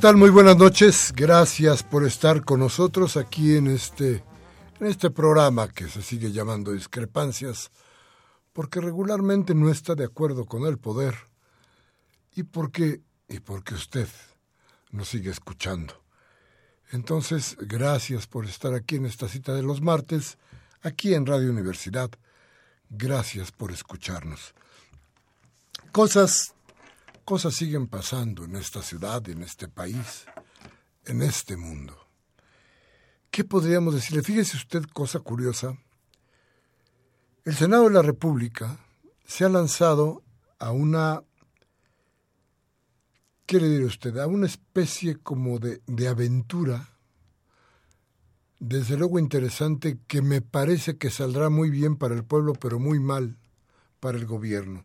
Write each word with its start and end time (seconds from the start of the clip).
Tal? 0.00 0.16
Muy 0.16 0.30
buenas 0.30 0.56
noches. 0.56 1.12
Gracias 1.14 1.82
por 1.82 2.06
estar 2.06 2.42
con 2.42 2.60
nosotros 2.60 3.18
aquí 3.18 3.56
en 3.56 3.66
este, 3.66 4.24
en 4.80 4.86
este 4.86 5.10
programa 5.10 5.68
que 5.68 5.88
se 5.88 6.00
sigue 6.00 6.32
llamando 6.32 6.72
Discrepancias, 6.72 7.70
porque 8.54 8.80
regularmente 8.80 9.54
no 9.54 9.70
está 9.70 9.94
de 9.94 10.04
acuerdo 10.04 10.46
con 10.46 10.64
el 10.64 10.78
poder 10.78 11.16
y 12.34 12.44
porque, 12.44 13.02
y 13.28 13.40
porque 13.40 13.74
usted 13.74 14.08
nos 14.90 15.08
sigue 15.08 15.30
escuchando. 15.30 16.02
Entonces, 16.92 17.58
gracias 17.60 18.26
por 18.26 18.46
estar 18.46 18.72
aquí 18.72 18.96
en 18.96 19.04
esta 19.04 19.28
cita 19.28 19.52
de 19.52 19.62
los 19.62 19.82
martes, 19.82 20.38
aquí 20.80 21.12
en 21.12 21.26
Radio 21.26 21.50
Universidad. 21.50 22.10
Gracias 22.88 23.52
por 23.52 23.70
escucharnos. 23.70 24.54
Cosas 25.92 26.54
cosas 27.30 27.54
siguen 27.54 27.86
pasando 27.86 28.44
en 28.44 28.56
esta 28.56 28.82
ciudad, 28.82 29.28
en 29.28 29.42
este 29.44 29.68
país, 29.68 30.24
en 31.04 31.22
este 31.22 31.56
mundo. 31.56 31.96
¿Qué 33.30 33.44
podríamos 33.44 33.94
decirle? 33.94 34.24
Fíjese 34.24 34.56
usted, 34.56 34.82
cosa 34.92 35.20
curiosa. 35.20 35.78
El 37.44 37.54
Senado 37.54 37.84
de 37.84 37.94
la 37.94 38.02
República 38.02 38.80
se 39.24 39.44
ha 39.44 39.48
lanzado 39.48 40.24
a 40.58 40.72
una, 40.72 41.22
¿qué 43.46 43.60
le 43.60 43.68
diré 43.68 43.84
usted? 43.84 44.16
A 44.18 44.26
una 44.26 44.46
especie 44.46 45.14
como 45.14 45.60
de, 45.60 45.82
de 45.86 46.08
aventura, 46.08 46.88
desde 48.58 48.96
luego 48.96 49.20
interesante, 49.20 50.00
que 50.08 50.20
me 50.20 50.40
parece 50.40 50.98
que 50.98 51.10
saldrá 51.10 51.48
muy 51.48 51.70
bien 51.70 51.94
para 51.94 52.16
el 52.16 52.24
pueblo, 52.24 52.54
pero 52.54 52.80
muy 52.80 52.98
mal 52.98 53.38
para 54.00 54.18
el 54.18 54.26
gobierno. 54.26 54.84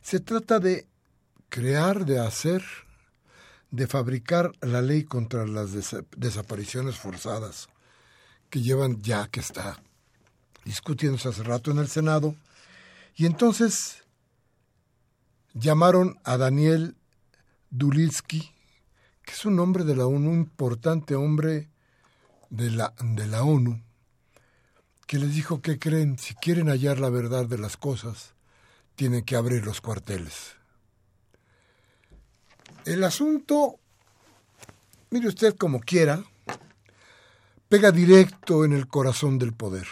Se 0.00 0.20
trata 0.20 0.60
de 0.60 0.88
crear, 1.54 2.04
de 2.04 2.18
hacer, 2.18 2.64
de 3.70 3.86
fabricar 3.86 4.50
la 4.60 4.82
ley 4.82 5.04
contra 5.04 5.46
las 5.46 5.70
desapariciones 6.16 6.96
forzadas, 6.96 7.68
que 8.50 8.60
llevan 8.60 9.00
ya 9.02 9.28
que 9.28 9.38
está 9.38 9.80
discutiéndose 10.64 11.28
hace 11.28 11.44
rato 11.44 11.70
en 11.70 11.78
el 11.78 11.86
Senado. 11.86 12.34
Y 13.14 13.26
entonces 13.26 14.02
llamaron 15.52 16.18
a 16.24 16.38
Daniel 16.38 16.96
Dulitsky, 17.70 18.52
que 19.22 19.32
es 19.32 19.44
un 19.44 19.60
hombre 19.60 19.84
de 19.84 19.94
la 19.94 20.06
ONU, 20.06 20.32
un 20.32 20.40
importante 20.40 21.14
hombre 21.14 21.68
de 22.50 22.72
la, 22.72 22.94
de 23.00 23.28
la 23.28 23.44
ONU, 23.44 23.80
que 25.06 25.20
les 25.20 25.32
dijo 25.32 25.62
que 25.62 25.78
creen, 25.78 26.18
si 26.18 26.34
quieren 26.34 26.66
hallar 26.66 26.98
la 26.98 27.10
verdad 27.10 27.46
de 27.46 27.58
las 27.58 27.76
cosas, 27.76 28.34
tienen 28.96 29.22
que 29.22 29.36
abrir 29.36 29.64
los 29.64 29.80
cuarteles. 29.80 30.56
El 32.84 33.02
asunto, 33.02 33.80
mire 35.08 35.28
usted 35.28 35.56
como 35.56 35.80
quiera, 35.80 36.22
pega 37.70 37.90
directo 37.90 38.62
en 38.62 38.74
el 38.74 38.86
corazón 38.88 39.38
del 39.38 39.54
poder. 39.54 39.86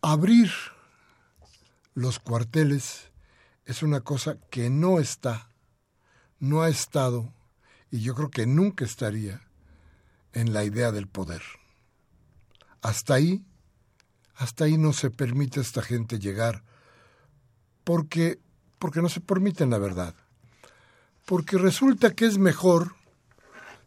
Abrir 0.00 0.50
los 1.92 2.18
cuarteles 2.18 3.10
es 3.66 3.82
una 3.82 4.00
cosa 4.00 4.38
que 4.50 4.70
no 4.70 4.98
está, 4.98 5.50
no 6.38 6.62
ha 6.62 6.70
estado, 6.70 7.34
y 7.90 8.00
yo 8.00 8.14
creo 8.14 8.30
que 8.30 8.46
nunca 8.46 8.86
estaría 8.86 9.42
en 10.32 10.54
la 10.54 10.64
idea 10.64 10.90
del 10.90 11.06
poder. 11.06 11.42
Hasta 12.80 13.12
ahí, 13.12 13.44
hasta 14.36 14.64
ahí 14.64 14.78
no 14.78 14.94
se 14.94 15.10
permite 15.10 15.60
a 15.60 15.64
esta 15.64 15.82
gente 15.82 16.18
llegar, 16.18 16.64
porque, 17.84 18.40
porque 18.78 19.02
no 19.02 19.10
se 19.10 19.20
permiten 19.20 19.68
la 19.68 19.76
verdad 19.76 20.14
porque 21.24 21.58
resulta 21.58 22.14
que 22.14 22.26
es 22.26 22.38
mejor 22.38 22.94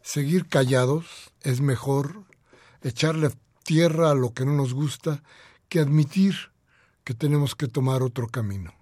seguir 0.02 0.48
callados, 0.48 1.06
es 1.42 1.60
mejor 1.60 2.24
echarle 2.82 3.30
tierra 3.64 4.10
a 4.10 4.14
lo 4.14 4.32
que 4.32 4.44
no 4.44 4.52
nos 4.52 4.74
gusta 4.74 5.22
que 5.68 5.80
admitir 5.80 6.34
que 7.04 7.14
tenemos 7.14 7.54
que 7.54 7.68
tomar 7.68 8.02
otro 8.02 8.28
camino. 8.28 8.72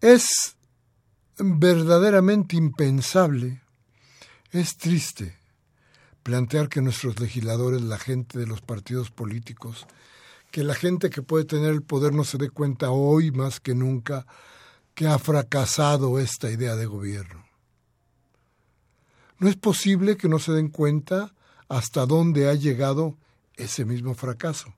Es 0.00 0.56
verdaderamente 1.38 2.56
impensable, 2.56 3.62
es 4.50 4.76
triste 4.76 5.38
plantear 6.22 6.68
que 6.68 6.80
nuestros 6.80 7.18
legisladores, 7.20 7.82
la 7.82 7.98
gente 7.98 8.38
de 8.38 8.46
los 8.46 8.60
partidos 8.60 9.10
políticos, 9.10 9.86
que 10.50 10.62
la 10.62 10.74
gente 10.74 11.10
que 11.10 11.22
puede 11.22 11.44
tener 11.44 11.70
el 11.72 11.82
poder 11.82 12.12
no 12.12 12.24
se 12.24 12.38
dé 12.38 12.50
cuenta 12.50 12.90
hoy 12.90 13.30
más 13.30 13.58
que 13.60 13.74
nunca 13.74 14.26
que 14.94 15.06
ha 15.06 15.18
fracasado 15.18 16.18
esta 16.18 16.50
idea 16.50 16.76
de 16.76 16.86
gobierno. 16.86 17.44
No 19.38 19.48
es 19.48 19.56
posible 19.56 20.16
que 20.16 20.28
no 20.28 20.38
se 20.38 20.52
den 20.52 20.68
cuenta 20.68 21.34
hasta 21.68 22.06
dónde 22.06 22.48
ha 22.48 22.54
llegado 22.54 23.16
ese 23.56 23.84
mismo 23.84 24.14
fracaso 24.14 24.74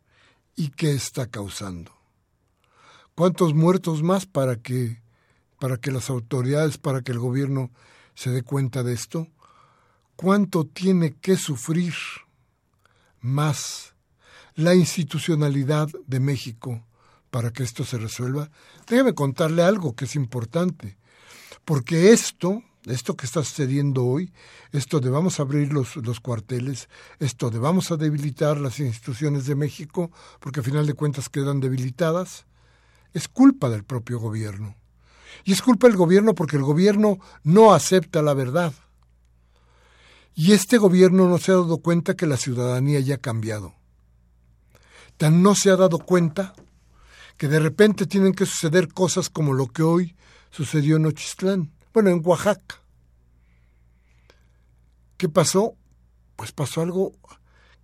y 0.56 0.70
qué 0.70 0.92
está 0.92 1.26
causando. 1.26 1.92
¿Cuántos 3.14 3.54
muertos 3.54 4.02
más 4.02 4.26
para 4.26 4.56
que 4.56 5.02
para 5.58 5.76
que 5.78 5.92
las 5.92 6.10
autoridades, 6.10 6.78
para 6.78 7.02
que 7.02 7.12
el 7.12 7.18
gobierno 7.18 7.70
se 8.14 8.30
dé 8.30 8.42
cuenta 8.42 8.82
de 8.82 8.92
esto? 8.92 9.28
¿Cuánto 10.16 10.66
tiene 10.66 11.14
que 11.14 11.36
sufrir 11.36 11.94
más 13.20 13.94
la 14.54 14.74
institucionalidad 14.74 15.88
de 16.06 16.20
México 16.20 16.84
para 17.34 17.50
que 17.50 17.64
esto 17.64 17.84
se 17.84 17.98
resuelva, 17.98 18.48
déjeme 18.86 19.12
contarle 19.12 19.64
algo 19.64 19.96
que 19.96 20.04
es 20.04 20.14
importante, 20.14 20.96
porque 21.64 22.12
esto, 22.12 22.62
esto 22.84 23.16
que 23.16 23.26
está 23.26 23.42
sucediendo 23.42 24.04
hoy, 24.04 24.32
esto 24.70 25.00
de 25.00 25.10
vamos 25.10 25.40
a 25.40 25.42
abrir 25.42 25.72
los, 25.72 26.20
cuarteles, 26.20 26.88
esto 27.18 27.50
de 27.50 27.58
vamos 27.58 27.90
a 27.90 27.96
debilitar 27.96 28.60
las 28.60 28.78
instituciones 28.78 29.46
de 29.46 29.56
México, 29.56 30.12
porque 30.38 30.60
a 30.60 30.62
final 30.62 30.86
de 30.86 30.94
cuentas 30.94 31.28
quedan 31.28 31.58
debilitadas, 31.58 32.46
es 33.12 33.26
culpa 33.26 33.68
del 33.68 33.82
propio 33.82 34.20
gobierno. 34.20 34.76
Y 35.42 35.54
es 35.54 35.60
culpa 35.60 35.88
del 35.88 35.96
gobierno 35.96 36.36
porque 36.36 36.56
el 36.56 36.62
gobierno 36.62 37.18
no 37.42 37.74
acepta 37.74 38.22
la 38.22 38.34
verdad. 38.34 38.72
Y 40.36 40.52
este 40.52 40.78
gobierno 40.78 41.28
no 41.28 41.38
se 41.38 41.50
ha 41.50 41.56
dado 41.56 41.78
cuenta 41.78 42.14
que 42.14 42.28
la 42.28 42.36
ciudadanía 42.36 43.00
ya 43.00 43.16
ha 43.16 43.18
cambiado. 43.18 43.74
Tan 45.16 45.42
no 45.42 45.56
se 45.56 45.70
ha 45.70 45.76
dado 45.76 45.98
cuenta 45.98 46.54
que 47.36 47.48
de 47.48 47.58
repente 47.58 48.06
tienen 48.06 48.32
que 48.32 48.46
suceder 48.46 48.92
cosas 48.92 49.30
como 49.30 49.52
lo 49.52 49.68
que 49.68 49.82
hoy 49.82 50.16
sucedió 50.50 50.96
en 50.96 51.06
Ochistlán, 51.06 51.72
bueno, 51.92 52.10
en 52.10 52.20
Oaxaca. 52.24 52.80
¿Qué 55.16 55.28
pasó? 55.28 55.76
pues 56.36 56.52
pasó 56.52 56.82
algo 56.82 57.12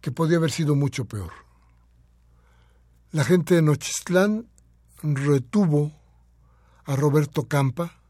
que 0.01 0.13
podía 0.13 0.39
haber 0.39 0.51
sido 0.51 0.75
mucho 0.75 1.05
peor. 1.05 1.33
La 3.13 3.25
gente 3.25 3.55
de 3.55 3.63
Nochistlán 3.63 4.49
retuvo 5.03 5.93
a 6.85 6.97
Roberto 6.97 7.49
Campa 7.49 8.01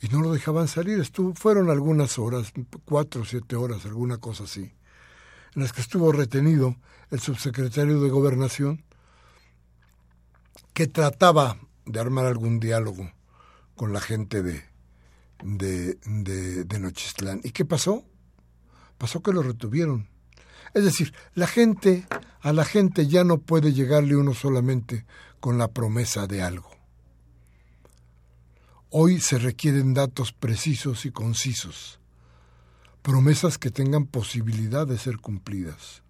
y 0.00 0.08
no 0.08 0.20
lo 0.20 0.32
dejaban 0.32 0.68
salir. 0.68 1.00
Estuvo, 1.00 1.34
fueron 1.34 1.70
algunas 1.70 2.18
horas, 2.18 2.52
cuatro 2.84 3.22
o 3.22 3.24
siete 3.24 3.56
horas, 3.56 3.84
alguna 3.84 4.18
cosa 4.18 4.44
así, 4.44 4.72
en 5.54 5.62
las 5.62 5.72
que 5.72 5.80
estuvo 5.80 6.12
retenido 6.12 6.76
el 7.10 7.20
subsecretario 7.20 8.00
de 8.00 8.10
Gobernación, 8.10 8.84
que 10.78 10.86
trataba 10.86 11.58
de 11.86 11.98
armar 11.98 12.26
algún 12.26 12.60
diálogo 12.60 13.10
con 13.74 13.92
la 13.92 14.00
gente 14.00 14.44
de, 14.44 14.62
de, 15.42 15.94
de, 16.04 16.78
Nochistlán. 16.78 17.40
¿Y 17.42 17.50
qué 17.50 17.64
pasó? 17.64 18.04
Pasó 18.96 19.20
que 19.20 19.32
lo 19.32 19.42
retuvieron. 19.42 20.08
Es 20.74 20.84
decir, 20.84 21.12
la 21.34 21.48
gente, 21.48 22.06
a 22.40 22.52
la 22.52 22.64
gente 22.64 23.08
ya 23.08 23.24
no 23.24 23.38
puede 23.38 23.72
llegarle 23.72 24.14
uno 24.14 24.34
solamente 24.34 25.04
con 25.40 25.58
la 25.58 25.66
promesa 25.66 26.28
de 26.28 26.42
algo. 26.42 26.70
Hoy 28.88 29.18
se 29.18 29.40
requieren 29.40 29.94
datos 29.94 30.32
precisos 30.32 31.06
y 31.06 31.10
concisos, 31.10 31.98
promesas 33.02 33.58
que 33.58 33.72
tengan 33.72 34.06
posibilidad 34.06 34.86
de 34.86 34.96
ser 34.96 35.18
cumplidas. 35.18 36.04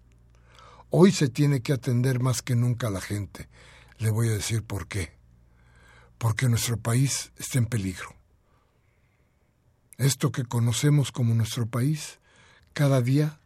Hoy 0.91 1.11
se 1.11 1.27
tiene 1.27 1.61
que 1.61 1.73
atender 1.73 2.19
más 2.19 2.43
que 2.43 2.55
nunca 2.55 2.89
a 2.89 2.91
la 2.91 3.01
gente. 3.01 3.49
Le 3.99 4.09
voy 4.09 4.29
a 4.29 4.33
decir 4.33 4.63
por 4.63 4.87
qué. 4.87 5.11
Porque 6.17 6.49
nuestro 6.49 6.77
país 6.77 7.31
está 7.37 7.57
en 7.57 7.65
peligro. 7.65 8.15
Esto 9.97 10.31
que 10.31 10.45
conocemos 10.45 11.11
como 11.11 11.33
nuestro 11.33 11.65
país, 11.67 12.19
cada 12.73 13.01
día 13.01 13.39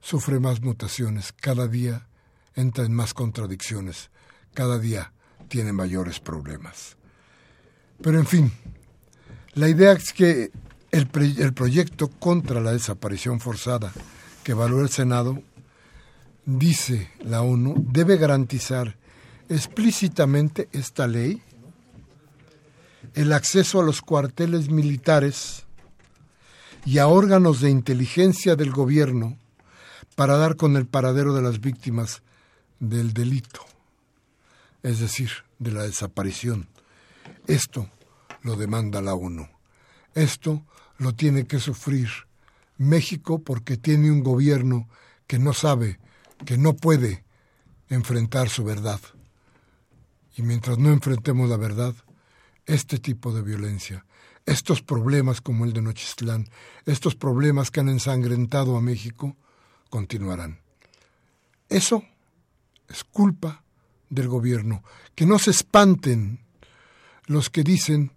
sufre 0.00 0.40
más 0.40 0.62
mutaciones, 0.62 1.32
cada 1.32 1.68
día 1.68 2.08
entra 2.54 2.84
en 2.84 2.94
más 2.94 3.14
contradicciones, 3.14 4.10
cada 4.54 4.78
día 4.78 5.12
tiene 5.48 5.72
mayores 5.72 6.18
problemas. 6.20 6.96
Pero 8.02 8.18
en 8.18 8.26
fin, 8.26 8.52
la 9.52 9.68
idea 9.68 9.92
es 9.92 10.12
que 10.14 10.50
el, 10.90 11.08
el 11.38 11.52
proyecto 11.52 12.08
contra 12.08 12.60
la 12.60 12.72
desaparición 12.72 13.40
forzada 13.40 13.92
que 14.42 14.52
evaluó 14.52 14.80
el 14.80 14.88
Senado, 14.88 15.42
dice 16.44 17.10
la 17.20 17.42
ONU, 17.42 17.74
debe 17.90 18.16
garantizar 18.16 18.96
explícitamente 19.48 20.68
esta 20.72 21.06
ley 21.06 21.42
el 23.14 23.32
acceso 23.32 23.80
a 23.80 23.84
los 23.84 24.00
cuarteles 24.00 24.70
militares 24.70 25.64
y 26.84 26.98
a 26.98 27.06
órganos 27.06 27.60
de 27.60 27.70
inteligencia 27.70 28.56
del 28.56 28.72
gobierno 28.72 29.36
para 30.14 30.36
dar 30.36 30.56
con 30.56 30.76
el 30.76 30.86
paradero 30.86 31.34
de 31.34 31.42
las 31.42 31.60
víctimas 31.60 32.22
del 32.80 33.12
delito, 33.12 33.60
es 34.82 34.98
decir, 34.98 35.30
de 35.58 35.72
la 35.72 35.82
desaparición. 35.82 36.68
Esto 37.46 37.88
lo 38.42 38.56
demanda 38.56 39.00
la 39.00 39.14
ONU. 39.14 39.48
Esto 40.14 40.64
lo 40.98 41.14
tiene 41.14 41.46
que 41.46 41.60
sufrir 41.60 42.08
México 42.78 43.38
porque 43.40 43.76
tiene 43.76 44.10
un 44.10 44.22
gobierno 44.22 44.88
que 45.26 45.38
no 45.38 45.52
sabe, 45.52 45.98
que 46.44 46.58
no 46.58 46.74
puede 46.74 47.24
enfrentar 47.88 48.48
su 48.48 48.64
verdad. 48.64 49.00
Y 50.36 50.42
mientras 50.42 50.78
no 50.78 50.90
enfrentemos 50.90 51.48
la 51.48 51.56
verdad, 51.56 51.94
este 52.66 52.98
tipo 52.98 53.32
de 53.32 53.42
violencia, 53.42 54.06
estos 54.46 54.82
problemas 54.82 55.40
como 55.40 55.64
el 55.64 55.72
de 55.72 55.82
Nochistlán, 55.82 56.48
estos 56.86 57.14
problemas 57.14 57.70
que 57.70 57.80
han 57.80 57.88
ensangrentado 57.88 58.76
a 58.76 58.80
México, 58.80 59.36
continuarán. 59.90 60.60
Eso 61.68 62.04
es 62.88 63.04
culpa 63.04 63.62
del 64.10 64.28
gobierno. 64.28 64.82
Que 65.14 65.26
no 65.26 65.38
se 65.38 65.50
espanten 65.50 66.40
los 67.26 67.50
que 67.50 67.62
dicen, 67.62 68.12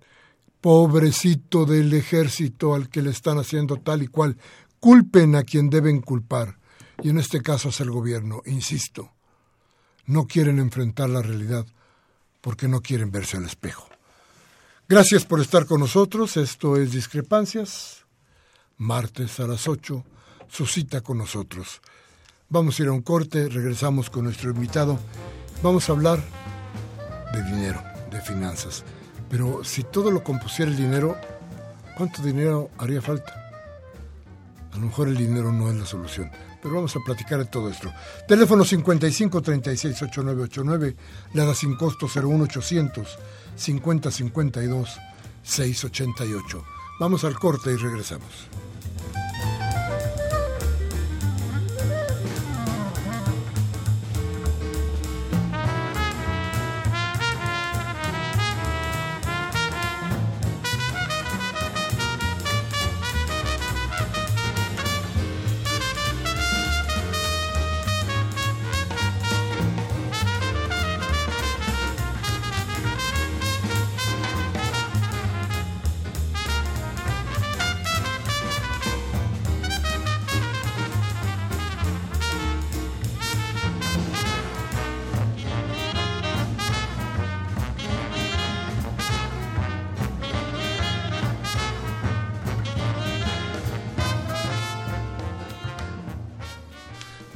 pobrecito 0.61 1.65
del 1.65 1.93
ejército 1.93 2.73
al 2.73 2.89
que 2.89 3.01
le 3.01 3.11
están 3.11 3.37
haciendo 3.37 3.77
tal 3.77 4.03
y 4.03 4.07
cual, 4.07 4.37
culpen 4.79 5.35
a 5.35 5.43
quien 5.43 5.69
deben 5.69 6.01
culpar. 6.01 6.57
Y 7.03 7.09
en 7.09 7.19
este 7.19 7.41
caso 7.41 7.69
es 7.69 7.79
el 7.81 7.91
gobierno, 7.91 8.41
insisto. 8.45 9.11
No 10.05 10.27
quieren 10.27 10.59
enfrentar 10.59 11.09
la 11.09 11.21
realidad 11.21 11.65
porque 12.45 12.67
no 12.67 12.79
quieren 12.79 13.09
verse 13.09 13.37
al 13.37 13.45
espejo. 13.45 13.89
Gracias 14.87 15.25
por 15.25 15.41
estar 15.41 15.65
con 15.65 15.79
nosotros. 15.79 16.37
Esto 16.37 16.77
es 16.77 16.91
Discrepancias. 16.91 18.05
Martes 18.77 19.39
a 19.39 19.47
las 19.47 19.67
8, 19.67 20.03
su 20.47 20.67
cita 20.67 21.01
con 21.01 21.17
nosotros. 21.17 21.81
Vamos 22.47 22.77
a 22.77 22.83
ir 22.83 22.89
a 22.89 22.91
un 22.91 23.01
corte, 23.01 23.49
regresamos 23.49 24.11
con 24.11 24.25
nuestro 24.25 24.51
invitado. 24.51 24.99
Vamos 25.63 25.89
a 25.89 25.93
hablar 25.93 26.23
de 27.33 27.41
dinero, 27.41 27.81
de 28.11 28.21
finanzas. 28.21 28.83
Pero 29.27 29.63
si 29.63 29.81
todo 29.81 30.11
lo 30.11 30.23
compusiera 30.23 30.69
el 30.69 30.77
dinero, 30.77 31.17
¿cuánto 31.97 32.21
dinero 32.21 32.69
haría 32.77 33.01
falta? 33.01 33.33
A 34.71 34.75
lo 34.75 34.85
mejor 34.85 35.07
el 35.07 35.17
dinero 35.17 35.51
no 35.51 35.71
es 35.71 35.77
la 35.77 35.85
solución. 35.87 36.29
Pero 36.65 36.77
vamos 36.77 36.95
a 36.95 36.99
platicar 36.99 37.37
de 37.37 37.45
todo 37.45 37.69
esto. 37.69 37.93
Teléfono 38.27 38.65
55 38.65 39.39
36 39.39 40.01
8989, 40.01 40.95
la 41.33 41.45
da 41.45 41.53
sin 41.53 41.75
costo 41.75 42.07
01800 42.07 43.19
5052 43.55 44.89
688. 45.43 46.65
Vamos 46.99 47.23
al 47.23 47.37
corte 47.37 47.71
y 47.71 47.75
regresamos. 47.75 48.49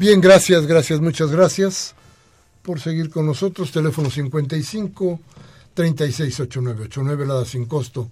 Bien, 0.10 0.22
gracias, 0.22 0.66
gracias, 0.66 1.02
muchas 1.02 1.30
gracias 1.30 1.94
por 2.64 2.80
seguir 2.80 3.12
con 3.12 3.28
nosotros. 3.28 3.72
Teléfono 3.72 4.10
55 4.10 5.20
368989, 5.76 7.28
la 7.28 7.46
sin 7.46 7.68
costo 7.68 8.10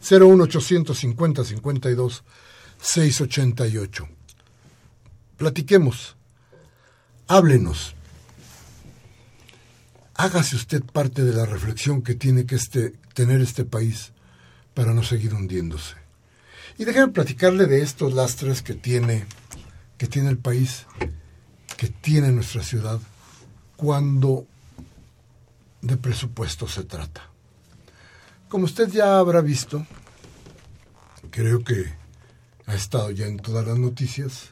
01850 0.00 1.44
52 1.44 2.22
688. 2.80 4.08
Platiquemos, 5.36 6.14
háblenos, 7.26 7.96
hágase 10.14 10.54
usted 10.54 10.84
parte 10.84 11.24
de 11.24 11.32
la 11.34 11.46
reflexión 11.46 12.02
que 12.02 12.14
tiene 12.14 12.46
que 12.46 12.54
este, 12.54 12.92
tener 13.12 13.40
este 13.40 13.64
país 13.64 14.12
para 14.72 14.94
no 14.94 15.02
seguir 15.02 15.34
hundiéndose. 15.34 15.96
Y 16.78 16.84
déjeme 16.84 17.08
platicarle 17.08 17.66
de 17.66 17.82
estos 17.82 18.14
lastres 18.14 18.62
que 18.62 18.74
tiene, 18.74 19.26
que 19.98 20.06
tiene 20.06 20.28
el 20.28 20.38
país 20.38 20.86
que 21.80 21.88
tiene 21.88 22.30
nuestra 22.30 22.62
ciudad 22.62 23.00
cuando 23.74 24.44
de 25.80 25.96
presupuesto 25.96 26.68
se 26.68 26.84
trata. 26.84 27.22
Como 28.50 28.66
usted 28.66 28.90
ya 28.90 29.18
habrá 29.18 29.40
visto, 29.40 29.86
creo 31.30 31.64
que 31.64 31.86
ha 32.66 32.74
estado 32.74 33.10
ya 33.12 33.24
en 33.24 33.38
todas 33.38 33.66
las 33.66 33.78
noticias, 33.78 34.50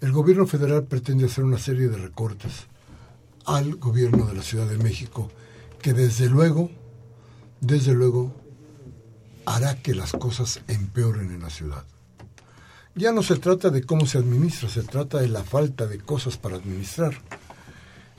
el 0.00 0.10
gobierno 0.10 0.48
federal 0.48 0.82
pretende 0.82 1.26
hacer 1.26 1.44
una 1.44 1.58
serie 1.58 1.86
de 1.86 1.98
recortes 1.98 2.66
al 3.44 3.76
gobierno 3.76 4.26
de 4.26 4.34
la 4.34 4.42
Ciudad 4.42 4.66
de 4.66 4.78
México 4.78 5.30
que 5.80 5.92
desde 5.92 6.28
luego, 6.28 6.68
desde 7.60 7.94
luego, 7.94 8.34
hará 9.46 9.80
que 9.80 9.94
las 9.94 10.10
cosas 10.10 10.62
empeoren 10.66 11.30
en 11.30 11.42
la 11.42 11.50
ciudad 11.50 11.84
ya 12.94 13.12
no 13.12 13.22
se 13.22 13.36
trata 13.36 13.70
de 13.70 13.84
cómo 13.84 14.06
se 14.06 14.18
administra, 14.18 14.68
se 14.68 14.82
trata 14.82 15.20
de 15.20 15.28
la 15.28 15.42
falta 15.42 15.86
de 15.86 15.98
cosas 15.98 16.36
para 16.36 16.56
administrar. 16.56 17.14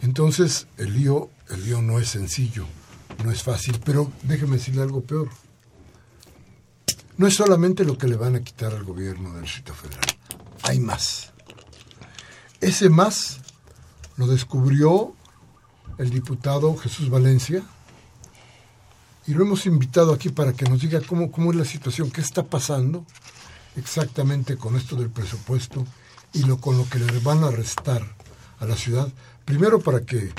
Entonces, 0.01 0.67
el 0.77 0.93
lío, 0.93 1.29
el 1.49 1.65
lío 1.65 1.81
no 1.81 1.99
es 1.99 2.09
sencillo, 2.09 2.65
no 3.23 3.31
es 3.31 3.43
fácil, 3.43 3.79
pero 3.85 4.11
déjeme 4.23 4.57
decirle 4.57 4.81
algo 4.81 5.01
peor. 5.01 5.29
no 7.17 7.27
es 7.27 7.35
solamente 7.35 7.85
lo 7.85 7.97
que 7.97 8.07
le 8.07 8.15
van 8.15 8.35
a 8.35 8.41
quitar 8.41 8.73
al 8.73 8.83
gobierno 8.83 9.33
del 9.33 9.43
Distrito 9.43 9.73
Federal, 9.73 10.05
hay 10.63 10.79
más. 10.79 11.31
Ese 12.59 12.89
más 12.89 13.39
lo 14.17 14.25
descubrió 14.25 15.13
el 15.97 16.09
diputado 16.09 16.75
Jesús 16.77 17.09
Valencia 17.09 17.63
y 19.27 19.33
lo 19.33 19.43
hemos 19.43 19.65
invitado 19.67 20.11
aquí 20.11 20.29
para 20.29 20.53
que 20.53 20.65
nos 20.65 20.81
diga 20.81 21.01
cómo, 21.01 21.31
cómo 21.31 21.51
es 21.51 21.57
la 21.57 21.65
situación, 21.65 22.09
qué 22.09 22.21
está 22.21 22.43
pasando 22.43 23.05
exactamente 23.75 24.57
con 24.57 24.75
esto 24.75 24.95
del 24.95 25.09
presupuesto 25.09 25.85
y 26.33 26.43
lo 26.43 26.57
con 26.57 26.77
lo 26.77 26.87
que 26.89 26.99
le 26.99 27.19
van 27.19 27.43
a 27.43 27.51
restar 27.51 28.03
a 28.59 28.65
la 28.65 28.75
ciudad. 28.75 29.07
Primero 29.45 29.79
para 29.79 30.01
que 30.01 30.31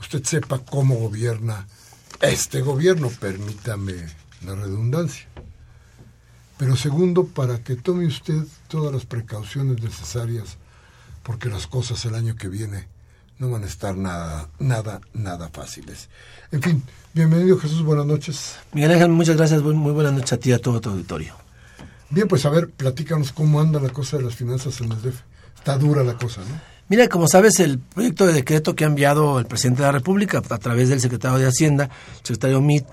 usted 0.00 0.24
sepa 0.24 0.58
cómo 0.58 0.96
gobierna 0.96 1.66
este 2.20 2.60
gobierno, 2.60 3.10
permítame 3.20 3.94
la 4.44 4.54
redundancia. 4.54 5.26
Pero 6.58 6.76
segundo, 6.76 7.24
para 7.24 7.62
que 7.64 7.76
tome 7.76 8.06
usted 8.06 8.44
todas 8.68 8.92
las 8.92 9.06
precauciones 9.06 9.82
necesarias, 9.82 10.58
porque 11.22 11.48
las 11.48 11.66
cosas 11.66 12.04
el 12.04 12.14
año 12.14 12.36
que 12.36 12.48
viene 12.48 12.86
no 13.38 13.48
van 13.50 13.62
a 13.64 13.66
estar 13.66 13.96
nada, 13.96 14.50
nada, 14.58 15.00
nada 15.14 15.48
fáciles. 15.48 16.10
En 16.52 16.60
fin, 16.60 16.82
bienvenido 17.14 17.58
Jesús, 17.58 17.82
buenas 17.82 18.04
noches. 18.04 18.56
Miguel 18.74 18.92
Ángel, 18.92 19.08
muchas 19.08 19.36
gracias, 19.36 19.62
muy 19.62 19.92
buenas 19.92 20.12
noches 20.12 20.34
a 20.34 20.36
ti 20.36 20.50
y 20.50 20.52
a 20.52 20.58
todo 20.58 20.82
tu 20.82 20.90
auditorio. 20.90 21.39
Bien, 22.10 22.26
pues 22.26 22.44
a 22.44 22.50
ver, 22.50 22.68
platícanos 22.70 23.32
cómo 23.32 23.60
anda 23.60 23.80
la 23.80 23.90
cosa 23.90 24.16
de 24.16 24.24
las 24.24 24.34
finanzas 24.34 24.80
en 24.80 24.92
el 24.92 25.00
DF. 25.00 25.20
Está 25.56 25.78
dura 25.78 26.02
la 26.02 26.16
cosa, 26.16 26.40
¿no? 26.40 26.60
Mira, 26.88 27.08
como 27.08 27.28
sabes, 27.28 27.60
el 27.60 27.78
proyecto 27.78 28.26
de 28.26 28.32
decreto 28.32 28.74
que 28.74 28.82
ha 28.82 28.88
enviado 28.88 29.38
el 29.38 29.46
presidente 29.46 29.82
de 29.82 29.86
la 29.86 29.92
República 29.92 30.42
a 30.48 30.58
través 30.58 30.88
del 30.88 31.00
secretario 31.00 31.38
de 31.38 31.46
Hacienda, 31.46 31.84
el 31.84 32.26
secretario 32.26 32.60
MIT, 32.60 32.84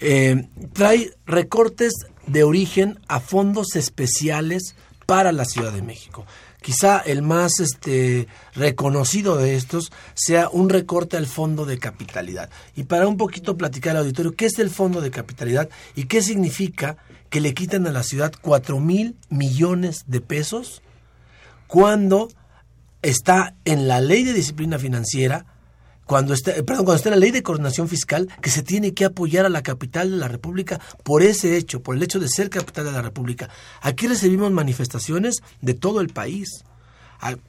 eh, 0.00 0.48
trae 0.72 1.12
recortes 1.24 1.92
de 2.26 2.42
origen 2.42 2.98
a 3.06 3.20
fondos 3.20 3.76
especiales 3.76 4.74
para 5.06 5.30
la 5.30 5.44
Ciudad 5.44 5.72
de 5.72 5.82
México. 5.82 6.26
Quizá 6.62 6.98
el 6.98 7.22
más 7.22 7.60
este, 7.60 8.26
reconocido 8.56 9.36
de 9.36 9.54
estos 9.54 9.92
sea 10.14 10.48
un 10.48 10.68
recorte 10.68 11.16
al 11.16 11.26
fondo 11.26 11.64
de 11.64 11.78
capitalidad. 11.78 12.50
Y 12.74 12.84
para 12.84 13.06
un 13.06 13.16
poquito 13.16 13.56
platicar 13.56 13.92
al 13.92 14.02
auditorio, 14.02 14.34
¿qué 14.34 14.46
es 14.46 14.58
el 14.58 14.70
fondo 14.70 15.00
de 15.00 15.12
capitalidad 15.12 15.68
y 15.94 16.06
qué 16.06 16.22
significa 16.22 16.96
que 17.34 17.40
le 17.40 17.52
quitan 17.52 17.84
a 17.88 17.90
la 17.90 18.04
ciudad 18.04 18.32
cuatro 18.40 18.78
mil 18.78 19.16
millones 19.28 20.04
de 20.06 20.20
pesos 20.20 20.82
cuando 21.66 22.28
está 23.02 23.56
en 23.64 23.88
la 23.88 24.00
ley 24.00 24.22
de 24.22 24.32
disciplina 24.32 24.78
financiera, 24.78 25.44
cuando 26.06 26.32
está, 26.32 26.52
perdón, 26.52 26.84
cuando 26.84 26.94
está 26.94 27.08
en 27.08 27.16
la 27.16 27.20
ley 27.20 27.32
de 27.32 27.42
coordinación 27.42 27.88
fiscal, 27.88 28.28
que 28.40 28.50
se 28.50 28.62
tiene 28.62 28.94
que 28.94 29.04
apoyar 29.04 29.46
a 29.46 29.48
la 29.48 29.64
capital 29.64 30.12
de 30.12 30.16
la 30.18 30.28
República 30.28 30.80
por 31.02 31.24
ese 31.24 31.56
hecho, 31.56 31.82
por 31.82 31.96
el 31.96 32.04
hecho 32.04 32.20
de 32.20 32.28
ser 32.28 32.50
capital 32.50 32.84
de 32.84 32.92
la 32.92 33.02
República. 33.02 33.48
Aquí 33.80 34.06
recibimos 34.06 34.52
manifestaciones 34.52 35.42
de 35.60 35.74
todo 35.74 36.00
el 36.00 36.10
país. 36.10 36.62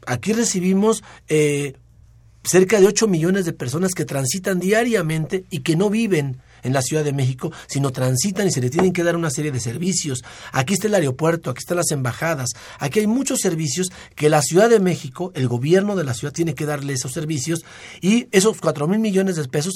Aquí 0.07 0.33
recibimos 0.33 1.03
eh, 1.27 1.75
cerca 2.43 2.79
de 2.79 2.87
8 2.87 3.07
millones 3.07 3.45
de 3.45 3.53
personas 3.53 3.93
que 3.93 4.05
transitan 4.05 4.59
diariamente 4.59 5.45
y 5.51 5.59
que 5.59 5.75
no 5.75 5.91
viven 5.91 6.41
en 6.65 6.73
la 6.73 6.81
Ciudad 6.81 7.03
de 7.03 7.13
México, 7.13 7.51
sino 7.67 7.91
transitan 7.91 8.47
y 8.47 8.51
se 8.51 8.59
le 8.59 8.69
tienen 8.69 8.91
que 8.91 9.03
dar 9.03 9.15
una 9.15 9.29
serie 9.29 9.51
de 9.51 9.59
servicios. 9.59 10.23
Aquí 10.51 10.73
está 10.73 10.87
el 10.87 10.95
aeropuerto, 10.95 11.49
aquí 11.49 11.59
están 11.59 11.77
las 11.77 11.91
embajadas, 11.91 12.49
aquí 12.79 12.99
hay 12.99 13.07
muchos 13.07 13.39
servicios 13.39 13.89
que 14.15 14.29
la 14.29 14.41
Ciudad 14.41 14.69
de 14.69 14.79
México, 14.79 15.31
el 15.35 15.47
gobierno 15.47 15.95
de 15.95 16.03
la 16.03 16.13
ciudad 16.13 16.33
tiene 16.33 16.55
que 16.55 16.65
darle 16.65 16.93
esos 16.93 17.13
servicios 17.13 17.63
y 18.01 18.27
esos 18.31 18.59
cuatro 18.59 18.87
mil 18.87 18.99
millones 18.99 19.35
de 19.35 19.47
pesos 19.47 19.75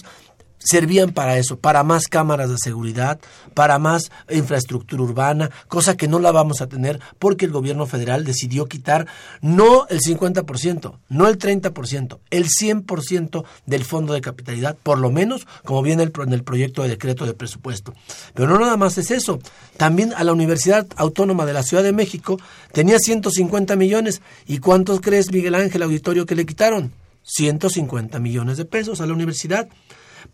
servían 0.59 1.11
para 1.11 1.37
eso, 1.37 1.57
para 1.57 1.83
más 1.83 2.07
cámaras 2.07 2.49
de 2.49 2.57
seguridad, 2.57 3.19
para 3.53 3.79
más 3.79 4.11
infraestructura 4.29 5.03
urbana, 5.03 5.49
cosa 5.67 5.97
que 5.97 6.07
no 6.07 6.19
la 6.19 6.31
vamos 6.31 6.61
a 6.61 6.67
tener 6.67 6.99
porque 7.17 7.45
el 7.45 7.51
gobierno 7.51 7.85
federal 7.85 8.25
decidió 8.25 8.67
quitar 8.67 9.07
no 9.41 9.87
el 9.87 9.99
50%, 9.99 10.99
no 11.09 11.27
el 11.27 11.37
30%, 11.39 12.19
el 12.29 12.45
100% 12.47 13.45
del 13.65 13.85
fondo 13.85 14.13
de 14.13 14.21
capitalidad, 14.21 14.77
por 14.81 14.99
lo 14.99 15.11
menos 15.11 15.47
como 15.63 15.81
viene 15.81 16.03
en 16.03 16.33
el 16.33 16.43
proyecto 16.43 16.83
de 16.83 16.89
decreto 16.89 17.25
de 17.25 17.33
presupuesto. 17.33 17.93
Pero 18.33 18.47
no 18.47 18.59
nada 18.59 18.77
más 18.77 18.97
es 18.97 19.11
eso, 19.11 19.39
también 19.77 20.13
a 20.15 20.23
la 20.23 20.33
Universidad 20.33 20.87
Autónoma 20.95 21.45
de 21.45 21.53
la 21.53 21.63
Ciudad 21.63 21.83
de 21.83 21.93
México 21.93 22.39
tenía 22.73 22.99
150 22.99 23.75
millones. 23.75 24.21
¿Y 24.47 24.59
cuántos 24.59 25.01
crees, 25.01 25.31
Miguel 25.31 25.55
Ángel, 25.55 25.83
auditorio 25.83 26.25
que 26.25 26.35
le 26.35 26.45
quitaron? 26.45 26.91
150 27.23 28.19
millones 28.19 28.57
de 28.57 28.65
pesos 28.65 29.01
a 29.01 29.05
la 29.05 29.13
universidad 29.13 29.69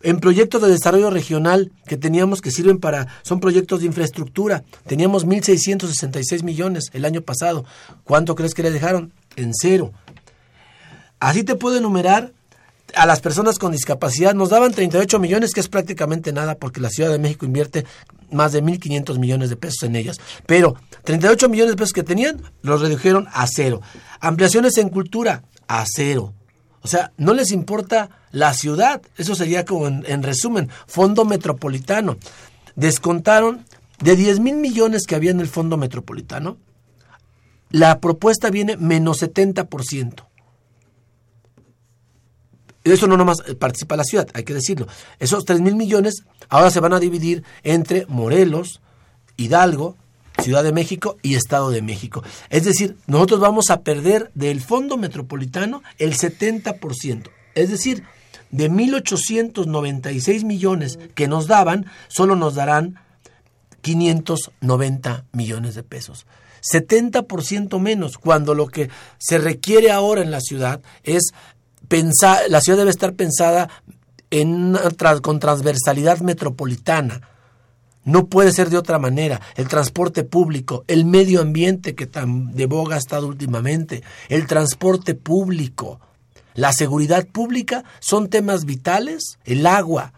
en 0.02 0.20
proyectos 0.20 0.62
de 0.62 0.68
desarrollo 0.68 1.10
regional 1.10 1.72
que 1.86 1.96
teníamos 1.96 2.40
que 2.40 2.50
sirven 2.50 2.78
para, 2.78 3.06
son 3.22 3.40
proyectos 3.40 3.80
de 3.80 3.86
infraestructura, 3.86 4.64
teníamos 4.86 5.26
1.666 5.26 6.42
millones 6.42 6.90
el 6.92 7.04
año 7.04 7.22
pasado. 7.22 7.64
¿Cuánto 8.04 8.34
crees 8.34 8.54
que 8.54 8.62
le 8.62 8.70
dejaron? 8.70 9.12
En 9.36 9.52
cero. 9.54 9.92
Así 11.18 11.44
te 11.44 11.54
puedo 11.54 11.78
enumerar 11.78 12.32
a 12.94 13.06
las 13.06 13.20
personas 13.20 13.58
con 13.58 13.72
discapacidad. 13.72 14.34
Nos 14.34 14.50
daban 14.50 14.72
38 14.72 15.18
millones, 15.18 15.52
que 15.52 15.60
es 15.60 15.68
prácticamente 15.68 16.32
nada, 16.32 16.56
porque 16.56 16.80
la 16.80 16.90
Ciudad 16.90 17.10
de 17.10 17.18
México 17.18 17.46
invierte 17.46 17.84
más 18.30 18.52
de 18.52 18.62
1.500 18.62 19.18
millones 19.18 19.50
de 19.50 19.56
pesos 19.56 19.82
en 19.84 19.96
ellas. 19.96 20.18
Pero 20.46 20.76
38 21.04 21.48
millones 21.48 21.72
de 21.72 21.76
pesos 21.76 21.92
que 21.92 22.02
tenían, 22.02 22.42
los 22.62 22.80
redujeron 22.80 23.26
a 23.32 23.46
cero. 23.46 23.80
Ampliaciones 24.20 24.76
en 24.78 24.88
cultura, 24.88 25.42
a 25.68 25.84
cero. 25.86 26.34
O 26.82 26.88
sea, 26.88 27.12
no 27.16 27.34
les 27.34 27.50
importa 27.50 28.10
la 28.30 28.54
ciudad. 28.54 29.02
Eso 29.16 29.34
sería 29.34 29.64
como 29.64 29.86
en, 29.86 30.22
resumen, 30.22 30.68
fondo 30.86 31.24
metropolitano. 31.24 32.16
Descontaron 32.74 33.64
de 34.00 34.16
10 34.16 34.40
mil 34.40 34.56
millones 34.56 35.06
que 35.06 35.14
había 35.14 35.30
en 35.30 35.40
el 35.40 35.48
fondo 35.48 35.76
metropolitano. 35.76 36.58
La 37.70 38.00
propuesta 38.00 38.50
viene 38.50 38.76
menos 38.76 39.22
70%. 39.22 40.24
Eso 42.84 43.08
no 43.08 43.16
nomás 43.16 43.38
participa 43.58 43.96
la 43.96 44.04
ciudad, 44.04 44.28
hay 44.32 44.44
que 44.44 44.54
decirlo. 44.54 44.86
Esos 45.18 45.44
3 45.44 45.60
mil 45.60 45.74
millones 45.74 46.22
ahora 46.48 46.70
se 46.70 46.78
van 46.78 46.92
a 46.92 47.00
dividir 47.00 47.42
entre 47.64 48.06
Morelos, 48.06 48.80
Hidalgo, 49.36 49.96
Ciudad 50.42 50.62
de 50.62 50.72
México 50.72 51.16
y 51.22 51.34
Estado 51.34 51.70
de 51.70 51.82
México. 51.82 52.22
Es 52.50 52.64
decir, 52.64 52.96
nosotros 53.06 53.40
vamos 53.40 53.70
a 53.70 53.80
perder 53.80 54.30
del 54.34 54.60
fondo 54.60 54.96
metropolitano 54.96 55.82
el 55.98 56.16
70%. 56.16 57.30
Es 57.54 57.70
decir, 57.70 58.04
de 58.50 58.70
1.896 58.70 60.44
millones 60.44 60.98
que 61.14 61.28
nos 61.28 61.46
daban, 61.46 61.86
solo 62.08 62.36
nos 62.36 62.54
darán 62.54 63.00
590 63.80 65.24
millones 65.32 65.74
de 65.74 65.82
pesos. 65.82 66.26
70% 66.72 67.78
menos, 67.78 68.18
cuando 68.18 68.54
lo 68.54 68.66
que 68.66 68.90
se 69.18 69.38
requiere 69.38 69.90
ahora 69.90 70.22
en 70.22 70.30
la 70.30 70.40
ciudad 70.40 70.80
es 71.04 71.32
pensar, 71.86 72.40
la 72.48 72.60
ciudad 72.60 72.78
debe 72.78 72.90
estar 72.90 73.14
pensada 73.14 73.68
en, 74.30 74.76
con 75.22 75.38
transversalidad 75.38 76.20
metropolitana 76.20 77.20
no 78.06 78.28
puede 78.28 78.52
ser 78.52 78.70
de 78.70 78.78
otra 78.78 78.98
manera. 78.98 79.42
El 79.56 79.68
transporte 79.68 80.22
público, 80.24 80.84
el 80.86 81.04
medio 81.04 81.42
ambiente 81.42 81.94
que 81.94 82.06
tan 82.06 82.54
de 82.54 82.66
boga 82.66 82.94
ha 82.94 82.98
estado 82.98 83.26
últimamente, 83.26 84.02
el 84.28 84.46
transporte 84.46 85.14
público, 85.14 86.00
la 86.56 86.72
seguridad 86.72 87.26
pública 87.26 87.84
son 88.00 88.28
temas 88.28 88.64
vitales, 88.64 89.38
el 89.44 89.66
agua 89.66 90.12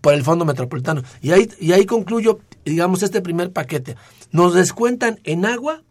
por 0.00 0.14
el 0.14 0.24
Fondo 0.24 0.44
Metropolitano. 0.44 1.02
Y 1.20 1.30
ahí, 1.30 1.48
y 1.60 1.72
ahí 1.72 1.86
concluyo, 1.86 2.40
digamos, 2.64 3.02
este 3.02 3.20
primer 3.20 3.52
paquete. 3.52 3.96
Nos 4.32 4.54
descuentan 4.54 5.20
en 5.24 5.44
agua, 5.44 5.82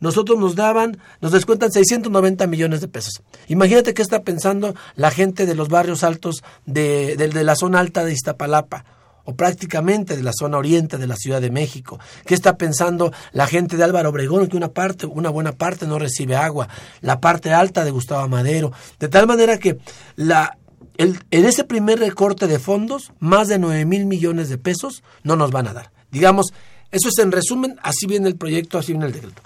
nosotros 0.00 0.38
nos 0.38 0.56
daban, 0.56 0.98
nos 1.20 1.32
descuentan 1.32 1.72
690 1.72 2.46
millones 2.46 2.80
de 2.82 2.88
pesos. 2.88 3.22
Imagínate 3.48 3.94
qué 3.94 4.02
está 4.02 4.22
pensando 4.22 4.74
la 4.94 5.10
gente 5.10 5.46
de 5.46 5.54
los 5.54 5.68
barrios 5.68 6.04
altos 6.04 6.44
de, 6.66 7.16
de 7.16 7.44
la 7.44 7.56
zona 7.56 7.80
alta 7.80 8.04
de 8.04 8.12
Iztapalapa 8.12 8.84
o 9.26 9.34
prácticamente 9.34 10.16
de 10.16 10.22
la 10.22 10.32
zona 10.32 10.56
oriente 10.56 10.96
de 10.96 11.06
la 11.06 11.16
Ciudad 11.16 11.40
de 11.40 11.50
México. 11.50 12.00
¿Qué 12.24 12.34
está 12.34 12.56
pensando 12.56 13.12
la 13.32 13.46
gente 13.46 13.76
de 13.76 13.84
Álvaro 13.84 14.08
Obregón? 14.08 14.46
Que 14.46 14.56
una 14.56 14.68
parte, 14.68 15.04
una 15.06 15.28
buena 15.30 15.52
parte 15.52 15.86
no 15.86 15.98
recibe 15.98 16.36
agua, 16.36 16.68
la 17.00 17.20
parte 17.20 17.52
alta 17.52 17.84
de 17.84 17.90
Gustavo 17.90 18.26
Madero, 18.28 18.72
de 18.98 19.08
tal 19.08 19.26
manera 19.26 19.58
que 19.58 19.78
la, 20.14 20.56
en 20.96 21.18
ese 21.30 21.64
primer 21.64 21.98
recorte 21.98 22.46
de 22.46 22.58
fondos, 22.58 23.12
más 23.18 23.48
de 23.48 23.58
9 23.58 23.84
mil 23.84 24.06
millones 24.06 24.48
de 24.48 24.58
pesos 24.58 25.02
no 25.24 25.36
nos 25.36 25.50
van 25.50 25.68
a 25.68 25.74
dar. 25.74 25.90
Digamos, 26.10 26.52
eso 26.92 27.08
es 27.08 27.18
en 27.18 27.32
resumen, 27.32 27.78
así 27.82 28.06
viene 28.06 28.28
el 28.28 28.36
proyecto, 28.36 28.78
así 28.78 28.92
viene 28.92 29.06
el 29.06 29.12
decreto. 29.12 29.42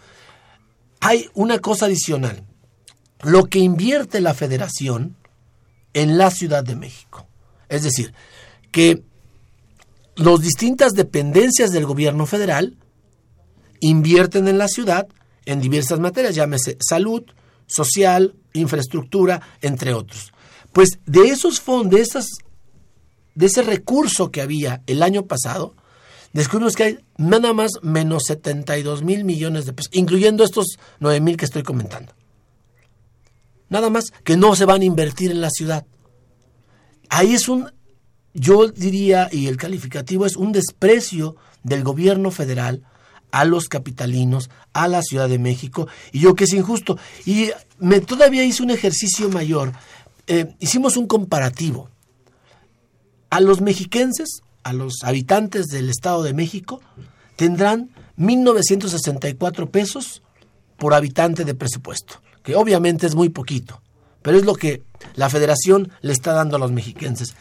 Hay 1.01 1.31
una 1.35 1.59
cosa 1.59 1.87
adicional, 1.87 2.45
lo 3.23 3.45
que 3.45 3.59
invierte 3.59 4.21
la 4.21 4.35
federación 4.35 5.17
en 5.95 6.19
la 6.19 6.31
Ciudad 6.31 6.63
de 6.63 6.77
México. 6.77 7.27
Es 7.69 7.83
decir, 7.83 8.13
que 8.71 9.03
las 10.21 10.41
distintas 10.41 10.93
dependencias 10.93 11.71
del 11.71 11.87
gobierno 11.87 12.27
federal 12.27 12.77
invierten 13.81 14.49
en 14.49 14.59
la 14.59 14.69
ciudad 14.69 15.09
en 15.47 15.61
diversas 15.61 15.99
materias, 15.99 16.35
llámese 16.35 16.77
salud, 16.87 17.23
social, 17.67 18.35
infraestructura, 18.53 19.41
entre 19.62 19.95
otros. 19.95 20.33
Pues 20.75 20.99
de 21.07 21.29
esos 21.29 21.61
fondos, 21.61 21.93
de, 21.93 22.03
esas, 22.03 22.27
de 23.35 23.47
ese 23.47 23.62
recurso 23.62 24.31
que 24.31 24.43
había 24.43 24.83
el 24.87 25.03
año 25.03 25.25
pasado, 25.25 25.75
descubrimos 26.35 26.75
que 26.75 26.85
hay 26.85 26.99
nada 27.17 27.55
más 27.55 27.73
menos 27.83 28.25
72 28.27 29.03
mil 29.03 29.25
millones 29.25 29.65
de 29.65 29.73
pesos, 29.73 29.91
incluyendo 29.95 30.45
estos 30.45 30.79
9 30.99 31.21
mil 31.21 31.39
que 31.39 31.47
estoy 31.47 31.62
comentando. 31.62 32.12
Nada 33.71 33.89
más 33.89 34.12
que 34.23 34.37
no 34.37 34.55
se 34.55 34.67
van 34.67 34.83
a 34.83 34.85
invertir 34.85 35.31
en 35.31 35.41
la 35.41 35.50
ciudad. 35.50 35.87
Ahí 37.09 37.35
es 37.35 37.49
un, 37.49 37.73
yo 38.35 38.69
diría, 38.69 39.29
y 39.33 39.47
el 39.47 39.57
calificativo 39.57 40.27
es 40.27 40.37
un 40.37 40.53
desprecio 40.53 41.37
del 41.63 41.83
gobierno 41.83 42.31
federal 42.31 42.83
a 43.33 43.45
los 43.45 43.69
capitalinos, 43.69 44.51
a 44.73 44.89
la 44.89 45.03
Ciudad 45.03 45.29
de 45.29 45.39
México, 45.39 45.89
y 46.13 46.21
yo 46.21 46.35
que 46.35 46.45
es 46.45 46.53
injusto. 46.53 46.99
Y 47.27 47.51
me 47.79 48.01
todavía 48.01 48.45
hice 48.45 48.63
un 48.63 48.71
ejercicio 48.71 49.29
mayor. 49.29 49.73
Eh, 50.27 50.55
hicimos 50.59 50.97
un 50.97 51.07
comparativo. 51.07 51.89
A 53.31 53.41
los 53.41 53.61
mexiquenses, 53.61 54.43
a 54.63 54.73
los 54.73 55.05
habitantes 55.05 55.67
del 55.67 55.89
Estado 55.89 56.23
de 56.23 56.35
México, 56.35 56.81
tendrán 57.37 57.91
1.964 58.19 59.71
pesos 59.71 60.23
por 60.77 60.95
habitante 60.95 61.45
de 61.45 61.55
presupuesto, 61.55 62.21
que 62.43 62.57
obviamente 62.57 63.07
es 63.07 63.15
muy 63.15 63.29
poquito, 63.29 63.81
pero 64.23 64.37
es 64.37 64.45
lo 64.45 64.55
que 64.55 64.83
la 65.15 65.31
federación 65.31 65.93
le 66.01 66.13
está 66.13 66.33
dando 66.33 66.57
a 66.57 66.59
los 66.59 66.73
mexiquenses. 66.73 67.35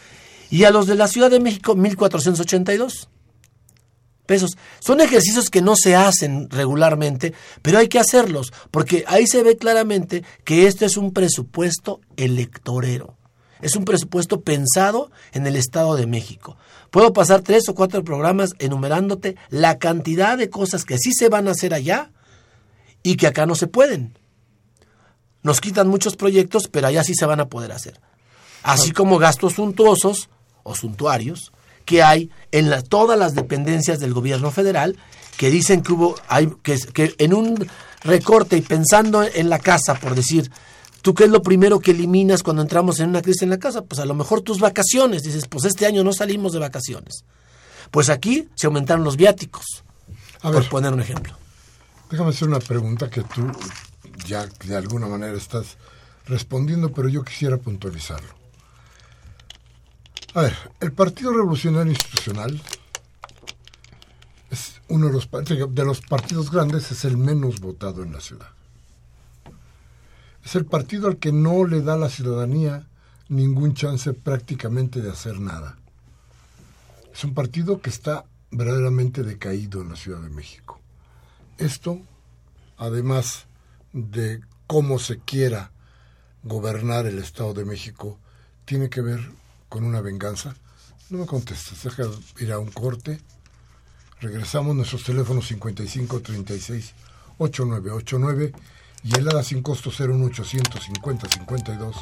Y 0.49 0.63
a 0.63 0.71
los 0.71 0.87
de 0.87 0.95
la 0.95 1.07
Ciudad 1.07 1.29
de 1.29 1.39
México, 1.39 1.75
1.482 1.75 3.07
pesos. 4.29 4.51
Son 4.79 5.01
ejercicios 5.01 5.49
que 5.49 5.63
no 5.63 5.75
se 5.75 5.95
hacen 5.95 6.51
regularmente, 6.51 7.33
pero 7.63 7.79
hay 7.79 7.87
que 7.87 7.97
hacerlos, 7.97 8.53
porque 8.69 9.03
ahí 9.07 9.25
se 9.25 9.41
ve 9.41 9.57
claramente 9.57 10.23
que 10.43 10.67
esto 10.67 10.85
es 10.85 10.97
un 10.97 11.13
presupuesto 11.13 11.99
electorero. 12.15 13.17
Es 13.59 13.75
un 13.75 13.85
presupuesto 13.85 14.41
pensado 14.41 15.11
en 15.33 15.47
el 15.47 15.55
Estado 15.55 15.95
de 15.95 16.05
México. 16.05 16.57
Puedo 16.91 17.11
pasar 17.11 17.41
tres 17.41 17.67
o 17.69 17.73
cuatro 17.73 18.03
programas 18.03 18.51
enumerándote 18.59 19.35
la 19.49 19.79
cantidad 19.79 20.37
de 20.37 20.49
cosas 20.49 20.85
que 20.85 20.99
sí 20.99 21.11
se 21.11 21.29
van 21.29 21.47
a 21.47 21.51
hacer 21.51 21.73
allá 21.73 22.11
y 23.01 23.15
que 23.15 23.25
acá 23.25 23.47
no 23.47 23.55
se 23.55 23.67
pueden. 23.67 24.17
Nos 25.41 25.59
quitan 25.59 25.87
muchos 25.87 26.15
proyectos, 26.15 26.67
pero 26.67 26.87
allá 26.87 27.03
sí 27.03 27.15
se 27.15 27.25
van 27.25 27.39
a 27.39 27.49
poder 27.49 27.71
hacer. 27.71 27.99
Así 28.61 28.91
como 28.91 29.17
gastos 29.17 29.53
suntuosos 29.53 30.29
o 30.69 30.75
suntuarios 30.75 31.51
que 31.85 32.03
hay 32.03 32.29
en 32.51 32.71
todas 32.83 33.17
las 33.17 33.33
dependencias 33.33 33.99
del 33.99 34.13
gobierno 34.13 34.51
federal 34.51 34.95
que 35.37 35.49
dicen 35.49 35.81
que 35.81 35.93
hubo 35.93 36.15
hay, 36.27 36.53
que, 36.61 36.77
que 36.93 37.15
en 37.17 37.33
un 37.33 37.67
recorte 38.03 38.57
y 38.57 38.61
pensando 38.61 39.23
en 39.23 39.49
la 39.49 39.57
casa, 39.57 39.95
por 39.95 40.13
decir, 40.13 40.51
¿tú 41.01 41.15
qué 41.15 41.23
es 41.23 41.31
lo 41.31 41.41
primero 41.41 41.79
que 41.79 41.91
eliminas 41.91 42.43
cuando 42.43 42.61
entramos 42.61 42.99
en 42.99 43.09
una 43.09 43.23
crisis 43.23 43.41
en 43.41 43.49
la 43.49 43.57
casa? 43.57 43.81
Pues 43.81 43.99
a 43.99 44.05
lo 44.05 44.13
mejor 44.13 44.41
tus 44.41 44.59
vacaciones. 44.59 45.23
Dices, 45.23 45.47
pues 45.47 45.65
este 45.65 45.87
año 45.87 46.03
no 46.03 46.13
salimos 46.13 46.53
de 46.53 46.59
vacaciones. 46.59 47.23
Pues 47.89 48.09
aquí 48.09 48.47
se 48.53 48.67
aumentaron 48.67 49.03
los 49.03 49.17
viáticos, 49.17 49.65
a 50.41 50.51
por 50.51 50.69
poner 50.69 50.93
un 50.93 51.01
ejemplo. 51.01 51.35
Déjame 52.11 52.29
hacer 52.29 52.47
una 52.47 52.59
pregunta 52.59 53.09
que 53.09 53.23
tú 53.23 53.51
ya 54.27 54.47
de 54.65 54.75
alguna 54.75 55.07
manera 55.07 55.35
estás 55.35 55.77
respondiendo, 56.27 56.91
pero 56.93 57.09
yo 57.09 57.23
quisiera 57.23 57.57
puntualizarlo. 57.57 58.38
A 60.35 60.41
ver, 60.41 60.55
el 60.79 60.91
Partido 60.91 61.33
Revolucionario 61.33 61.91
Institucional 61.91 62.61
es 64.51 64.79
uno 64.87 65.07
de 65.07 65.13
los, 65.13 65.29
de 65.31 65.85
los 65.85 66.01
partidos 66.01 66.51
grandes, 66.51 66.91
es 66.91 67.03
el 67.03 67.17
menos 67.17 67.59
votado 67.59 68.03
en 68.03 68.13
la 68.13 68.21
ciudad. 68.21 68.49
Es 70.45 70.55
el 70.55 70.65
partido 70.65 71.07
al 71.07 71.17
que 71.17 71.31
no 71.31 71.65
le 71.65 71.81
da 71.81 71.97
la 71.97 72.09
ciudadanía 72.09 72.87
ningún 73.27 73.73
chance 73.73 74.13
prácticamente 74.13 75.01
de 75.01 75.09
hacer 75.09 75.39
nada. 75.39 75.77
Es 77.11 77.23
un 77.23 77.33
partido 77.33 77.81
que 77.81 77.89
está 77.89 78.25
verdaderamente 78.51 79.23
decaído 79.23 79.81
en 79.81 79.89
la 79.89 79.95
Ciudad 79.95 80.21
de 80.21 80.29
México. 80.29 80.79
Esto, 81.57 81.99
además 82.77 83.47
de 83.93 84.41
cómo 84.67 84.99
se 84.99 85.17
quiera 85.19 85.71
gobernar 86.43 87.07
el 87.07 87.17
Estado 87.17 87.55
de 87.55 87.65
México, 87.65 88.19
tiene 88.65 88.89
que 88.89 89.01
ver 89.01 89.31
con 89.69 89.83
una 89.85 90.01
venganza? 90.01 90.55
No 91.09 91.19
me 91.19 91.25
contestes, 91.25 91.83
deja 91.83 92.03
ir 92.39 92.51
a 92.51 92.59
un 92.59 92.71
corte. 92.71 93.21
Regresamos 94.19 94.75
nuestros 94.75 95.03
teléfonos 95.03 95.47
55 95.47 96.21
36 96.21 96.93
8989 97.37 98.53
y 99.03 99.15
el 99.15 99.29
ADA 99.29 99.43
sin 99.43 99.61
costo 99.61 99.91
01850 99.91 101.29
52 101.29 101.95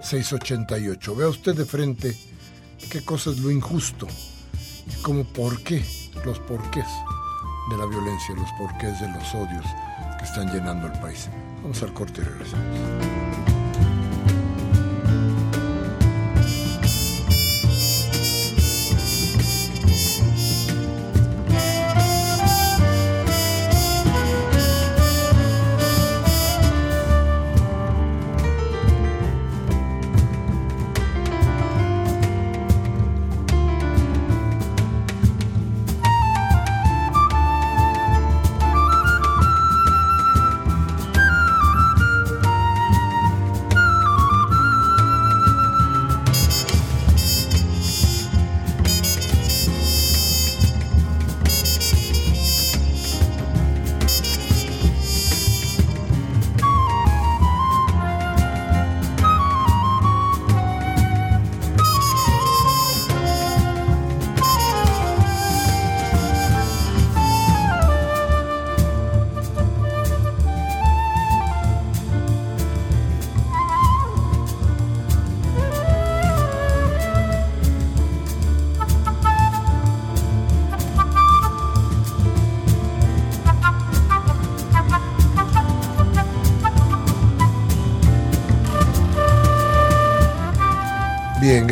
688. 0.00 1.16
Vea 1.16 1.28
usted 1.28 1.54
de 1.54 1.64
frente 1.64 2.16
qué 2.90 3.04
cosa 3.04 3.30
es 3.30 3.38
lo 3.38 3.50
injusto 3.50 4.06
y 4.86 5.02
cómo 5.02 5.24
por 5.24 5.62
qué, 5.62 5.84
los 6.24 6.38
porqués 6.40 6.86
de 7.70 7.76
la 7.76 7.86
violencia, 7.86 8.34
los 8.34 8.50
porqués 8.58 9.00
de 9.00 9.08
los 9.08 9.34
odios 9.34 9.66
que 10.18 10.24
están 10.24 10.52
llenando 10.52 10.86
el 10.86 10.98
país. 11.00 11.28
Vamos 11.62 11.82
al 11.82 11.92
corte 11.92 12.20
y 12.20 12.24
regresamos. 12.24 13.55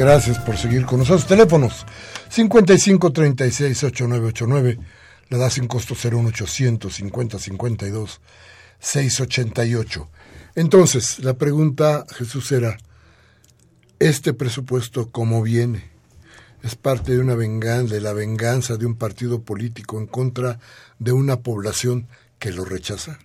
Gracias 0.04 0.38
por 0.38 0.58
seguir 0.58 0.84
con 0.84 0.98
nosotros. 0.98 1.26
Teléfonos 1.26 1.86
55 2.28 3.10
36 3.10 3.84
8989, 3.84 4.78
la 5.30 5.38
da 5.38 5.48
sin 5.48 5.66
costo 5.66 5.94
01800 5.94 6.92
50 6.92 7.38
52 7.38 8.20
688. 8.80 10.10
Entonces, 10.56 11.20
la 11.20 11.34
pregunta, 11.38 12.04
Jesús, 12.10 12.52
era, 12.52 12.76
¿este 13.98 14.34
presupuesto 14.34 15.10
cómo 15.10 15.42
viene? 15.42 15.90
¿Es 16.62 16.76
parte 16.76 17.12
de 17.12 17.20
una 17.20 17.34
venganza, 17.34 17.94
de 17.94 18.02
la 18.02 18.12
venganza 18.12 18.76
de 18.76 18.84
un 18.84 18.96
partido 18.96 19.40
político 19.40 19.98
en 19.98 20.06
contra 20.06 20.58
de 20.98 21.12
una 21.12 21.40
población 21.40 22.08
que 22.38 22.52
lo 22.52 22.66
rechaza? 22.66 23.18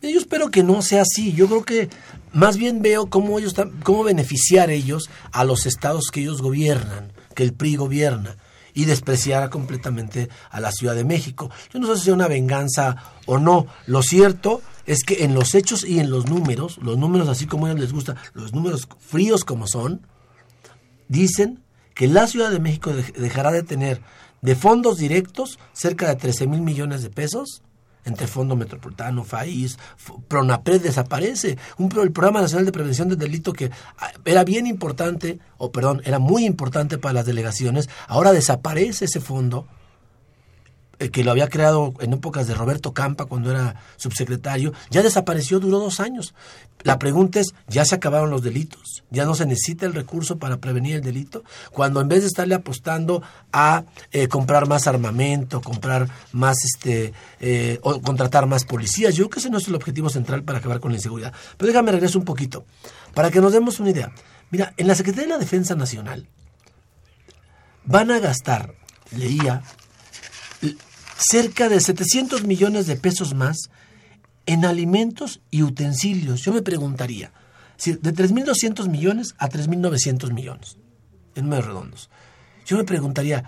Yo 0.00 0.18
espero 0.18 0.50
que 0.50 0.62
no 0.62 0.80
sea 0.80 1.02
así. 1.02 1.34
Yo 1.34 1.48
creo 1.48 1.64
que 1.64 1.90
más 2.32 2.56
bien 2.56 2.82
veo 2.82 3.06
cómo 3.06 3.38
ellos 3.38 3.54
cómo 3.82 4.04
beneficiar 4.04 4.70
ellos 4.70 5.10
a 5.32 5.44
los 5.44 5.66
estados 5.66 6.10
que 6.12 6.20
ellos 6.20 6.42
gobiernan, 6.42 7.12
que 7.34 7.42
el 7.42 7.52
PRI 7.52 7.76
gobierna, 7.76 8.36
y 8.74 8.84
despreciar 8.84 9.50
completamente 9.50 10.28
a 10.50 10.60
la 10.60 10.70
Ciudad 10.70 10.94
de 10.94 11.04
México. 11.04 11.50
Yo 11.72 11.80
no 11.80 11.88
sé 11.88 11.98
si 11.98 12.04
sea 12.06 12.14
una 12.14 12.28
venganza 12.28 12.96
o 13.26 13.38
no. 13.38 13.66
Lo 13.86 14.02
cierto 14.02 14.62
es 14.86 15.02
que 15.04 15.24
en 15.24 15.34
los 15.34 15.54
hechos 15.54 15.84
y 15.84 15.98
en 15.98 16.10
los 16.10 16.26
números, 16.26 16.78
los 16.80 16.96
números 16.96 17.28
así 17.28 17.46
como 17.46 17.66
a 17.66 17.70
ellos 17.70 17.80
les 17.80 17.92
gusta, 17.92 18.16
los 18.34 18.52
números 18.52 18.88
fríos 19.00 19.44
como 19.44 19.66
son, 19.66 20.06
dicen 21.08 21.62
que 21.94 22.06
la 22.06 22.26
Ciudad 22.28 22.50
de 22.50 22.60
México 22.60 22.92
dejará 22.92 23.50
de 23.50 23.64
tener 23.64 24.00
de 24.42 24.54
fondos 24.54 24.98
directos 24.98 25.58
cerca 25.72 26.08
de 26.08 26.16
13 26.16 26.46
mil 26.46 26.60
millones 26.60 27.02
de 27.02 27.10
pesos 27.10 27.62
entre 28.08 28.26
Fondo 28.26 28.56
Metropolitano, 28.56 29.24
FAIS, 29.24 29.78
PRONAPRED 30.28 30.82
desaparece. 30.82 31.58
Un, 31.76 31.92
el 32.02 32.12
Programa 32.12 32.40
Nacional 32.40 32.66
de 32.66 32.72
Prevención 32.72 33.08
del 33.08 33.18
Delito 33.18 33.52
que 33.52 33.70
ah, 33.98 34.10
era 34.24 34.44
bien 34.44 34.66
importante, 34.66 35.38
o 35.56 35.70
perdón, 35.70 36.02
era 36.04 36.18
muy 36.18 36.44
importante 36.44 36.98
para 36.98 37.14
las 37.14 37.26
delegaciones, 37.26 37.88
ahora 38.08 38.32
desaparece 38.32 39.04
ese 39.04 39.20
fondo. 39.20 39.66
Eh, 40.98 41.10
que 41.10 41.24
lo 41.24 41.30
había 41.30 41.48
creado 41.48 41.94
en 42.00 42.12
épocas 42.12 42.46
de 42.46 42.54
Roberto 42.54 42.92
Campa 42.92 43.26
cuando 43.26 43.50
era 43.50 43.76
subsecretario, 43.96 44.72
ya 44.90 45.02
desapareció, 45.02 45.60
duró 45.60 45.78
dos 45.78 46.00
años. 46.00 46.34
La 46.82 46.98
pregunta 46.98 47.40
es, 47.40 47.54
¿ya 47.66 47.84
se 47.84 47.94
acabaron 47.94 48.30
los 48.30 48.42
delitos? 48.42 49.02
¿Ya 49.10 49.24
no 49.24 49.34
se 49.34 49.46
necesita 49.46 49.86
el 49.86 49.94
recurso 49.94 50.38
para 50.38 50.58
prevenir 50.58 50.96
el 50.96 51.02
delito? 51.02 51.42
Cuando 51.72 52.00
en 52.00 52.08
vez 52.08 52.20
de 52.20 52.28
estarle 52.28 52.54
apostando 52.54 53.22
a 53.52 53.84
eh, 54.12 54.28
comprar 54.28 54.68
más 54.68 54.86
armamento, 54.86 55.60
comprar 55.60 56.08
más, 56.32 56.64
este, 56.64 57.12
eh, 57.40 57.78
o 57.82 58.00
contratar 58.00 58.46
más 58.46 58.64
policías, 58.64 59.14
yo 59.14 59.24
creo 59.24 59.30
que 59.30 59.40
ese 59.40 59.50
no 59.50 59.58
es 59.58 59.68
el 59.68 59.74
objetivo 59.74 60.08
central 60.08 60.44
para 60.44 60.58
acabar 60.58 60.80
con 60.80 60.92
la 60.92 60.98
inseguridad. 60.98 61.32
Pero 61.56 61.72
déjame 61.72 61.92
regreso 61.92 62.18
un 62.18 62.24
poquito, 62.24 62.64
para 63.14 63.30
que 63.30 63.40
nos 63.40 63.52
demos 63.52 63.80
una 63.80 63.90
idea. 63.90 64.12
Mira, 64.50 64.72
en 64.76 64.86
la 64.86 64.94
Secretaría 64.94 65.26
de 65.26 65.34
la 65.34 65.38
Defensa 65.38 65.74
Nacional 65.74 66.26
van 67.84 68.10
a 68.10 68.18
gastar, 68.18 68.74
leía, 69.10 69.62
cerca 71.18 71.68
de 71.68 71.80
700 71.80 72.44
millones 72.44 72.86
de 72.86 72.96
pesos 72.96 73.34
más 73.34 73.70
en 74.46 74.64
alimentos 74.64 75.40
y 75.50 75.62
utensilios. 75.62 76.42
Yo 76.42 76.52
me 76.52 76.62
preguntaría, 76.62 77.32
de 77.84 78.14
3.200 78.14 78.88
millones 78.88 79.34
a 79.38 79.48
3.900 79.48 80.32
millones, 80.32 80.78
en 81.34 81.44
números 81.44 81.66
redondos. 81.66 82.10
Yo 82.64 82.76
me 82.76 82.84
preguntaría, 82.84 83.44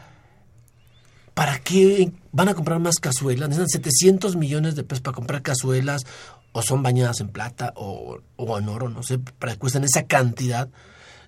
¿para 1.34 1.58
qué 1.60 2.12
van 2.32 2.48
a 2.48 2.54
comprar 2.54 2.80
más 2.80 2.96
cazuelas? 2.96 3.48
Necesitan 3.48 3.82
700 3.82 4.36
millones 4.36 4.74
de 4.74 4.84
pesos 4.84 5.02
para 5.02 5.14
comprar 5.14 5.42
cazuelas, 5.42 6.04
o 6.52 6.62
son 6.62 6.82
bañadas 6.82 7.20
en 7.20 7.28
plata 7.28 7.72
o, 7.76 8.20
en 8.58 8.68
oro, 8.68 8.88
no 8.88 9.02
sé, 9.02 9.18
para 9.18 9.52
que 9.52 9.58
cuesten 9.58 9.84
esa 9.84 10.06
cantidad. 10.06 10.68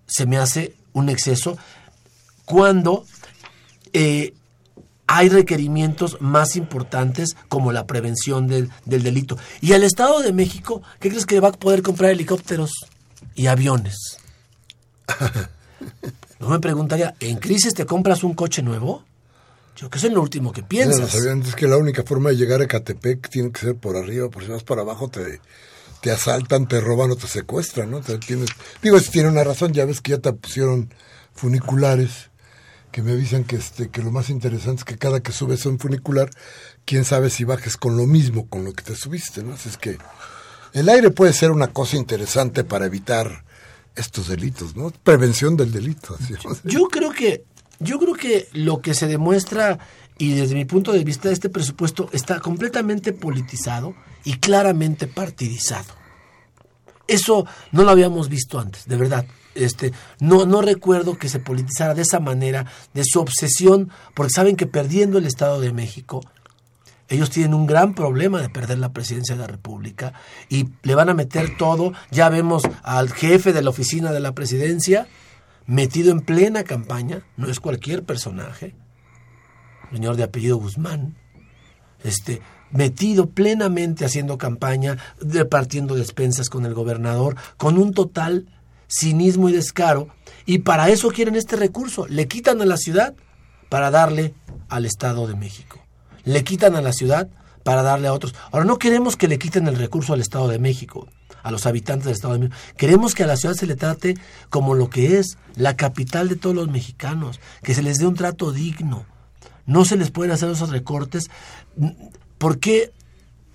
Se 0.06 0.26
me 0.26 0.38
hace 0.38 0.74
un 0.92 1.08
exceso 1.08 1.56
cuando 2.44 3.04
eh, 3.92 4.34
hay 5.06 5.28
requerimientos 5.28 6.18
más 6.20 6.56
importantes 6.56 7.36
como 7.48 7.72
la 7.72 7.86
prevención 7.86 8.46
del, 8.46 8.70
delito. 8.84 9.36
Y 9.60 9.72
al 9.72 9.84
Estado 9.84 10.20
de 10.20 10.32
México, 10.32 10.82
¿qué 11.00 11.10
crees 11.10 11.26
que 11.26 11.40
va 11.40 11.48
a 11.48 11.52
poder 11.52 11.82
comprar 11.82 12.10
helicópteros 12.10 12.70
y 13.34 13.46
aviones? 13.46 14.18
No 16.38 16.48
me 16.48 16.58
preguntaría, 16.58 17.14
¿en 17.20 17.36
crisis 17.36 17.72
te 17.72 17.86
compras 17.86 18.24
un 18.24 18.34
coche 18.34 18.62
nuevo? 18.62 19.04
Yo 19.76 19.88
que 19.88 19.98
es 19.98 20.12
lo 20.12 20.20
último 20.20 20.52
que 20.52 20.64
piensas. 20.64 21.14
es 21.14 21.54
que 21.54 21.68
la 21.68 21.76
única 21.76 22.02
forma 22.02 22.30
de 22.30 22.36
llegar 22.36 22.60
a 22.60 22.66
Catepec 22.66 23.28
tiene 23.30 23.52
que 23.52 23.60
ser 23.60 23.76
por 23.76 23.96
arriba, 23.96 24.28
por 24.28 24.42
si 24.42 24.50
vas 24.50 24.64
para 24.64 24.82
abajo 24.82 25.08
te, 25.08 25.40
te 26.00 26.10
asaltan, 26.10 26.66
te 26.66 26.80
roban 26.80 27.12
o 27.12 27.16
te 27.16 27.28
secuestran, 27.28 27.92
¿no? 27.92 28.00
tienes, 28.00 28.50
digo, 28.82 28.98
si 28.98 29.12
tiene 29.12 29.28
una 29.28 29.44
razón, 29.44 29.72
ya 29.72 29.84
ves 29.84 30.00
que 30.00 30.10
ya 30.10 30.18
te 30.18 30.32
pusieron 30.32 30.92
funiculares 31.32 32.31
que 32.92 33.02
me 33.02 33.12
avisan 33.12 33.44
que 33.44 33.56
este 33.56 33.88
que 33.88 34.02
lo 34.02 34.12
más 34.12 34.30
interesante 34.30 34.80
es 34.80 34.84
que 34.84 34.98
cada 34.98 35.20
que 35.20 35.32
subes 35.32 35.64
a 35.66 35.70
un 35.70 35.78
funicular, 35.78 36.30
quién 36.84 37.04
sabe 37.04 37.30
si 37.30 37.44
bajes 37.44 37.76
con 37.76 37.96
lo 37.96 38.06
mismo 38.06 38.46
con 38.46 38.64
lo 38.64 38.72
que 38.74 38.84
te 38.84 38.94
subiste, 38.94 39.42
¿no? 39.42 39.54
Así 39.54 39.70
es 39.70 39.78
que 39.78 39.98
el 40.74 40.88
aire 40.88 41.10
puede 41.10 41.32
ser 41.32 41.50
una 41.50 41.68
cosa 41.68 41.96
interesante 41.96 42.62
para 42.62 42.86
evitar 42.86 43.44
estos 43.96 44.28
delitos, 44.28 44.76
¿no? 44.76 44.90
Prevención 44.90 45.56
del 45.56 45.72
delito. 45.72 46.16
Yo 46.64 46.84
creo 46.88 47.10
que 47.10 47.44
yo 47.80 47.98
creo 47.98 48.14
que 48.14 48.48
lo 48.52 48.80
que 48.80 48.94
se 48.94 49.08
demuestra 49.08 49.78
y 50.18 50.34
desde 50.34 50.54
mi 50.54 50.66
punto 50.66 50.92
de 50.92 51.02
vista 51.02 51.30
este 51.30 51.48
presupuesto 51.48 52.08
está 52.12 52.40
completamente 52.40 53.12
politizado 53.12 53.94
y 54.24 54.34
claramente 54.34 55.06
partidizado. 55.06 55.94
Eso 57.08 57.46
no 57.72 57.82
lo 57.82 57.90
habíamos 57.90 58.28
visto 58.28 58.60
antes, 58.60 58.86
de 58.86 58.96
verdad 58.96 59.26
este, 59.54 59.92
no, 60.20 60.46
no 60.46 60.62
recuerdo 60.62 61.18
que 61.18 61.28
se 61.28 61.38
politizara 61.38 61.94
de 61.94 62.02
esa 62.02 62.20
manera, 62.20 62.66
de 62.94 63.02
su 63.04 63.20
obsesión, 63.20 63.90
porque 64.14 64.32
saben 64.32 64.56
que 64.56 64.66
perdiendo 64.66 65.18
el 65.18 65.26
Estado 65.26 65.60
de 65.60 65.72
México, 65.72 66.20
ellos 67.08 67.30
tienen 67.30 67.52
un 67.52 67.66
gran 67.66 67.94
problema 67.94 68.40
de 68.40 68.48
perder 68.48 68.78
la 68.78 68.92
presidencia 68.92 69.34
de 69.34 69.42
la 69.42 69.46
República 69.46 70.14
y 70.48 70.68
le 70.82 70.94
van 70.94 71.10
a 71.10 71.14
meter 71.14 71.56
todo. 71.58 71.92
Ya 72.10 72.30
vemos 72.30 72.62
al 72.82 73.12
jefe 73.12 73.52
de 73.52 73.62
la 73.62 73.70
oficina 73.70 74.12
de 74.12 74.20
la 74.20 74.32
presidencia 74.32 75.06
metido 75.66 76.10
en 76.10 76.20
plena 76.20 76.64
campaña, 76.64 77.22
no 77.36 77.48
es 77.48 77.60
cualquier 77.60 78.02
personaje, 78.04 78.74
señor 79.92 80.16
de 80.16 80.24
apellido 80.24 80.56
Guzmán, 80.56 81.16
este, 82.02 82.40
metido 82.70 83.30
plenamente 83.30 84.04
haciendo 84.04 84.38
campaña, 84.38 84.98
repartiendo 85.20 85.94
despensas 85.94 86.48
con 86.48 86.66
el 86.66 86.74
gobernador, 86.74 87.36
con 87.56 87.78
un 87.78 87.92
total 87.92 88.48
cinismo 88.92 89.48
y 89.48 89.52
descaro, 89.52 90.08
y 90.44 90.58
para 90.58 90.88
eso 90.90 91.10
quieren 91.10 91.36
este 91.36 91.56
recurso. 91.56 92.06
Le 92.08 92.28
quitan 92.28 92.60
a 92.60 92.66
la 92.66 92.76
ciudad 92.76 93.14
para 93.68 93.90
darle 93.90 94.34
al 94.68 94.84
Estado 94.84 95.26
de 95.26 95.34
México. 95.34 95.80
Le 96.24 96.44
quitan 96.44 96.76
a 96.76 96.82
la 96.82 96.92
ciudad 96.92 97.28
para 97.64 97.82
darle 97.82 98.08
a 98.08 98.12
otros. 98.12 98.34
Ahora, 98.50 98.64
no 98.64 98.78
queremos 98.78 99.16
que 99.16 99.28
le 99.28 99.38
quiten 99.38 99.66
el 99.68 99.76
recurso 99.76 100.12
al 100.12 100.20
Estado 100.20 100.48
de 100.48 100.58
México, 100.58 101.08
a 101.42 101.50
los 101.50 101.66
habitantes 101.66 102.04
del 102.04 102.14
Estado 102.14 102.34
de 102.34 102.40
México. 102.40 102.56
Queremos 102.76 103.14
que 103.14 103.22
a 103.22 103.26
la 103.26 103.36
ciudad 103.36 103.54
se 103.54 103.66
le 103.66 103.76
trate 103.76 104.16
como 104.50 104.74
lo 104.74 104.90
que 104.90 105.18
es, 105.18 105.38
la 105.54 105.76
capital 105.76 106.28
de 106.28 106.36
todos 106.36 106.54
los 106.54 106.68
mexicanos, 106.68 107.40
que 107.62 107.74
se 107.74 107.82
les 107.82 107.98
dé 107.98 108.06
un 108.06 108.14
trato 108.14 108.52
digno. 108.52 109.06
No 109.64 109.84
se 109.84 109.96
les 109.96 110.10
pueden 110.10 110.32
hacer 110.32 110.50
esos 110.50 110.70
recortes. 110.70 111.30
¿Por 112.38 112.58
qué 112.58 112.92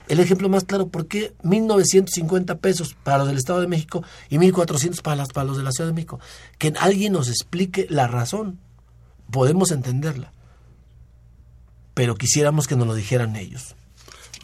el 0.08 0.20
ejemplo 0.20 0.48
más 0.50 0.64
claro, 0.64 0.88
¿por 0.88 1.08
qué 1.08 1.34
1.950 1.44 2.60
pesos 2.60 2.96
para 3.04 3.20
los 3.20 3.28
del 3.28 3.38
Estado 3.38 3.60
de 3.60 3.68
México 3.68 4.04
y 4.30 4.38
1.400 4.38 5.02
para, 5.02 5.26
para 5.26 5.46
los 5.46 5.58
de 5.58 5.64
la 5.64 5.72
Ciudad 5.72 5.90
de 5.90 5.94
México? 5.94 6.20
Que 6.58 6.74
alguien 6.80 7.14
nos 7.14 7.28
explique 7.28 7.88
la 7.90 8.08
razón. 8.08 8.60
Podemos 9.32 9.72
entenderla. 9.72 10.32
Pero 11.94 12.16
quisiéramos 12.16 12.68
que 12.68 12.76
nos 12.76 12.88
lo 12.88 12.96
dijeran 12.96 13.36
ellos. 13.36 13.76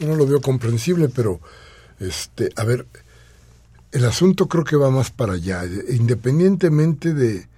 no 0.00 0.14
lo 0.16 0.26
veo 0.26 0.40
comprensible, 0.40 1.08
pero, 1.08 1.40
este, 1.98 2.50
a 2.56 2.64
ver, 2.64 2.86
el 3.92 4.04
asunto 4.04 4.48
creo 4.48 4.64
que 4.64 4.76
va 4.76 4.90
más 4.90 5.10
para 5.10 5.34
allá. 5.34 5.62
Independientemente 5.88 7.14
de, 7.14 7.48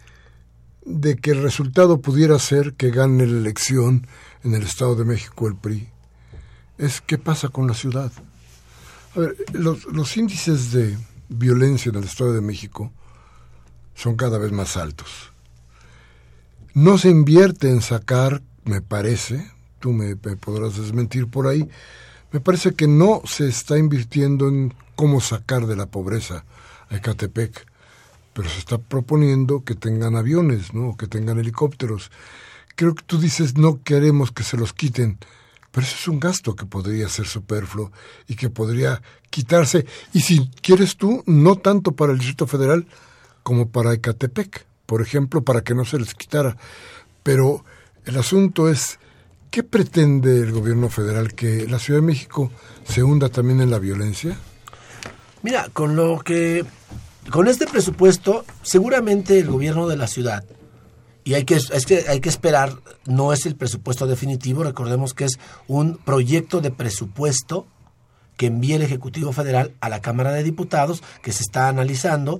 de 0.84 1.16
que 1.16 1.32
el 1.32 1.42
resultado 1.42 2.00
pudiera 2.00 2.38
ser 2.38 2.74
que 2.74 2.90
gane 2.90 3.26
la 3.26 3.38
elección 3.38 4.06
en 4.44 4.54
el 4.54 4.62
Estado 4.62 4.94
de 4.94 5.04
México 5.04 5.48
el 5.48 5.56
PRI 5.56 5.88
es 6.78 7.00
qué 7.00 7.18
pasa 7.18 7.48
con 7.48 7.66
la 7.66 7.74
ciudad. 7.74 8.12
A 9.14 9.20
ver, 9.20 9.36
los, 9.52 10.16
índices 10.16 10.72
de 10.72 10.96
violencia 11.28 11.90
en 11.90 11.96
el 11.96 12.04
Estado 12.04 12.32
de 12.34 12.40
México 12.40 12.92
son 13.94 14.16
cada 14.16 14.38
vez 14.38 14.52
más 14.52 14.76
altos. 14.76 15.32
No 16.74 16.98
se 16.98 17.08
invierte 17.08 17.70
en 17.70 17.80
sacar, 17.80 18.42
me 18.64 18.82
parece, 18.82 19.50
tú 19.80 19.92
me, 19.92 20.16
podrás 20.16 20.76
desmentir 20.76 21.28
por 21.28 21.46
ahí, 21.46 21.66
me 22.30 22.40
parece 22.40 22.74
que 22.74 22.86
no 22.86 23.22
se 23.24 23.48
está 23.48 23.78
invirtiendo 23.78 24.48
en 24.48 24.74
cómo 24.96 25.22
sacar 25.22 25.66
de 25.66 25.76
la 25.76 25.86
pobreza 25.86 26.44
a 26.90 26.96
Ecatepec, 26.96 27.66
pero 28.34 28.50
se 28.50 28.58
está 28.58 28.76
proponiendo 28.76 29.64
que 29.64 29.74
tengan 29.74 30.16
aviones, 30.16 30.74
¿no? 30.74 30.94
que 30.98 31.06
tengan 31.06 31.38
helicópteros. 31.38 32.10
Creo 32.74 32.94
que 32.94 33.02
tú 33.02 33.18
dices 33.18 33.56
no 33.56 33.82
queremos 33.82 34.30
que 34.30 34.42
se 34.42 34.58
los 34.58 34.74
quiten, 34.74 35.18
pero 35.76 35.86
eso 35.86 35.96
es 35.98 36.08
un 36.08 36.18
gasto 36.18 36.56
que 36.56 36.64
podría 36.64 37.06
ser 37.10 37.26
superfluo 37.26 37.92
y 38.26 38.34
que 38.34 38.48
podría 38.48 39.02
quitarse. 39.28 39.84
Y 40.14 40.20
si 40.20 40.48
quieres 40.62 40.96
tú, 40.96 41.22
no 41.26 41.56
tanto 41.56 41.92
para 41.92 42.12
el 42.12 42.18
Distrito 42.18 42.46
Federal 42.46 42.86
como 43.42 43.68
para 43.68 43.92
Ecatepec, 43.92 44.64
por 44.86 45.02
ejemplo, 45.02 45.44
para 45.44 45.60
que 45.60 45.74
no 45.74 45.84
se 45.84 45.98
les 45.98 46.14
quitara. 46.14 46.56
Pero 47.22 47.62
el 48.06 48.16
asunto 48.16 48.70
es, 48.70 48.98
¿qué 49.50 49.62
pretende 49.62 50.38
el 50.38 50.50
gobierno 50.50 50.88
federal? 50.88 51.34
¿Que 51.34 51.66
la 51.68 51.78
Ciudad 51.78 52.00
de 52.00 52.06
México 52.06 52.50
se 52.88 53.02
hunda 53.02 53.28
también 53.28 53.60
en 53.60 53.70
la 53.70 53.78
violencia? 53.78 54.34
Mira, 55.42 55.68
con 55.74 55.94
lo 55.94 56.20
que... 56.20 56.64
Con 57.30 57.48
este 57.48 57.66
presupuesto, 57.66 58.46
seguramente 58.62 59.38
el 59.38 59.48
gobierno 59.48 59.88
de 59.88 59.98
la 59.98 60.06
ciudad 60.06 60.42
y 61.26 61.34
hay 61.34 61.42
que, 61.44 61.56
es 61.56 61.86
que 61.86 62.04
hay 62.06 62.20
que 62.20 62.28
esperar, 62.28 62.72
no 63.04 63.32
es 63.32 63.46
el 63.46 63.56
presupuesto 63.56 64.06
definitivo, 64.06 64.62
recordemos 64.62 65.12
que 65.12 65.24
es 65.24 65.40
un 65.66 65.96
proyecto 65.96 66.60
de 66.60 66.70
presupuesto 66.70 67.66
que 68.36 68.46
envía 68.46 68.76
el 68.76 68.82
Ejecutivo 68.82 69.32
Federal 69.32 69.74
a 69.80 69.88
la 69.88 70.00
Cámara 70.00 70.30
de 70.30 70.44
Diputados, 70.44 71.02
que 71.22 71.32
se 71.32 71.42
está 71.42 71.66
analizando. 71.66 72.38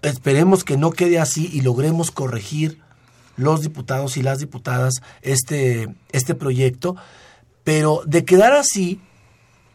Esperemos 0.00 0.64
que 0.64 0.78
no 0.78 0.90
quede 0.90 1.18
así 1.18 1.50
y 1.52 1.60
logremos 1.60 2.10
corregir 2.10 2.80
los 3.36 3.60
diputados 3.60 4.16
y 4.16 4.22
las 4.22 4.38
diputadas 4.38 4.94
este, 5.20 5.94
este 6.12 6.34
proyecto, 6.34 6.96
pero 7.62 8.00
de 8.06 8.24
quedar 8.24 8.54
así, 8.54 9.02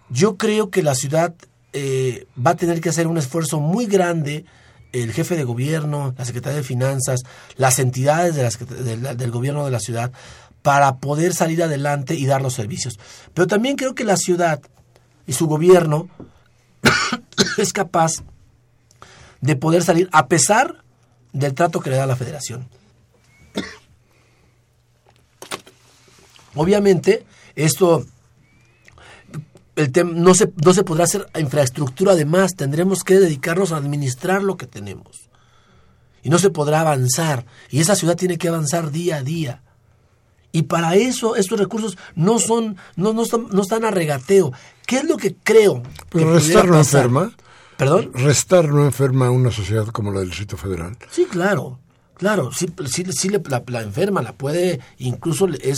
yo 0.09 0.37
creo 0.37 0.71
que 0.71 0.81
la 0.81 0.95
ciudad 0.95 1.35
eh, 1.71 2.25
va 2.35 2.51
a 2.51 2.57
tener 2.57 2.81
que 2.81 2.89
hacer 2.89 3.05
un 3.05 3.19
esfuerzo 3.19 3.59
muy 3.59 3.85
grande 3.85 4.43
el 4.91 5.13
jefe 5.13 5.35
de 5.35 5.43
gobierno, 5.43 6.13
la 6.17 6.25
Secretaría 6.25 6.57
de 6.57 6.63
Finanzas, 6.63 7.21
las 7.55 7.79
entidades 7.79 8.35
del 8.35 9.31
gobierno 9.31 9.65
de 9.65 9.71
la 9.71 9.79
ciudad 9.79 10.11
para 10.61 10.97
poder 10.97 11.33
salir 11.33 11.63
adelante 11.63 12.15
y 12.15 12.25
dar 12.25 12.41
los 12.41 12.53
servicios. 12.53 12.99
Pero 13.33 13.47
también 13.47 13.75
creo 13.75 13.95
que 13.95 14.03
la 14.03 14.17
ciudad 14.17 14.61
y 15.25 15.33
su 15.33 15.47
gobierno 15.47 16.09
es 17.57 17.73
capaz 17.73 18.23
de 19.41 19.55
poder 19.55 19.83
salir 19.83 20.09
a 20.11 20.27
pesar 20.27 20.83
del 21.33 21.53
trato 21.53 21.79
que 21.79 21.89
le 21.89 21.97
da 21.97 22.05
la 22.05 22.15
federación. 22.15 22.67
Obviamente, 26.55 27.25
Esto 27.57 28.05
el 29.77 29.91
no, 30.23 30.33
se, 30.33 30.51
no 30.63 30.73
se 30.73 30.83
podrá 30.83 31.05
hacer 31.05 31.27
infraestructura 31.39 32.13
además, 32.13 32.55
tendremos 32.55 33.03
que 33.03 33.19
dedicarnos 33.19 33.71
a 33.71 33.77
administrar 33.77 34.43
lo 34.43 34.57
que 34.57 34.65
tenemos. 34.65 35.29
Y 36.23 36.29
no 36.29 36.39
se 36.39 36.49
podrá 36.49 36.81
avanzar. 36.81 37.45
Y 37.69 37.79
esa 37.79 37.95
ciudad 37.95 38.17
tiene 38.17 38.37
que 38.37 38.49
avanzar 38.49 38.91
día 38.91 39.17
a 39.17 39.23
día. 39.23 39.61
Y 40.51 40.63
para 40.63 40.95
eso 40.95 41.35
estos 41.35 41.59
recursos 41.59 41.97
no 42.15 42.39
son, 42.39 42.77
no, 42.95 43.13
no, 43.13 43.23
están, 43.23 43.47
no 43.51 43.61
están 43.61 43.85
a 43.85 43.91
regateo. 43.91 44.51
¿Qué 44.85 44.97
es 44.97 45.03
lo 45.03 45.17
que 45.17 45.35
creo? 45.35 45.83
Pero 46.09 46.33
restar 46.33 46.67
no 46.67 46.79
enferma. 46.79 47.31
¿Perdón? 47.77 48.11
Restar 48.13 48.67
no 48.69 48.83
enferma 48.83 49.27
a 49.27 49.31
una 49.31 49.51
sociedad 49.51 49.85
como 49.87 50.11
la 50.11 50.21
del 50.21 50.29
Distrito 50.29 50.57
Federal. 50.57 50.97
Sí, 51.11 51.25
claro. 51.29 51.79
Claro, 52.15 52.51
sí, 52.51 52.65
sí, 52.87 53.05
sí 53.11 53.29
la, 53.29 53.63
la, 53.67 53.81
enferma, 53.83 54.23
la 54.23 54.33
puede, 54.33 54.79
incluso 54.97 55.47
es 55.61 55.77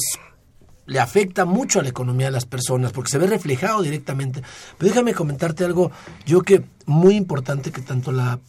le 0.90 1.00
afecta 1.00 1.46
mucho 1.46 1.80
a 1.80 1.84
la 1.84 1.90
economía 1.90 2.26
de 2.28 2.32
las 2.32 2.46
personas 2.46 2.92
porque 2.92 3.12
se 3.12 3.20
ve 3.20 3.28
reflejado 3.28 3.84
directamente. 3.84 4.42
Pero 4.78 4.90
déjame 4.90 5.14
comentarte 5.14 5.64
algo, 5.64 5.92
yo 6.26 6.42
que 6.42 6.64
muy 6.88 7.16
importante 7.16 7.72
que 7.72 7.82
tanto 7.82 8.12
la, 8.12 8.40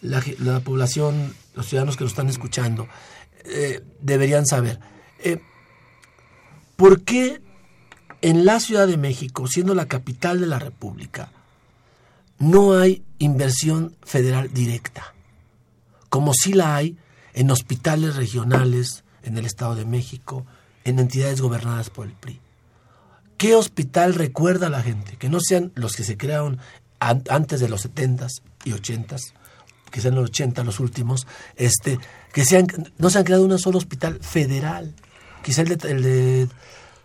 la, 0.00 0.60
población, 0.60 1.34
los 1.54 1.66
ciudadanos 1.66 1.96
que 1.96 2.04
nos 2.04 2.12
están 2.12 2.28
escuchando, 2.28 2.86
eh, 3.44 3.82
deberían 4.00 4.46
saber. 4.46 4.78
Eh, 5.18 5.40
¿Por 6.76 7.02
qué 7.02 7.42
en 8.20 8.44
la 8.44 8.60
Ciudad 8.60 8.86
de 8.86 8.96
México, 8.96 9.48
siendo 9.48 9.74
la 9.74 9.86
capital 9.86 10.40
de 10.40 10.46
la 10.46 10.60
República, 10.60 11.30
no 12.38 12.78
hay 12.78 13.02
inversión 13.18 13.96
federal 14.04 14.54
directa? 14.54 15.14
Como 16.08 16.32
sí 16.32 16.52
la 16.52 16.76
hay 16.76 16.96
en 17.34 17.50
hospitales 17.50 18.14
regionales 18.14 19.02
en 19.24 19.36
el 19.36 19.46
Estado 19.46 19.74
de 19.74 19.84
México, 19.84 20.46
en 20.84 20.98
entidades 20.98 21.40
gobernadas 21.40 21.90
por 21.90 22.06
el 22.06 22.12
PRI. 22.12 22.40
¿Qué 23.36 23.54
hospital 23.54 24.14
recuerda 24.14 24.68
a 24.68 24.70
la 24.70 24.82
gente? 24.82 25.16
Que 25.16 25.28
no 25.28 25.40
sean 25.40 25.72
los 25.74 25.96
que 25.96 26.04
se 26.04 26.16
crearon 26.16 26.58
antes 27.00 27.60
de 27.60 27.68
los 27.68 27.84
70s 27.84 28.42
y 28.64 28.70
80s, 28.70 29.32
que 29.90 30.00
sean 30.00 30.14
los 30.14 30.26
80 30.26 30.62
los 30.62 30.78
últimos, 30.78 31.26
este, 31.56 31.98
que 32.32 32.44
sean, 32.44 32.66
no 32.98 33.10
se 33.10 33.18
han 33.18 33.24
creado 33.24 33.44
un 33.44 33.58
solo 33.58 33.78
hospital 33.78 34.20
federal, 34.20 34.94
quizá 35.42 35.62
el 35.62 35.68
de, 35.76 35.90
el 35.90 36.02
de, 36.02 36.48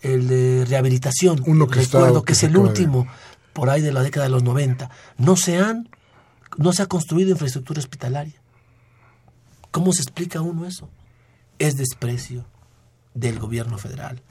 el 0.01 0.27
de 0.27 0.65
rehabilitación, 0.65 1.41
Uno 1.45 1.67
que 1.67 1.79
recuerdo 1.81 2.23
que, 2.23 2.33
es 2.33 2.43
el 2.43 2.55
último, 2.57 3.07
por 3.53 3.69
ahí 3.69 3.81
de 3.81 3.91
la 3.91 4.03
década 4.03 4.25
de 4.25 4.31
los 4.31 4.43
90, 4.43 4.89
no 5.17 5.35
se 5.35 5.57
han, 5.57 5.89
no 6.57 6.71
se 6.73 6.83
ha 6.83 6.85
construido 6.85 7.31
infraestructura 7.31 7.79
hospitalaria. 7.79 8.39
¿Cómo 9.71 9.91
se 9.91 10.03
explica 10.03 10.41
uno 10.41 10.65
eso? 10.65 10.89
Es 11.59 11.75
desprecio, 11.75 12.45
del 13.19 13.39
gobierno 13.39 13.77
federal 13.77 14.21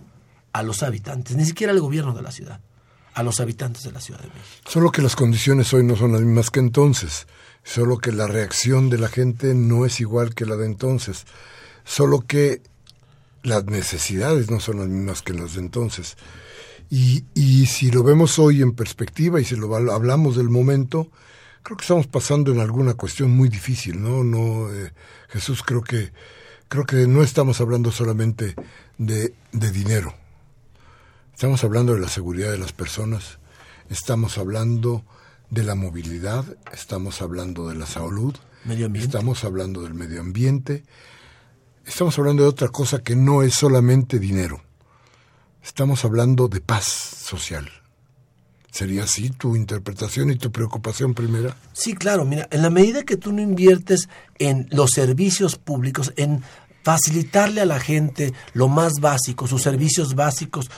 a 0.52 0.62
los 0.62 0.82
habitantes, 0.82 1.36
ni 1.36 1.44
siquiera 1.44 1.72
al 1.72 1.80
gobierno 1.80 2.14
de 2.14 2.22
la 2.22 2.30
ciudad, 2.30 2.60
a 3.14 3.22
los 3.22 3.40
habitantes 3.40 3.82
de 3.82 3.92
la 3.92 4.00
Ciudad 4.00 4.20
de 4.20 4.28
México. 4.28 4.68
Solo 4.68 4.90
que 4.90 5.02
las 5.02 5.16
condiciones 5.16 5.72
hoy 5.74 5.84
no 5.84 5.96
son 5.96 6.12
las 6.12 6.22
mismas 6.22 6.50
que 6.50 6.60
entonces, 6.60 7.26
solo 7.62 7.98
que 7.98 8.12
la 8.12 8.26
reacción 8.26 8.88
de 8.88 8.98
la 8.98 9.08
gente 9.08 9.54
no 9.54 9.84
es 9.84 10.00
igual 10.00 10.34
que 10.34 10.46
la 10.46 10.56
de 10.56 10.66
entonces, 10.66 11.26
solo 11.84 12.20
que 12.20 12.62
las 13.42 13.64
necesidades 13.66 14.50
no 14.50 14.60
son 14.60 14.78
las 14.78 14.88
mismas 14.88 15.22
que 15.22 15.34
las 15.34 15.54
de 15.54 15.60
entonces. 15.60 16.16
Y, 16.88 17.24
y 17.34 17.66
si 17.66 17.90
lo 17.90 18.02
vemos 18.02 18.38
hoy 18.38 18.62
en 18.62 18.72
perspectiva 18.72 19.40
y 19.40 19.44
si 19.44 19.56
lo 19.56 19.74
hablamos 19.74 20.36
del 20.36 20.48
momento, 20.48 21.10
creo 21.62 21.76
que 21.76 21.82
estamos 21.82 22.06
pasando 22.06 22.52
en 22.52 22.60
alguna 22.60 22.94
cuestión 22.94 23.30
muy 23.30 23.48
difícil, 23.48 24.00
¿no? 24.00 24.22
No, 24.22 24.72
eh, 24.72 24.92
Jesús, 25.28 25.62
creo 25.62 25.82
que 25.82 26.12
creo 26.68 26.84
que 26.84 27.06
no 27.06 27.22
estamos 27.22 27.60
hablando 27.60 27.90
solamente 27.92 28.54
de, 28.98 29.34
dinero. 29.52 30.14
Estamos 31.32 31.62
hablando 31.64 31.94
de 31.94 32.00
la 32.00 32.08
seguridad 32.08 32.50
de 32.50 32.58
las 32.58 32.72
personas, 32.72 33.38
estamos 33.90 34.38
hablando 34.38 35.04
de 35.50 35.62
la 35.62 35.74
movilidad, 35.74 36.44
estamos 36.72 37.20
hablando 37.20 37.68
de 37.68 37.74
la 37.76 37.86
salud, 37.86 38.34
estamos 38.94 39.44
hablando 39.44 39.82
del 39.82 39.94
medio 39.94 40.20
ambiente, 40.20 40.84
estamos 41.84 42.18
hablando 42.18 42.42
de 42.42 42.48
otra 42.48 42.68
cosa 42.68 43.02
que 43.02 43.16
no 43.16 43.42
es 43.42 43.54
solamente 43.54 44.18
dinero. 44.18 44.62
Estamos 45.62 46.04
hablando 46.04 46.48
de 46.48 46.60
paz 46.60 46.84
social. 46.84 47.75
¿Sería 48.76 49.04
así 49.04 49.30
tu 49.30 49.56
interpretación 49.56 50.30
y 50.30 50.36
tu 50.36 50.52
preocupación 50.52 51.14
primera? 51.14 51.56
Sí, 51.72 51.94
claro. 51.94 52.26
Mira, 52.26 52.46
en 52.50 52.60
la 52.60 52.68
medida 52.68 53.04
que 53.04 53.16
tú 53.16 53.32
no 53.32 53.40
inviertes 53.40 54.10
en 54.38 54.68
los 54.70 54.90
servicios 54.90 55.56
públicos, 55.56 56.12
en 56.16 56.42
facilitarle 56.82 57.62
a 57.62 57.64
la 57.64 57.80
gente 57.80 58.34
lo 58.52 58.68
más 58.68 59.00
básico, 59.00 59.46
sus 59.46 59.62
servicios 59.62 60.14
básicos, 60.14 60.70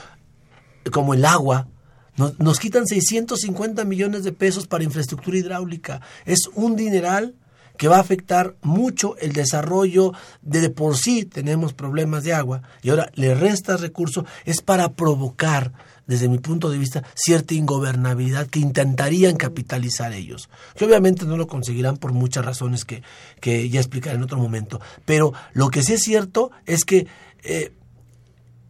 como 0.93 1.13
el 1.13 1.25
agua, 1.25 1.67
nos, 2.15 2.39
nos 2.39 2.57
quitan 2.61 2.87
650 2.87 3.83
millones 3.83 4.23
de 4.23 4.31
pesos 4.31 4.65
para 4.65 4.85
infraestructura 4.85 5.37
hidráulica. 5.37 5.99
Es 6.23 6.47
un 6.55 6.77
dineral 6.77 7.35
que 7.75 7.89
va 7.89 7.97
a 7.97 8.01
afectar 8.01 8.55
mucho 8.61 9.17
el 9.17 9.33
desarrollo 9.33 10.13
de, 10.41 10.61
de 10.61 10.69
por 10.69 10.95
sí 10.95 11.25
tenemos 11.25 11.73
problemas 11.73 12.23
de 12.23 12.33
agua 12.33 12.61
y 12.81 12.91
ahora 12.91 13.09
le 13.15 13.35
restas 13.35 13.81
recursos, 13.81 14.25
es 14.45 14.61
para 14.61 14.93
provocar 14.93 15.73
desde 16.09 16.27
mi 16.27 16.39
punto 16.39 16.71
de 16.71 16.79
vista, 16.79 17.03
cierta 17.13 17.53
ingobernabilidad 17.53 18.47
que 18.47 18.59
intentarían 18.59 19.37
capitalizar 19.37 20.11
ellos. 20.11 20.49
Que 20.75 20.85
obviamente 20.85 21.23
no 21.23 21.37
lo 21.37 21.45
conseguirán 21.45 21.97
por 21.97 22.13
muchas 22.13 22.43
razones 22.43 22.83
que, 22.83 23.69
ya 23.69 23.79
explicaré 23.79 24.15
en 24.15 24.23
otro 24.23 24.39
momento. 24.39 24.81
Pero 25.05 25.33
lo 25.53 25.69
que 25.69 25.83
sí 25.83 25.93
es 25.93 26.01
cierto 26.01 26.49
es 26.65 26.83
que 26.83 27.05
eh, 27.43 27.73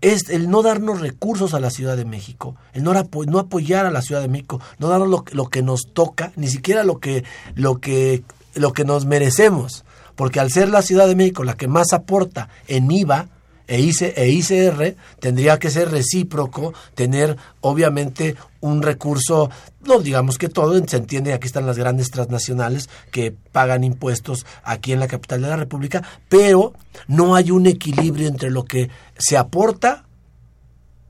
es 0.01 0.29
el 0.29 0.49
no 0.49 0.63
darnos 0.63 0.99
recursos 0.99 1.53
a 1.53 1.61
la 1.61 1.69
Ciudad 1.69 1.95
de 1.95 2.03
México, 2.03 2.57
el 2.73 2.83
no, 2.83 2.93
no 2.93 3.39
apoyar 3.39 3.85
a 3.85 3.91
la 3.91 4.01
Ciudad 4.01 4.21
de 4.21 4.27
México, 4.27 4.59
no 4.77 4.89
darnos 4.89 5.07
lo, 5.07 5.23
lo, 5.31 5.47
que 5.47 5.61
nos 5.61 5.93
toca, 5.93 6.33
ni 6.35 6.49
siquiera 6.49 6.83
lo 6.83 6.99
que, 6.99 7.23
lo 7.55 7.79
que, 7.79 8.23
lo 8.53 8.73
que 8.73 8.83
nos 8.83 9.05
merecemos. 9.05 9.85
Porque 10.17 10.41
al 10.41 10.51
ser 10.51 10.67
la 10.67 10.81
Ciudad 10.81 11.07
de 11.07 11.15
México 11.15 11.45
la 11.45 11.55
que 11.55 11.69
más 11.69 11.93
aporta 11.93 12.49
en 12.67 12.91
IVA, 12.91 13.29
e, 13.69 13.79
ICR 13.79 14.81
e 14.81 14.95
tendría 15.19 15.59
que 15.59 15.69
ser 15.69 15.91
recíproco, 15.91 16.73
tener 16.95 17.37
obviamente 17.61 18.35
un 18.61 18.81
recurso, 18.81 19.49
no 19.85 19.99
digamos 19.99 20.37
que 20.37 20.49
todo, 20.49 20.81
se 20.85 20.97
entiende, 20.97 21.33
aquí 21.33 21.47
están 21.47 21.67
las 21.67 21.77
grandes 21.77 22.09
transnacionales 22.09 22.89
que 23.11 23.31
pagan 23.31 23.83
impuestos 23.83 24.45
aquí 24.63 24.91
en 24.91 24.99
la 24.99 25.07
capital 25.07 25.41
de 25.41 25.49
la 25.49 25.55
República, 25.55 26.03
pero 26.27 26.73
no 27.07 27.35
hay 27.35 27.51
un 27.51 27.67
equilibrio 27.67 28.27
entre 28.27 28.49
lo 28.49 28.65
que 28.65 28.89
se 29.17 29.37
aporta 29.37 30.05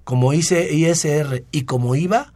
como 0.04 0.34
ISR 0.34 1.46
y 1.52 1.64
como 1.64 1.96
IVA 1.96 2.34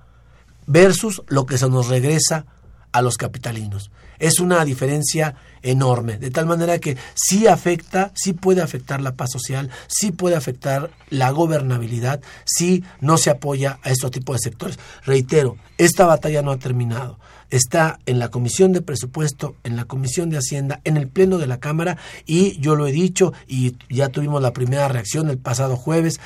versus 0.67 1.21
lo 1.27 1.45
que 1.45 1.57
se 1.57 1.69
nos 1.69 1.87
regresa 1.89 2.45
a 2.91 3.01
los 3.01 3.17
capitalinos. 3.17 3.91
Es 4.19 4.39
una 4.39 4.63
diferencia 4.65 5.35
enorme, 5.61 6.17
de 6.17 6.29
tal 6.29 6.45
manera 6.45 6.77
que 6.79 6.97
sí 7.15 7.47
afecta, 7.47 8.11
sí 8.15 8.33
puede 8.33 8.61
afectar 8.61 9.01
la 9.01 9.15
paz 9.15 9.31
social, 9.31 9.69
sí 9.87 10.11
puede 10.11 10.35
afectar 10.35 10.91
la 11.09 11.31
gobernabilidad, 11.31 12.21
sí 12.45 12.83
no 12.99 13.17
se 13.17 13.29
apoya 13.29 13.79
a 13.81 13.89
este 13.89 14.09
tipo 14.09 14.33
de 14.33 14.39
sectores. 14.39 14.77
Reitero, 15.05 15.57
esta 15.77 16.05
batalla 16.05 16.41
no 16.41 16.51
ha 16.51 16.59
terminado. 16.59 17.17
Está 17.49 17.99
en 18.05 18.19
la 18.19 18.29
Comisión 18.29 18.73
de 18.73 18.81
Presupuesto, 18.81 19.55
en 19.63 19.75
la 19.75 19.85
Comisión 19.85 20.29
de 20.29 20.37
Hacienda, 20.37 20.81
en 20.83 20.97
el 20.97 21.07
Pleno 21.07 21.37
de 21.37 21.47
la 21.47 21.59
Cámara 21.59 21.97
y 22.25 22.59
yo 22.59 22.75
lo 22.75 22.87
he 22.87 22.91
dicho 22.91 23.31
y 23.47 23.77
ya 23.89 24.09
tuvimos 24.09 24.41
la 24.41 24.53
primera 24.53 24.87
reacción 24.87 25.29
el 25.29 25.37
pasado 25.37 25.77
jueves. 25.77 26.19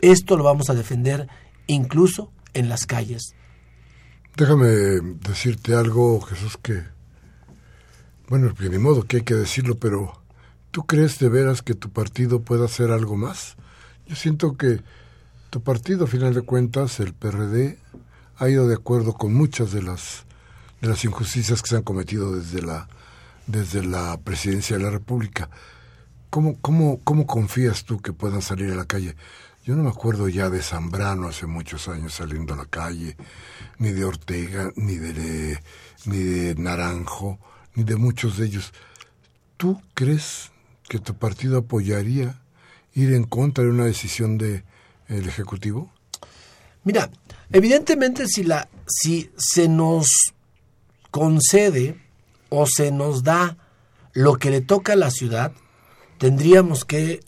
Esto 0.00 0.36
lo 0.36 0.44
vamos 0.44 0.70
a 0.70 0.74
defender 0.74 1.28
incluso 1.66 2.30
en 2.52 2.68
las 2.68 2.84
calles 2.86 3.34
Déjame 4.36 4.68
decirte 5.26 5.74
algo, 5.74 6.20
Jesús, 6.20 6.56
que, 6.56 6.82
bueno, 8.30 8.52
de 8.56 8.78
modo 8.78 9.02
que 9.02 9.16
hay 9.16 9.22
que 9.24 9.34
decirlo, 9.34 9.74
pero 9.74 10.22
¿tú 10.70 10.86
crees 10.86 11.18
de 11.18 11.28
veras 11.28 11.62
que 11.62 11.74
tu 11.74 11.90
partido 11.90 12.42
pueda 12.42 12.66
hacer 12.66 12.92
algo 12.92 13.16
más? 13.16 13.56
Yo 14.06 14.14
siento 14.14 14.56
que 14.56 14.84
tu 15.50 15.64
partido, 15.64 16.04
a 16.04 16.06
final 16.06 16.32
de 16.32 16.42
cuentas, 16.42 17.00
el 17.00 17.12
PRD, 17.12 17.76
ha 18.36 18.48
ido 18.48 18.68
de 18.68 18.76
acuerdo 18.76 19.14
con 19.14 19.34
muchas 19.34 19.72
de 19.72 19.82
las, 19.82 20.26
de 20.80 20.86
las 20.86 21.04
injusticias 21.04 21.60
que 21.60 21.70
se 21.70 21.76
han 21.76 21.82
cometido 21.82 22.36
desde 22.36 22.62
la, 22.62 22.88
desde 23.48 23.82
la 23.82 24.16
presidencia 24.22 24.78
de 24.78 24.84
la 24.84 24.90
República. 24.90 25.50
¿Cómo, 26.30 26.56
cómo, 26.60 27.00
¿Cómo 27.02 27.26
confías 27.26 27.82
tú 27.82 28.00
que 28.00 28.12
puedan 28.12 28.42
salir 28.42 28.70
a 28.70 28.76
la 28.76 28.84
calle? 28.84 29.16
Yo 29.64 29.74
no 29.74 29.82
me 29.82 29.90
acuerdo 29.90 30.28
ya 30.28 30.50
de 30.50 30.62
Zambrano 30.62 31.26
hace 31.26 31.46
muchos 31.46 31.88
años 31.88 32.14
saliendo 32.14 32.54
a 32.54 32.58
la 32.58 32.66
calle, 32.66 33.16
ni 33.78 33.90
de 33.90 34.04
Ortega, 34.04 34.70
ni 34.76 34.94
de, 34.94 35.58
ni 36.06 36.18
de 36.18 36.54
Naranjo, 36.54 37.40
de 37.84 37.96
muchos 37.96 38.36
de 38.36 38.46
ellos. 38.46 38.72
¿Tú 39.56 39.80
crees 39.94 40.50
que 40.88 40.98
tu 40.98 41.14
partido 41.14 41.58
apoyaría 41.58 42.40
ir 42.94 43.12
en 43.14 43.24
contra 43.24 43.64
de 43.64 43.70
una 43.70 43.84
decisión 43.84 44.38
del 44.38 44.64
el 45.08 45.28
Ejecutivo? 45.28 45.92
Mira, 46.84 47.10
evidentemente 47.52 48.26
si, 48.26 48.42
la, 48.42 48.68
si 48.86 49.30
se 49.36 49.68
nos 49.68 50.06
concede 51.10 52.00
o 52.48 52.66
se 52.66 52.90
nos 52.90 53.22
da 53.22 53.56
lo 54.12 54.36
que 54.36 54.50
le 54.50 54.60
toca 54.60 54.94
a 54.94 54.96
la 54.96 55.10
ciudad, 55.10 55.52
tendríamos 56.18 56.84
que 56.84 57.20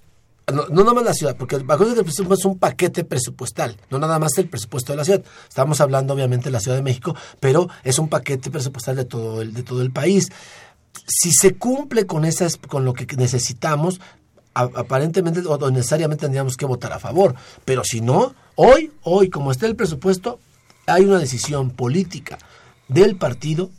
no, 0.53 0.67
nada 0.69 0.95
más 0.95 1.05
la 1.05 1.15
ciudad, 1.15 1.37
porque 1.37 1.57
el 1.57 1.65
paquete 1.65 1.95
de 1.95 2.03
presupuesto 2.05 2.49
es 2.49 2.53
un 2.53 2.59
paquete 2.59 3.05
presupuestal, 3.05 3.77
no 3.91 3.99
nada 3.99 4.19
más 4.19 4.37
el 4.39 4.49
presupuesto 4.49 4.93
de 4.93 4.99
la 4.99 5.05
ciudad. 5.05 5.23
Estamos 5.49 5.81
hablando 5.81 6.15
obviamente 6.15 6.47
de 6.47 6.53
la 6.53 6.61
Ciudad 6.61 6.77
de 6.77 6.83
México, 6.83 7.15
pero 7.41 7.69
es 7.85 7.99
un 7.99 8.09
paquete 8.09 8.51
presupuestal 8.51 8.97
de 8.97 9.05
todo 9.05 9.43
el, 9.43 9.53
de 9.53 9.63
todo 9.63 9.83
el 9.83 9.91
país. 9.91 10.31
Si 11.07 11.33
se 11.33 11.55
cumple 11.55 12.07
con 12.07 12.25
esas, 12.25 12.57
con 12.57 12.85
lo 12.85 12.93
que 12.93 13.07
necesitamos, 13.17 14.01
aparentemente 14.55 15.41
o 15.47 15.71
necesariamente 15.71 16.23
tendríamos 16.23 16.57
que 16.57 16.67
votar 16.67 16.93
a 16.93 16.99
favor. 16.99 17.35
Pero 17.65 17.83
si 17.85 18.01
no, 18.01 18.35
hoy, 18.57 18.93
hoy, 19.03 19.31
como 19.31 19.51
está 19.51 19.67
el 19.67 19.77
presupuesto, 19.77 20.39
hay 20.87 21.05
una 21.05 21.19
decisión 21.19 21.71
política 21.71 22.39
del 22.89 23.17
partido 23.17 23.71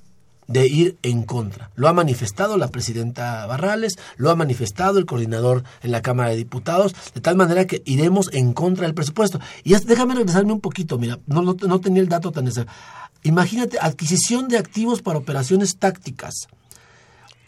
de 0.47 0.67
ir 0.67 0.97
en 1.03 1.23
contra. 1.23 1.71
Lo 1.75 1.87
ha 1.87 1.93
manifestado 1.93 2.57
la 2.57 2.67
presidenta 2.67 3.45
Barrales, 3.45 3.97
lo 4.17 4.29
ha 4.29 4.35
manifestado 4.35 4.99
el 4.99 5.05
coordinador 5.05 5.63
en 5.81 5.91
la 5.91 6.01
Cámara 6.01 6.29
de 6.29 6.35
Diputados, 6.35 6.95
de 7.13 7.21
tal 7.21 7.35
manera 7.35 7.65
que 7.65 7.81
iremos 7.85 8.29
en 8.33 8.53
contra 8.53 8.85
del 8.85 8.95
presupuesto. 8.95 9.39
Y 9.63 9.73
déjame 9.73 10.15
regresarme 10.15 10.53
un 10.53 10.61
poquito, 10.61 10.97
mira, 10.97 11.19
no, 11.25 11.41
no, 11.41 11.55
no 11.59 11.79
tenía 11.79 12.01
el 12.01 12.09
dato 12.09 12.31
tan 12.31 12.45
necesario. 12.45 12.71
Imagínate, 13.23 13.77
adquisición 13.79 14.47
de 14.49 14.57
activos 14.57 15.01
para 15.01 15.17
operaciones 15.17 15.77
tácticas. 15.77 16.47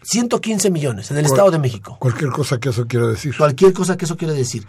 115 0.04 0.70
millones 0.70 1.12
en 1.12 1.18
el 1.18 1.26
Estado 1.26 1.52
de 1.52 1.60
México. 1.60 1.98
Cualquier 2.00 2.30
cosa 2.30 2.60
que 2.60 2.70
eso 2.70 2.88
quiera 2.88 3.08
decir. 3.08 3.36
Cualquier 3.36 3.74
cosa 3.74 3.98
que 3.98 4.06
eso 4.06 4.16
quiera 4.16 4.34
decir. 4.34 4.66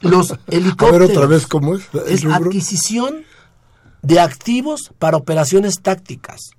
Los 0.00 0.34
helicópteros. 0.46 0.80
A 0.94 0.98
ver 0.98 1.02
otra 1.02 1.26
vez 1.26 1.46
cómo 1.46 1.74
es. 1.74 1.82
Es 2.06 2.24
adquisición 2.24 3.24
de 4.02 4.20
activos 4.20 4.92
para 4.98 5.16
operaciones 5.16 5.80
tácticas. 5.82 6.52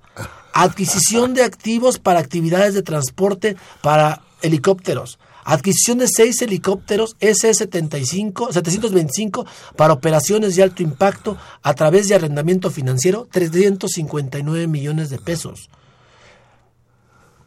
Adquisición 0.52 1.34
de 1.34 1.44
activos 1.44 1.98
para 1.98 2.20
actividades 2.20 2.74
de 2.74 2.82
transporte 2.82 3.56
para 3.82 4.22
helicópteros. 4.42 5.18
Adquisición 5.44 5.98
de 5.98 6.06
seis 6.08 6.40
helicópteros 6.40 7.16
S-75, 7.18 8.52
725 8.52 9.46
para 9.76 9.92
operaciones 9.92 10.54
de 10.54 10.62
alto 10.62 10.82
impacto 10.82 11.36
a 11.62 11.74
través 11.74 12.08
de 12.08 12.14
arrendamiento 12.14 12.70
financiero, 12.70 13.26
359 13.30 14.68
millones 14.68 15.10
de 15.10 15.18
pesos. 15.18 15.68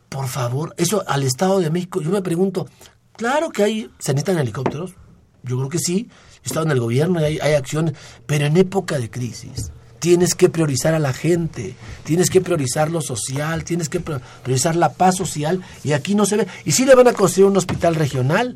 Por 0.09 0.27
favor, 0.27 0.73
eso 0.77 1.03
al 1.07 1.23
Estado 1.23 1.59
de 1.59 1.69
México, 1.69 2.01
yo 2.01 2.09
me 2.09 2.21
pregunto, 2.21 2.67
claro 3.13 3.49
que 3.49 3.63
hay, 3.63 3.89
se 3.99 4.13
necesitan 4.13 4.39
helicópteros, 4.39 4.95
yo 5.43 5.57
creo 5.57 5.69
que 5.69 5.79
sí, 5.79 6.09
he 6.43 6.47
estado 6.47 6.65
en 6.65 6.71
el 6.71 6.79
gobierno 6.79 7.21
y 7.21 7.23
hay, 7.23 7.39
hay 7.39 7.53
acciones, 7.53 7.95
pero 8.25 8.45
en 8.45 8.57
época 8.57 8.97
de 8.97 9.09
crisis, 9.09 9.71
tienes 9.99 10.35
que 10.35 10.49
priorizar 10.49 10.93
a 10.93 10.99
la 10.99 11.13
gente, 11.13 11.75
tienes 12.03 12.29
que 12.29 12.41
priorizar 12.41 12.91
lo 12.91 13.01
social, 13.01 13.63
tienes 13.63 13.89
que 13.89 13.99
priorizar 13.99 14.75
la 14.75 14.93
paz 14.93 15.15
social 15.15 15.61
y 15.83 15.93
aquí 15.93 16.15
no 16.15 16.25
se 16.25 16.37
ve. 16.37 16.47
Y 16.65 16.71
si 16.73 16.85
le 16.85 16.95
van 16.95 17.07
a 17.07 17.13
construir 17.13 17.49
un 17.49 17.57
hospital 17.57 17.95
regional 17.95 18.55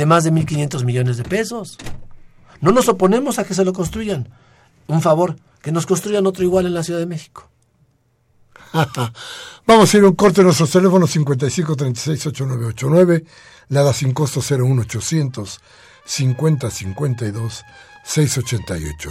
de 0.00 0.06
más 0.06 0.24
de 0.24 0.32
1.500 0.32 0.84
millones 0.84 1.16
de 1.16 1.24
pesos. 1.24 1.76
No 2.60 2.72
nos 2.72 2.88
oponemos 2.88 3.38
a 3.38 3.44
que 3.44 3.54
se 3.54 3.64
lo 3.64 3.72
construyan. 3.72 4.28
Un 4.86 5.02
favor, 5.02 5.36
que 5.62 5.72
nos 5.72 5.86
construyan 5.86 6.26
otro 6.26 6.44
igual 6.44 6.66
en 6.66 6.74
la 6.74 6.82
Ciudad 6.82 7.00
de 7.00 7.06
México. 7.06 7.50
Vamos 9.66 9.92
a 9.92 9.98
ir 9.98 10.04
a 10.04 10.08
un 10.08 10.14
corte 10.14 10.40
de 10.40 10.44
nuestros 10.44 10.70
teléfonos 10.70 11.10
55 11.10 11.76
36 11.76 12.26
8989, 12.26 13.24
da 13.68 13.92
sin 13.92 14.12
costo 14.12 14.40
01800 14.40 15.60
50 16.04 16.70
52 16.70 17.64
688. 18.04 19.10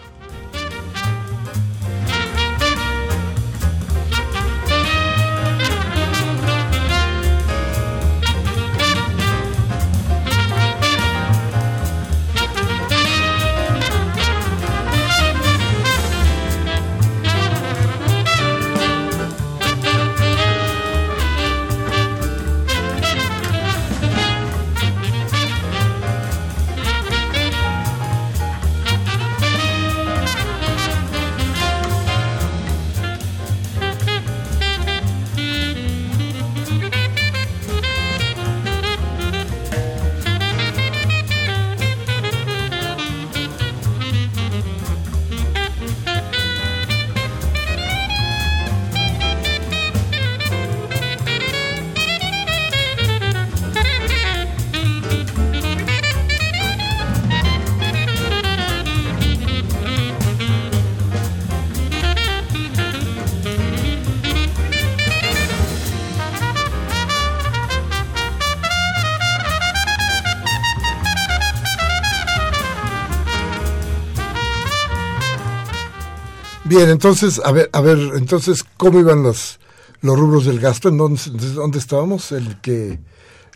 Bien, 76.71 76.87
entonces, 76.87 77.41
a 77.43 77.51
ver, 77.51 77.69
a 77.73 77.81
ver, 77.81 77.97
entonces, 78.15 78.63
¿cómo 78.77 78.97
iban 78.97 79.23
los, 79.23 79.59
los 79.99 80.17
rubros 80.17 80.45
del 80.45 80.57
gasto? 80.57 80.87
¿En 80.87 80.97
dónde, 80.97 81.21
dónde 81.53 81.79
estábamos? 81.79 82.31
El 82.31 82.61
que 82.61 82.97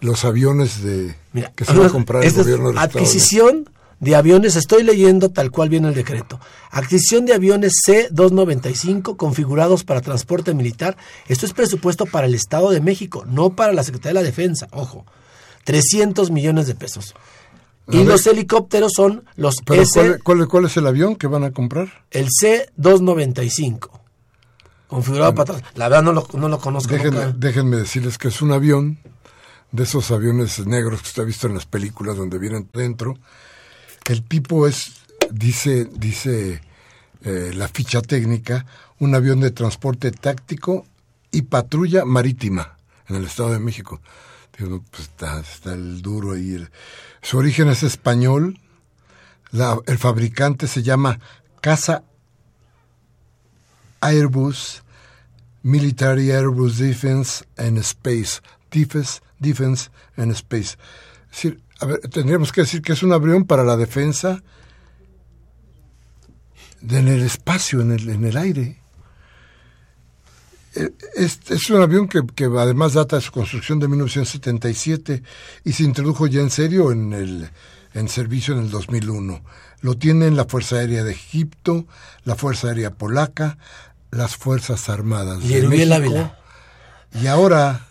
los 0.01 0.25
aviones 0.25 0.84
de 0.84 1.15
que 1.56 1.63
se 1.63 1.78
va 1.78 1.86
a 1.86 1.89
comprar 1.89 2.25
el 2.25 2.34
gobierno 2.34 2.67
del 2.67 2.78
Adquisición 2.78 3.69
de 4.01 4.17
aviones, 4.17 4.58
estoy 4.58 4.84
leyendo 4.84 5.30
tal 5.32 5.49
cual 5.49 5.69
viene 5.69 5.88
el 5.88 5.93
decreto. 5.93 6.41
Adquisición 6.71 7.25
de 7.25 7.34
aviones 7.34 7.71
C-295 7.86 9.15
configurados 9.15 9.86
para 9.86 10.01
transporte 10.01 10.54
militar. 10.54 10.97
Esto 11.30 11.45
es 11.45 11.54
presupuesto 11.54 12.06
para 12.06 12.28
el 12.28 12.36
Estado 12.36 12.69
de 12.71 12.82
México, 12.82 13.23
no 13.25 13.56
para 13.56 13.71
la 13.71 13.86
Secretaría 13.86 14.19
de 14.19 14.25
la 14.25 14.30
Defensa. 14.30 14.67
Ojo, 14.71 15.06
300 15.63 16.32
millones 16.32 16.67
de 16.67 16.75
pesos. 16.75 17.15
Y 17.91 18.04
los 18.04 18.26
helicópteros 18.26 18.93
son 18.95 19.26
los 19.36 19.56
S... 19.71 20.19
¿cuál, 20.24 20.65
es 20.65 20.78
el 20.78 20.88
avión 20.88 21.15
que 21.15 21.28
van 21.28 21.43
a 21.43 21.52
comprar? 21.52 22.06
El 22.10 22.28
C-295. 22.30 23.89
Configurado 24.88 25.36
para 25.36 25.56
atrás. 25.56 25.71
La 25.76 25.89
verdad 25.89 26.04
no 26.04 26.13
lo, 26.13 26.28
no 26.34 26.50
lo 26.50 26.60
conozco. 26.60 26.95
Déjenme, 27.38 27.78
decirles 27.78 28.17
que 28.17 28.30
es 28.30 28.41
un 28.41 28.52
avión 28.52 29.00
de 29.71 29.84
esos 29.84 30.10
aviones 30.12 30.65
negros 30.65 31.02
que 31.02 31.08
usted 31.08 31.24
ha 31.24 31.26
visto 31.26 31.48
en 31.48 31.56
las 31.56 31.65
películas 31.65 32.17
donde 32.17 32.39
vienen 32.39 32.69
dentro. 32.74 33.15
El 34.06 34.24
tipo 34.24 34.67
es, 34.67 34.93
dice, 35.32 35.86
dice 35.86 36.62
eh, 37.24 37.52
la 37.54 37.67
ficha 37.67 38.02
técnica, 38.02 38.65
un 39.00 39.13
avión 39.13 39.41
de 39.41 39.52
transporte 39.52 40.12
táctico 40.12 40.86
y 41.32 41.43
patrulla 41.43 42.06
marítima 42.06 42.78
en 43.08 43.17
el 43.17 43.26
Estado 43.26 43.54
de 43.54 43.60
México. 43.60 44.02
Digo, 44.58 44.82
pues 44.89 45.04
está, 45.04 45.39
está 45.39 45.74
el 45.74 46.02
duro 46.02 46.34
ahí. 46.34 46.65
Su 47.25 47.39
origen 47.39 47.69
es 47.69 47.81
español. 47.81 48.59
el 49.88 49.97
fabricante 49.97 50.67
se 50.67 50.83
llama 50.83 51.19
Casa 51.59 52.03
Airbus 53.99 54.84
Military 55.63 56.30
Airbus 56.30 56.78
Defense 56.78 57.43
and 57.57 57.80
Space. 57.80 58.41
Defense, 58.69 59.21
Defense 59.39 59.89
and 60.17 60.34
Space. 60.34 60.78
Es 61.32 61.43
decir, 61.43 61.63
tendríamos 62.11 62.51
que 62.51 62.61
decir 62.61 62.84
que 62.84 62.93
es 62.93 63.01
un 63.01 63.11
avión 63.11 63.45
para 63.45 63.63
la 63.63 63.76
defensa 63.76 64.43
en 66.88 67.07
el 67.07 67.23
espacio, 67.23 67.82
en 67.82 67.91
el, 67.93 68.07
en 68.07 68.23
el 68.23 68.38
aire. 68.38 68.84
Es, 71.15 71.39
es, 71.49 71.69
un 71.69 71.82
avión 71.82 72.07
que, 72.07 72.21
que, 72.36 72.45
además 72.45 72.93
data 72.93 73.15
de 73.15 73.21
su 73.21 73.32
construcción 73.32 73.80
de 73.80 73.88
1977 73.88 75.23
y 75.63 75.71
se 75.71 75.84
introdujo 75.84 76.28
ya 76.28 76.41
en 76.41 76.49
serio 76.49 76.91
en, 76.91 77.13
el, 77.13 77.49
en 77.93 78.09
servicio 78.09 78.53
en 78.53 78.61
el 78.61 78.71
2001. 78.71 79.41
Lo 79.82 79.97
tienen 79.97 80.36
la 80.36 80.45
Fuerza 80.45 80.78
Aérea 80.78 81.03
de 81.03 81.11
Egipto, 81.13 81.86
la 82.26 82.36
Fuerza 82.36 82.67
Aérea 82.67 82.91
Polaca, 82.91 83.57
las 84.11 84.36
Fuerzas 84.36 84.89
Armadas 84.89 85.43
y 85.43 85.53
de 85.53 85.67
México. 85.67 85.95
Ávila. 85.95 86.39
Y 87.21 87.28
ahora 87.28 87.86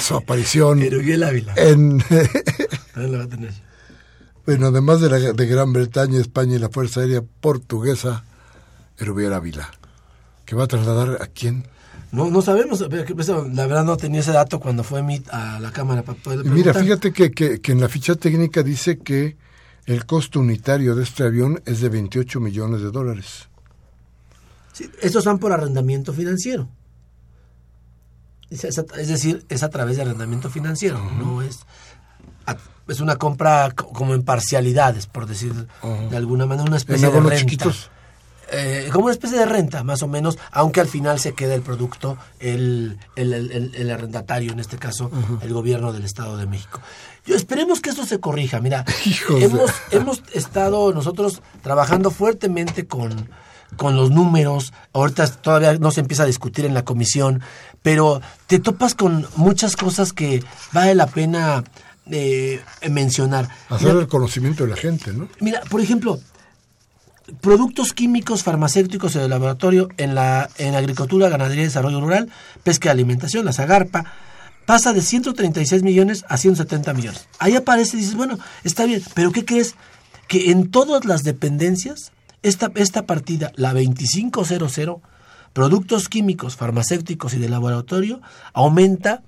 su 0.00 0.16
aparición 0.16 0.80
Ávila. 0.82 1.54
en 1.56 2.02
bueno 4.46 4.66
además 4.68 5.00
de, 5.00 5.10
la, 5.10 5.18
de 5.18 5.46
Gran 5.46 5.72
Bretaña, 5.72 6.18
España 6.18 6.56
y 6.56 6.58
la 6.58 6.70
Fuerza 6.70 7.00
Aérea 7.00 7.22
Portuguesa, 7.40 8.24
Erubiel 8.98 9.34
Ávila 9.34 9.70
que 10.52 10.56
va 10.56 10.64
a 10.64 10.66
trasladar 10.66 11.22
a 11.22 11.28
quién? 11.28 11.66
No, 12.10 12.28
no 12.28 12.42
sabemos, 12.42 12.82
la 12.82 13.66
verdad 13.66 13.84
no 13.84 13.96
tenía 13.96 14.20
ese 14.20 14.32
dato 14.32 14.60
cuando 14.60 14.84
fue 14.84 15.00
a 15.30 15.60
la 15.60 15.72
Cámara 15.72 16.02
para 16.02 16.18
poder 16.18 16.44
Mira, 16.44 16.74
fíjate 16.74 17.10
que, 17.10 17.30
que, 17.30 17.62
que 17.62 17.72
en 17.72 17.80
la 17.80 17.88
ficha 17.88 18.16
técnica 18.16 18.62
dice 18.62 18.98
que 18.98 19.38
el 19.86 20.04
costo 20.04 20.40
unitario 20.40 20.94
de 20.94 21.04
este 21.04 21.22
avión 21.22 21.62
es 21.64 21.80
de 21.80 21.88
28 21.88 22.38
millones 22.38 22.82
de 22.82 22.90
dólares. 22.90 23.48
Sí, 24.74 24.90
estos 25.00 25.24
van 25.24 25.38
por 25.38 25.52
arrendamiento 25.52 26.12
financiero. 26.12 26.68
Es, 28.50 28.76
decir, 29.08 29.46
es 29.48 29.62
a 29.62 29.70
través 29.70 29.96
de 29.96 30.02
arrendamiento 30.02 30.50
financiero, 30.50 31.02
no 31.12 31.40
es 31.40 31.60
es 32.88 33.00
una 33.00 33.16
compra 33.16 33.70
como 33.70 34.12
en 34.12 34.22
parcialidades, 34.22 35.06
por 35.06 35.24
decir 35.24 35.54
de 36.10 36.16
alguna 36.16 36.44
manera, 36.44 36.68
una 36.68 36.76
especie 36.76 37.10
de 37.10 37.20
renta. 37.20 37.72
Eh, 38.54 38.90
como 38.92 39.06
una 39.06 39.14
especie 39.14 39.38
de 39.38 39.46
renta, 39.46 39.82
más 39.82 40.02
o 40.02 40.08
menos, 40.08 40.38
aunque 40.50 40.80
al 40.80 40.88
final 40.88 41.18
se 41.18 41.32
queda 41.32 41.54
el 41.54 41.62
producto 41.62 42.18
el, 42.38 42.98
el, 43.16 43.90
arrendatario, 43.90 44.52
en 44.52 44.60
este 44.60 44.76
caso 44.76 45.10
el 45.40 45.52
gobierno 45.54 45.92
del 45.92 46.04
Estado 46.04 46.36
de 46.36 46.46
México. 46.46 46.80
Yo, 47.24 47.34
esperemos 47.34 47.80
que 47.80 47.90
esto 47.90 48.04
se 48.04 48.20
corrija. 48.20 48.60
Mira, 48.60 48.84
hemos, 49.40 49.70
hemos 49.90 50.22
estado 50.34 50.92
nosotros 50.92 51.40
trabajando 51.62 52.10
fuertemente 52.10 52.86
con, 52.86 53.30
con 53.76 53.96
los 53.96 54.10
números. 54.10 54.74
Ahorita 54.92 55.26
todavía 55.28 55.74
no 55.78 55.90
se 55.90 56.00
empieza 56.00 56.24
a 56.24 56.26
discutir 56.26 56.66
en 56.66 56.74
la 56.74 56.84
comisión, 56.84 57.40
pero 57.80 58.20
te 58.48 58.58
topas 58.58 58.94
con 58.94 59.26
muchas 59.36 59.76
cosas 59.76 60.12
que 60.12 60.44
vale 60.72 60.94
la 60.94 61.06
pena 61.06 61.64
eh, 62.10 62.60
mencionar. 62.90 63.48
Hacer 63.68 63.96
el 63.96 64.08
conocimiento 64.08 64.64
de 64.64 64.70
la 64.70 64.76
gente, 64.76 65.12
¿no? 65.12 65.28
Mira, 65.40 65.62
por 65.70 65.80
ejemplo, 65.80 66.20
productos 67.40 67.92
químicos, 67.92 68.42
farmacéuticos 68.42 69.14
de 69.14 69.28
laboratorio 69.28 69.88
en 69.96 70.14
la 70.14 70.50
en 70.58 70.74
agricultura, 70.74 71.28
ganadería 71.28 71.62
y 71.62 71.66
desarrollo 71.66 72.00
rural, 72.00 72.30
pesca 72.62 72.88
y 72.88 72.92
alimentación, 72.92 73.44
la 73.44 73.52
Zagarpa, 73.52 74.04
pasa 74.66 74.92
de 74.92 75.02
136 75.02 75.82
millones 75.82 76.24
a 76.28 76.36
170 76.36 76.94
millones. 76.94 77.28
Ahí 77.38 77.56
aparece 77.56 77.96
y 77.96 78.00
dices, 78.00 78.14
bueno, 78.14 78.38
está 78.64 78.84
bien, 78.84 79.02
pero 79.14 79.32
¿qué 79.32 79.44
crees? 79.44 79.74
Que 80.28 80.50
en 80.50 80.70
todas 80.70 81.04
las 81.04 81.22
dependencias, 81.22 82.12
esta, 82.42 82.70
esta 82.74 83.06
partida, 83.06 83.52
la 83.56 83.72
2500, 83.72 84.98
productos 85.52 86.08
químicos, 86.08 86.56
farmacéuticos 86.56 87.34
y 87.34 87.38
de 87.38 87.48
laboratorio, 87.48 88.20
aumenta 88.52 89.22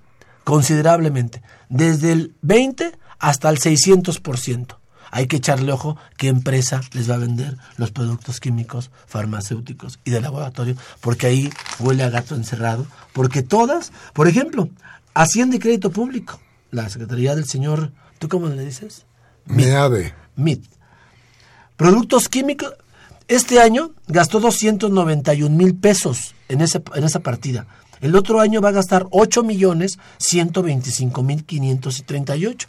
considerablemente, 0.44 1.42
desde 1.68 2.12
el 2.12 2.34
20 2.42 2.92
hasta 3.18 3.50
el 3.50 3.58
600% 3.58 4.76
hay 5.14 5.28
que 5.28 5.36
echarle 5.36 5.70
ojo 5.70 5.96
qué 6.16 6.26
empresa 6.26 6.80
les 6.92 7.08
va 7.08 7.14
a 7.14 7.18
vender 7.18 7.56
los 7.76 7.92
productos 7.92 8.40
químicos, 8.40 8.90
farmacéuticos 9.06 10.00
y 10.04 10.10
de 10.10 10.20
laboratorio, 10.20 10.74
porque 11.00 11.28
ahí 11.28 11.52
huele 11.78 12.02
a 12.02 12.10
gato 12.10 12.34
encerrado, 12.34 12.84
porque 13.12 13.44
todas, 13.44 13.92
por 14.12 14.26
ejemplo, 14.26 14.68
Hacienda 15.14 15.54
y 15.54 15.60
Crédito 15.60 15.90
Público, 15.90 16.40
la 16.72 16.88
Secretaría 16.88 17.36
del 17.36 17.46
señor, 17.46 17.92
¿tú 18.18 18.28
cómo 18.28 18.48
le 18.48 18.64
dices? 18.64 19.06
MEADE. 19.46 20.12
MIT. 20.34 20.64
Productos 21.76 22.28
químicos, 22.28 22.72
este 23.28 23.60
año 23.60 23.92
gastó 24.08 24.40
291 24.40 25.56
mil 25.56 25.76
pesos 25.76 26.34
en, 26.48 26.60
ese, 26.60 26.82
en 26.92 27.04
esa 27.04 27.20
partida. 27.20 27.68
El 28.00 28.16
otro 28.16 28.40
año 28.40 28.60
va 28.60 28.70
a 28.70 28.72
gastar 28.72 29.06
8 29.12 29.44
millones 29.44 29.96
125 30.18 31.22
mil 31.22 31.44
538. 31.44 32.66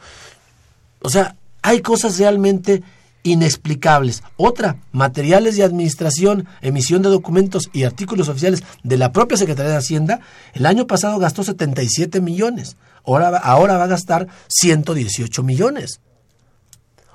O 1.02 1.10
sea, 1.10 1.36
hay 1.66 1.82
cosas 1.82 2.20
realmente 2.20 2.84
inexplicables. 3.24 4.22
Otra, 4.38 4.78
materiales 4.92 5.58
de 5.58 5.64
administración, 5.64 6.48
emisión 6.62 7.02
de 7.02 7.10
documentos 7.10 7.72
y 7.74 7.86
artículos 7.86 8.30
oficiales 8.30 8.64
de 8.84 8.98
la 8.98 9.12
propia 9.12 9.36
Secretaría 9.36 9.72
de 9.72 9.78
Hacienda, 9.78 10.20
el 10.54 10.68
año 10.68 10.86
pasado 10.86 11.18
gastó 11.18 11.44
77 11.44 12.22
millones, 12.22 12.78
ahora, 13.04 13.36
ahora 13.36 13.78
va 13.78 13.86
a 13.86 13.88
gastar 13.88 14.28
118 14.48 15.42
millones. 15.42 16.02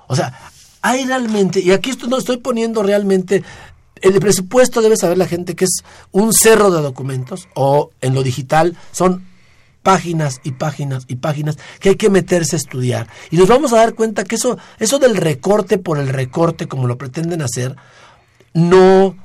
O 0.09 0.17
sea, 0.17 0.37
hay 0.83 1.05
realmente, 1.05 1.61
y 1.61 1.71
aquí 1.71 1.91
esto 1.91 2.09
no 2.09 2.19
estoy 2.19 2.39
poniendo 2.39 2.83
realmente, 2.83 3.45
el 4.03 4.19
presupuesto 4.19 4.83
debe 4.83 4.97
saber 4.97 5.17
la 5.17 5.29
gente 5.29 5.55
que 5.55 5.67
es 5.67 5.85
un 6.11 6.33
cerro 6.33 6.73
de 6.73 6.83
documentos, 6.83 7.47
o 7.55 7.91
en 8.01 8.17
lo 8.17 8.25
digital 8.25 8.77
son 8.91 9.30
páginas 9.83 10.41
y 10.45 10.53
páginas 10.53 11.05
y 11.09 11.17
páginas 11.17 11.59
que 11.79 11.91
hay 11.91 11.97
que 11.97 12.11
meterse 12.11 12.57
a 12.57 12.59
estudiar. 12.59 13.09
Y 13.31 13.37
nos 13.37 13.49
vamos 13.49 13.73
a 13.73 13.77
dar 13.77 13.95
cuenta 13.95 14.25
que 14.25 14.37
eso, 14.37 14.59
eso 14.79 14.99
del 14.99 15.17
recorte 15.17 15.79
por 15.79 15.99
el 15.99 16.09
recorte, 16.09 16.69
como 16.69 16.87
lo 16.87 16.99
pretenden 16.99 17.43
hacer, 17.43 17.77
no, 18.53 19.17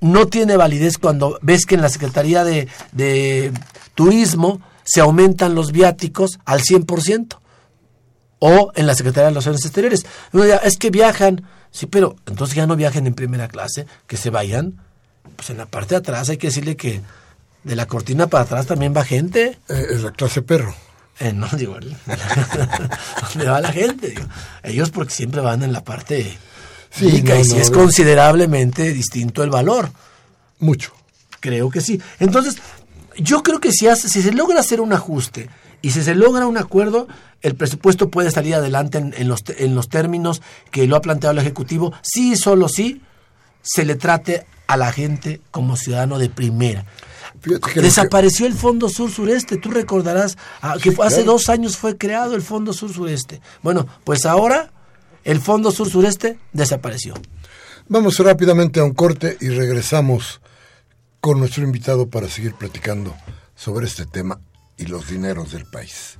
no 0.00 0.26
tiene 0.26 0.56
validez 0.56 0.98
cuando 0.98 1.38
ves 1.42 1.66
que 1.66 1.76
en 1.76 1.82
la 1.82 1.88
Secretaría 1.88 2.44
de, 2.44 2.68
de 2.92 3.52
Turismo 3.94 4.60
se 4.84 5.00
aumentan 5.00 5.54
los 5.54 5.72
viáticos 5.72 6.38
al 6.44 6.60
100%. 6.60 7.38
O 8.44 8.72
en 8.74 8.86
la 8.88 8.94
Secretaría 8.96 9.26
de 9.26 9.30
Relaciones 9.30 9.64
Exteriores. 9.64 10.04
es 10.64 10.76
que 10.76 10.90
viajan. 10.90 11.44
Sí, 11.70 11.86
pero 11.86 12.16
entonces 12.26 12.56
ya 12.56 12.66
no 12.66 12.74
viajen 12.74 13.06
en 13.06 13.14
primera 13.14 13.46
clase, 13.46 13.86
que 14.08 14.16
se 14.16 14.30
vayan. 14.30 14.80
Pues 15.36 15.50
en 15.50 15.58
la 15.58 15.66
parte 15.66 15.94
de 15.94 16.00
atrás 16.00 16.28
hay 16.28 16.38
que 16.38 16.48
decirle 16.48 16.76
que 16.76 17.00
de 17.64 17.76
la 17.76 17.86
cortina 17.86 18.26
para 18.26 18.44
atrás 18.44 18.66
también 18.66 18.94
va 18.96 19.04
gente. 19.04 19.58
Eh, 19.68 19.86
es 19.90 20.02
la 20.02 20.12
clase 20.12 20.42
perro. 20.42 20.74
Eh, 21.20 21.32
no, 21.32 21.46
digo, 21.56 21.76
¿dónde 21.78 23.48
va 23.48 23.60
la 23.60 23.72
gente? 23.72 24.14
ellos 24.62 24.90
porque 24.90 25.14
siempre 25.14 25.40
van 25.40 25.62
en 25.62 25.72
la 25.72 25.84
parte 25.84 26.36
sí, 26.90 27.22
y 27.24 27.44
si 27.44 27.58
es 27.58 27.70
considerablemente 27.70 28.92
distinto 28.92 29.42
el 29.42 29.50
valor. 29.50 29.90
Mucho. 30.58 30.92
Creo 31.40 31.70
que 31.70 31.80
sí. 31.80 32.00
Entonces, 32.20 32.56
yo 33.16 33.42
creo 33.42 33.60
que 33.60 33.72
si, 33.72 33.88
hace, 33.88 34.08
si 34.08 34.22
se 34.22 34.32
logra 34.32 34.60
hacer 34.60 34.80
un 34.80 34.92
ajuste 34.92 35.50
y 35.80 35.90
si 35.90 36.02
se 36.02 36.14
logra 36.14 36.46
un 36.46 36.56
acuerdo, 36.56 37.08
el 37.42 37.56
presupuesto 37.56 38.08
puede 38.10 38.30
salir 38.30 38.54
adelante 38.54 38.98
en, 38.98 39.28
los, 39.28 39.42
en 39.58 39.74
los 39.74 39.88
términos 39.88 40.40
que 40.70 40.86
lo 40.86 40.96
ha 40.96 41.02
planteado 41.02 41.32
el 41.32 41.38
Ejecutivo, 41.38 41.92
sí 42.02 42.32
y 42.32 42.36
solo 42.36 42.68
sí 42.68 43.02
se 43.62 43.84
le 43.84 43.96
trate 43.96 44.46
a 44.66 44.76
la 44.76 44.92
gente 44.92 45.40
como 45.50 45.76
ciudadano 45.76 46.18
de 46.18 46.30
primera. 46.30 46.84
Desapareció 47.74 48.46
el 48.46 48.54
Fondo 48.54 48.88
Sur 48.88 49.10
Sureste, 49.10 49.56
tú 49.56 49.70
recordarás 49.70 50.38
ah, 50.60 50.76
que 50.80 50.94
hace 51.02 51.24
dos 51.24 51.48
años 51.48 51.76
fue 51.76 51.96
creado 51.96 52.34
el 52.34 52.42
Fondo 52.42 52.72
Sur 52.72 52.92
Sureste. 52.92 53.40
Bueno, 53.62 53.86
pues 54.04 54.26
ahora 54.26 54.72
el 55.24 55.40
Fondo 55.40 55.70
Sur 55.70 55.90
Sureste 55.90 56.38
desapareció. 56.52 57.14
Vamos 57.88 58.18
rápidamente 58.18 58.80
a 58.80 58.84
un 58.84 58.94
corte 58.94 59.36
y 59.40 59.48
regresamos 59.48 60.40
con 61.20 61.38
nuestro 61.38 61.64
invitado 61.64 62.08
para 62.08 62.28
seguir 62.28 62.54
platicando 62.54 63.14
sobre 63.54 63.86
este 63.86 64.06
tema 64.06 64.40
y 64.76 64.86
los 64.86 65.08
dineros 65.08 65.52
del 65.52 65.66
país. 65.66 66.16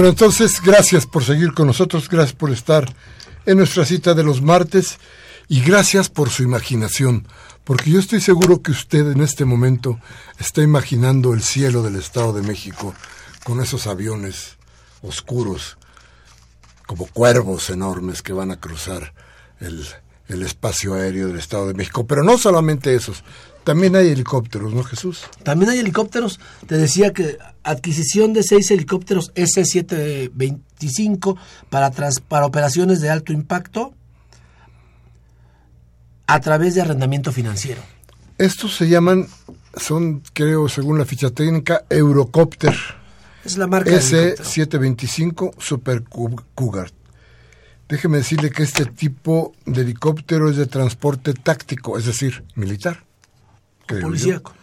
Bueno, 0.00 0.12
entonces, 0.12 0.62
gracias 0.62 1.04
por 1.04 1.24
seguir 1.24 1.52
con 1.52 1.66
nosotros, 1.66 2.08
gracias 2.08 2.34
por 2.34 2.50
estar 2.50 2.90
en 3.44 3.58
nuestra 3.58 3.84
cita 3.84 4.14
de 4.14 4.24
los 4.24 4.40
martes 4.40 4.96
y 5.46 5.60
gracias 5.60 6.08
por 6.08 6.30
su 6.30 6.42
imaginación, 6.42 7.28
porque 7.64 7.90
yo 7.90 8.00
estoy 8.00 8.22
seguro 8.22 8.62
que 8.62 8.70
usted 8.70 9.12
en 9.12 9.20
este 9.20 9.44
momento 9.44 10.00
está 10.38 10.62
imaginando 10.62 11.34
el 11.34 11.42
cielo 11.42 11.82
del 11.82 11.96
Estado 11.96 12.32
de 12.32 12.40
México 12.40 12.94
con 13.44 13.60
esos 13.60 13.86
aviones 13.86 14.56
oscuros, 15.02 15.76
como 16.86 17.04
cuervos 17.04 17.68
enormes 17.68 18.22
que 18.22 18.32
van 18.32 18.52
a 18.52 18.58
cruzar 18.58 19.12
el, 19.60 19.86
el 20.28 20.42
espacio 20.42 20.94
aéreo 20.94 21.28
del 21.28 21.38
Estado 21.38 21.66
de 21.66 21.74
México. 21.74 22.06
Pero 22.06 22.22
no 22.22 22.38
solamente 22.38 22.94
esos, 22.94 23.22
también 23.70 23.94
hay 23.94 24.08
helicópteros, 24.08 24.74
¿no, 24.74 24.82
Jesús? 24.82 25.22
También 25.44 25.70
hay 25.70 25.78
helicópteros. 25.78 26.40
Te 26.66 26.76
decía 26.76 27.12
que 27.12 27.38
adquisición 27.62 28.32
de 28.32 28.42
seis 28.42 28.68
helicópteros 28.72 29.30
S-725 29.36 31.38
para, 31.68 31.92
para 32.26 32.46
operaciones 32.46 33.00
de 33.00 33.10
alto 33.10 33.32
impacto 33.32 33.94
a 36.26 36.40
través 36.40 36.74
de 36.74 36.80
arrendamiento 36.80 37.30
financiero. 37.30 37.80
Estos 38.38 38.74
se 38.74 38.88
llaman, 38.88 39.28
son, 39.76 40.24
creo, 40.32 40.68
según 40.68 40.98
la 40.98 41.04
ficha 41.04 41.30
técnica, 41.30 41.84
Eurocopter. 41.90 42.74
Es 43.44 43.56
la 43.56 43.68
marca 43.68 43.94
S-725 43.94 45.52
Super 45.60 46.02
Cougar. 46.56 46.90
Déjeme 47.88 48.16
decirle 48.16 48.50
que 48.50 48.64
este 48.64 48.86
tipo 48.86 49.52
de 49.64 49.82
helicóptero 49.82 50.50
es 50.50 50.56
de 50.56 50.66
transporte 50.66 51.34
táctico, 51.34 51.96
es 51.96 52.06
decir, 52.06 52.42
militar. 52.56 53.08
Policíaco. 53.98 54.54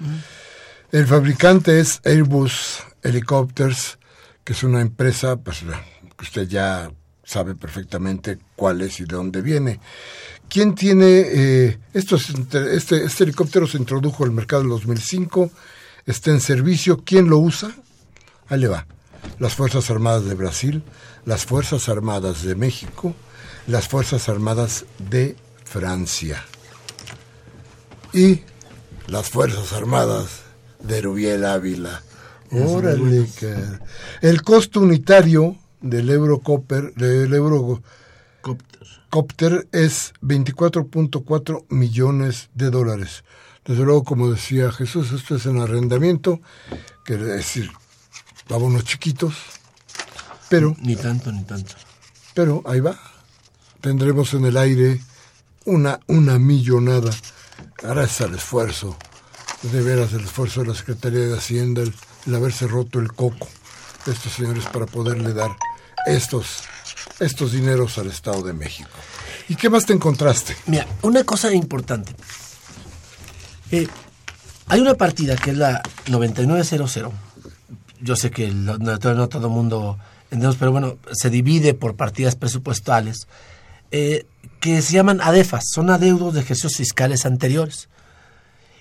El 0.92 1.06
fabricante 1.06 1.80
es 1.80 2.00
Airbus 2.06 2.84
Helicopters, 3.04 3.98
que 4.44 4.54
es 4.54 4.64
una 4.64 4.82
empresa, 4.82 5.36
pues 5.36 5.64
que 6.18 6.24
usted 6.24 6.48
ya 6.48 6.90
sabe 7.24 7.56
perfectamente 7.56 8.40
cuál 8.56 8.82
es 8.82 9.00
y 9.00 9.04
de 9.04 9.16
dónde 9.16 9.42
viene. 9.42 9.80
¿Quién 10.50 10.76
tiene 10.76 11.06
eh, 11.06 11.78
estos, 11.94 12.30
este, 12.30 13.04
este 13.04 13.24
helicóptero 13.26 13.68
se 13.68 13.78
introdujo 13.78 14.24
al 14.24 14.32
mercado 14.32 14.62
en 14.62 14.70
2005, 14.70 15.52
está 16.06 16.32
en 16.32 16.40
servicio, 16.40 17.04
¿quién 17.04 17.30
lo 17.30 17.40
usa? 17.40 17.76
Ahí 18.48 18.60
le 18.62 18.70
va. 18.70 18.88
Las 19.40 19.56
Fuerzas 19.56 19.90
Armadas 19.90 20.24
de 20.24 20.36
Brasil, 20.36 20.84
las 21.26 21.46
Fuerzas 21.46 21.90
Armadas 21.90 22.44
de 22.44 22.56
México, 22.56 23.14
las 23.68 23.90
Fuerzas 23.90 24.30
Armadas 24.30 24.86
de 25.10 25.36
Francia. 25.66 26.46
Y 28.14 28.42
las 29.08 29.30
Fuerzas 29.30 29.74
Armadas 29.74 30.42
de 30.84 31.02
Rubiel 31.02 31.46
Ávila. 31.46 32.04
Órale, 32.52 33.28
el 34.22 34.42
costo 34.42 34.82
unitario 34.82 35.58
del 35.82 36.10
Eurocopter, 36.10 36.94
del 36.94 37.34
Eurocopter 37.34 37.82
es 39.72 40.14
24.4 40.22 41.66
millones 41.70 42.50
de 42.54 42.70
dólares. 42.70 43.24
Desde 43.66 43.84
luego, 43.84 44.04
como 44.04 44.30
decía 44.32 44.72
Jesús, 44.72 45.12
esto 45.12 45.36
es 45.36 45.46
en 45.46 45.60
arrendamiento, 45.60 46.40
quiere 47.04 47.26
decir, 47.26 47.70
vámonos 48.48 48.86
chiquitos, 48.86 49.36
pero... 50.50 50.76
Ni 50.82 50.96
tanto, 50.96 51.32
ni 51.34 51.44
tanto. 51.44 51.76
Pero 52.34 52.62
ahí 52.66 52.80
va. 52.80 52.98
Tendremos 53.82 54.34
en 54.34 54.46
el 54.46 54.56
aire 54.56 55.02
una, 55.66 56.00
una 56.08 56.40
millonada 56.40 57.12
gracias 57.82 58.22
al 58.22 58.36
esfuerzo, 58.36 58.98
de 59.62 59.82
veras 59.82 60.14
el 60.14 60.22
esfuerzo 60.22 60.62
de 60.62 60.68
la 60.68 60.76
Secretaría 60.76 61.20
de 61.20 61.38
Hacienda, 61.38 61.82
el, 61.82 62.36
haberse 62.36 62.68
roto 62.68 63.00
el 63.00 63.12
coco 63.12 63.48
de 64.06 64.12
estos 64.12 64.34
señores 64.34 64.66
para 64.66 64.86
poderle 64.86 65.34
dar 65.34 65.56
estos, 66.06 66.64
estos 67.20 67.52
dineros 67.52 67.98
al 67.98 68.08
Estado 68.08 68.42
de 68.44 68.54
México. 68.54 68.90
¿Y 69.50 69.56
qué 69.56 69.70
más 69.70 69.86
te 69.86 69.94
encontraste? 69.94 70.56
Mira, 70.66 70.86
una 71.02 71.24
cosa 71.24 71.54
importante. 71.54 72.14
Eh, 73.72 73.88
hay 74.68 74.80
una 74.82 74.96
partida 74.96 75.36
que 75.36 75.52
es 75.52 75.58
la 75.58 75.82
9900. 76.08 77.14
Yo 78.02 78.16
sé 78.16 78.32
que 78.32 78.50
no, 78.50 78.78
todo 79.00 79.48
el 79.48 79.54
mundo 79.54 79.98
entendemos, 80.26 80.58
pero 80.58 80.72
bueno, 80.72 80.98
se 81.14 81.30
divide 81.30 81.74
por 81.74 81.96
partidas 81.96 82.36
presupuestales. 82.36 83.28
Eh, 83.92 84.26
que 84.60 84.82
se 84.82 84.94
llaman 84.94 85.22
ADEFAS, 85.22 85.66
son 85.74 85.90
adeudos 85.90 86.34
de 86.34 86.42
ejercicios 86.42 86.78
fiscales 86.78 87.26
anteriores. 87.26 87.90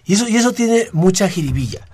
Y 0.04 0.14
eso, 0.14 0.28
y 0.28 0.36
eso 0.36 0.52
tiene 0.52 0.88
mucha 0.92 1.28
jiribilla, 1.28 1.86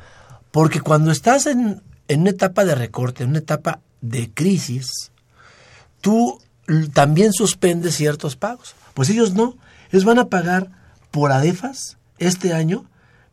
porque 0.50 0.80
cuando 0.80 1.10
estás 1.10 1.46
en, 1.46 1.82
en 2.08 2.20
una 2.20 2.30
etapa 2.30 2.64
de 2.64 2.74
recorte, 2.74 3.24
en 3.24 3.30
una 3.30 3.38
etapa 3.38 3.80
de 4.00 4.30
crisis, 4.32 5.10
tú 6.00 6.40
también 6.92 7.32
suspendes 7.32 7.96
ciertos 7.96 8.36
pagos. 8.36 8.74
Pues 8.94 9.08
ellos 9.10 9.32
no, 9.32 9.56
ellos 9.90 10.04
van 10.04 10.18
a 10.18 10.28
pagar 10.28 10.70
por 11.10 11.32
ADEFAS 11.32 11.96
este 12.18 12.52
año 12.52 12.86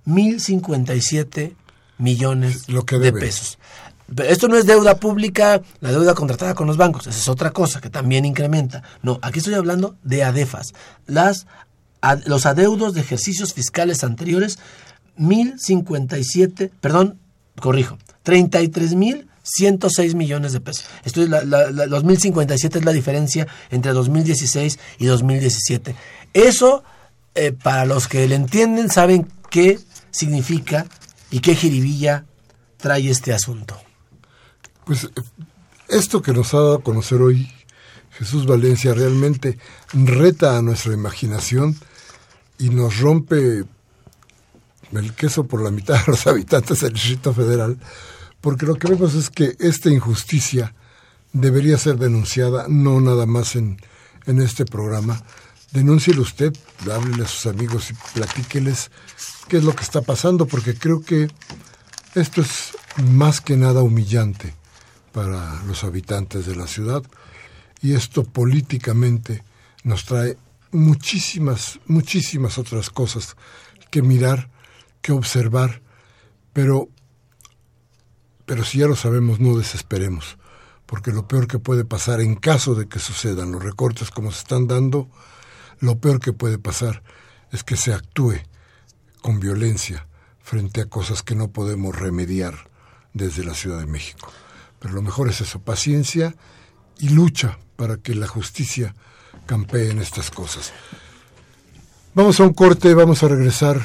1.057 0.05 1.55
millones 1.97 2.65
de 2.67 3.11
pesos. 3.13 3.59
Esto 4.17 4.47
no 4.47 4.57
es 4.57 4.65
deuda 4.65 4.97
pública, 4.97 5.61
la 5.81 5.91
deuda 5.91 6.13
contratada 6.13 6.53
con 6.55 6.67
los 6.67 6.77
bancos, 6.77 7.07
esa 7.07 7.19
es 7.19 7.27
otra 7.27 7.51
cosa 7.51 7.81
que 7.81 7.89
también 7.89 8.25
incrementa. 8.25 8.83
No, 9.03 9.19
aquí 9.21 9.39
estoy 9.39 9.53
hablando 9.53 9.95
de 10.03 10.23
ADEFAS, 10.23 10.73
las, 11.05 11.45
los 12.25 12.45
adeudos 12.45 12.93
de 12.93 13.01
ejercicios 13.01 13.53
fiscales 13.53 14.03
anteriores, 14.03 14.59
1.057, 15.17 16.71
perdón, 16.81 17.19
corrijo, 17.59 17.97
33.106 18.25 20.15
millones 20.15 20.53
de 20.53 20.61
pesos. 20.61 20.85
Esto 21.03 21.21
es 21.21 21.29
la, 21.29 21.43
los 21.43 22.03
1.057 22.03 22.77
es 22.77 22.85
la 22.85 22.93
diferencia 22.93 23.47
entre 23.69 23.91
2016 23.91 24.79
y 24.97 25.05
2017. 25.05 25.95
Eso, 26.33 26.83
eh, 27.35 27.51
para 27.51 27.85
los 27.85 28.07
que 28.07 28.27
le 28.27 28.35
entienden, 28.35 28.89
saben 28.89 29.27
qué 29.49 29.79
significa 30.11 30.87
y 31.31 31.41
qué 31.41 31.53
jiribilla 31.53 32.25
trae 32.77 33.09
este 33.09 33.33
asunto. 33.33 33.77
Pues 34.89 35.07
esto 35.87 36.23
que 36.23 36.33
nos 36.33 36.51
ha 36.55 36.57
dado 36.57 36.73
a 36.77 36.81
conocer 36.81 37.21
hoy 37.21 37.47
Jesús 38.09 38.47
Valencia 38.47 38.91
realmente 38.95 39.59
reta 39.93 40.57
a 40.57 40.63
nuestra 40.63 40.93
imaginación 40.93 41.77
y 42.57 42.71
nos 42.71 42.97
rompe 42.97 43.65
el 44.91 45.13
queso 45.13 45.43
por 45.43 45.61
la 45.61 45.69
mitad 45.69 46.03
de 46.03 46.11
los 46.11 46.25
habitantes 46.27 46.79
del 46.79 46.93
Distrito 46.93 47.35
Federal, 47.35 47.77
porque 48.41 48.65
lo 48.65 48.77
que 48.77 48.87
vemos 48.87 49.13
es 49.13 49.29
que 49.29 49.55
esta 49.59 49.91
injusticia 49.91 50.73
debería 51.33 51.77
ser 51.77 51.97
denunciada, 51.97 52.65
no 52.67 52.99
nada 52.99 53.27
más 53.27 53.55
en, 53.55 53.79
en 54.25 54.41
este 54.41 54.65
programa. 54.65 55.23
Denúncielo 55.71 56.23
usted, 56.23 56.51
háblele 56.91 57.25
a 57.25 57.27
sus 57.27 57.45
amigos 57.45 57.91
y 57.91 58.17
platíqueles 58.17 58.89
qué 59.49 59.57
es 59.57 59.63
lo 59.63 59.75
que 59.75 59.83
está 59.83 60.01
pasando, 60.01 60.47
porque 60.47 60.73
creo 60.73 61.03
que 61.03 61.27
esto 62.15 62.41
es 62.41 62.71
más 62.97 63.39
que 63.39 63.55
nada 63.55 63.83
humillante 63.83 64.57
para 65.11 65.63
los 65.63 65.83
habitantes 65.83 66.45
de 66.45 66.55
la 66.55 66.67
ciudad 66.67 67.03
y 67.81 67.93
esto 67.93 68.23
políticamente 68.23 69.43
nos 69.83 70.05
trae 70.05 70.37
muchísimas, 70.71 71.79
muchísimas 71.85 72.57
otras 72.57 72.89
cosas 72.89 73.35
que 73.89 74.01
mirar, 74.01 74.49
que 75.01 75.11
observar, 75.11 75.81
pero, 76.53 76.89
pero 78.45 78.63
si 78.63 78.79
ya 78.79 78.87
lo 78.87 78.95
sabemos, 78.95 79.39
no 79.39 79.57
desesperemos, 79.57 80.37
porque 80.85 81.11
lo 81.11 81.27
peor 81.27 81.47
que 81.47 81.59
puede 81.59 81.85
pasar 81.85 82.21
en 82.21 82.35
caso 82.35 82.75
de 82.75 82.87
que 82.87 82.99
sucedan 82.99 83.51
los 83.51 83.63
recortes 83.63 84.11
como 84.11 84.31
se 84.31 84.39
están 84.39 84.67
dando, 84.67 85.09
lo 85.79 85.99
peor 85.99 86.19
que 86.19 86.33
puede 86.33 86.57
pasar 86.57 87.03
es 87.51 87.63
que 87.63 87.77
se 87.77 87.93
actúe 87.93 88.35
con 89.21 89.39
violencia 89.39 90.07
frente 90.41 90.81
a 90.81 90.85
cosas 90.85 91.23
que 91.23 91.35
no 91.35 91.51
podemos 91.51 91.95
remediar 91.95 92.69
desde 93.13 93.43
la 93.43 93.53
Ciudad 93.53 93.79
de 93.79 93.85
México. 93.85 94.31
Pero 94.79 94.93
lo 94.93 95.01
mejor 95.01 95.29
es 95.29 95.41
eso, 95.41 95.59
paciencia 95.59 96.35
y 96.99 97.09
lucha 97.09 97.59
para 97.75 97.97
que 97.97 98.15
la 98.15 98.27
justicia 98.27 98.95
campee 99.45 99.91
en 99.91 99.99
estas 99.99 100.31
cosas. 100.31 100.73
Vamos 102.13 102.39
a 102.39 102.43
un 102.43 102.53
corte, 102.53 102.93
vamos 102.93 103.23
a 103.23 103.27
regresar 103.27 103.79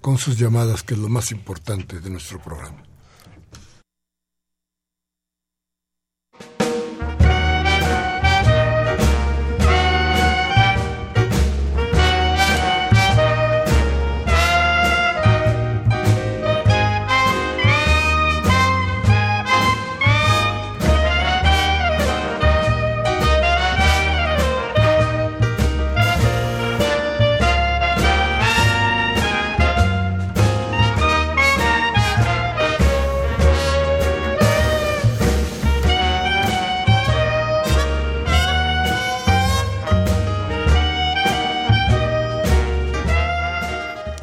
con 0.00 0.18
sus 0.18 0.38
llamadas, 0.38 0.82
que 0.82 0.94
es 0.94 1.00
lo 1.00 1.08
más 1.08 1.30
importante 1.30 2.00
de 2.00 2.10
nuestro 2.10 2.40
programa. 2.40 2.82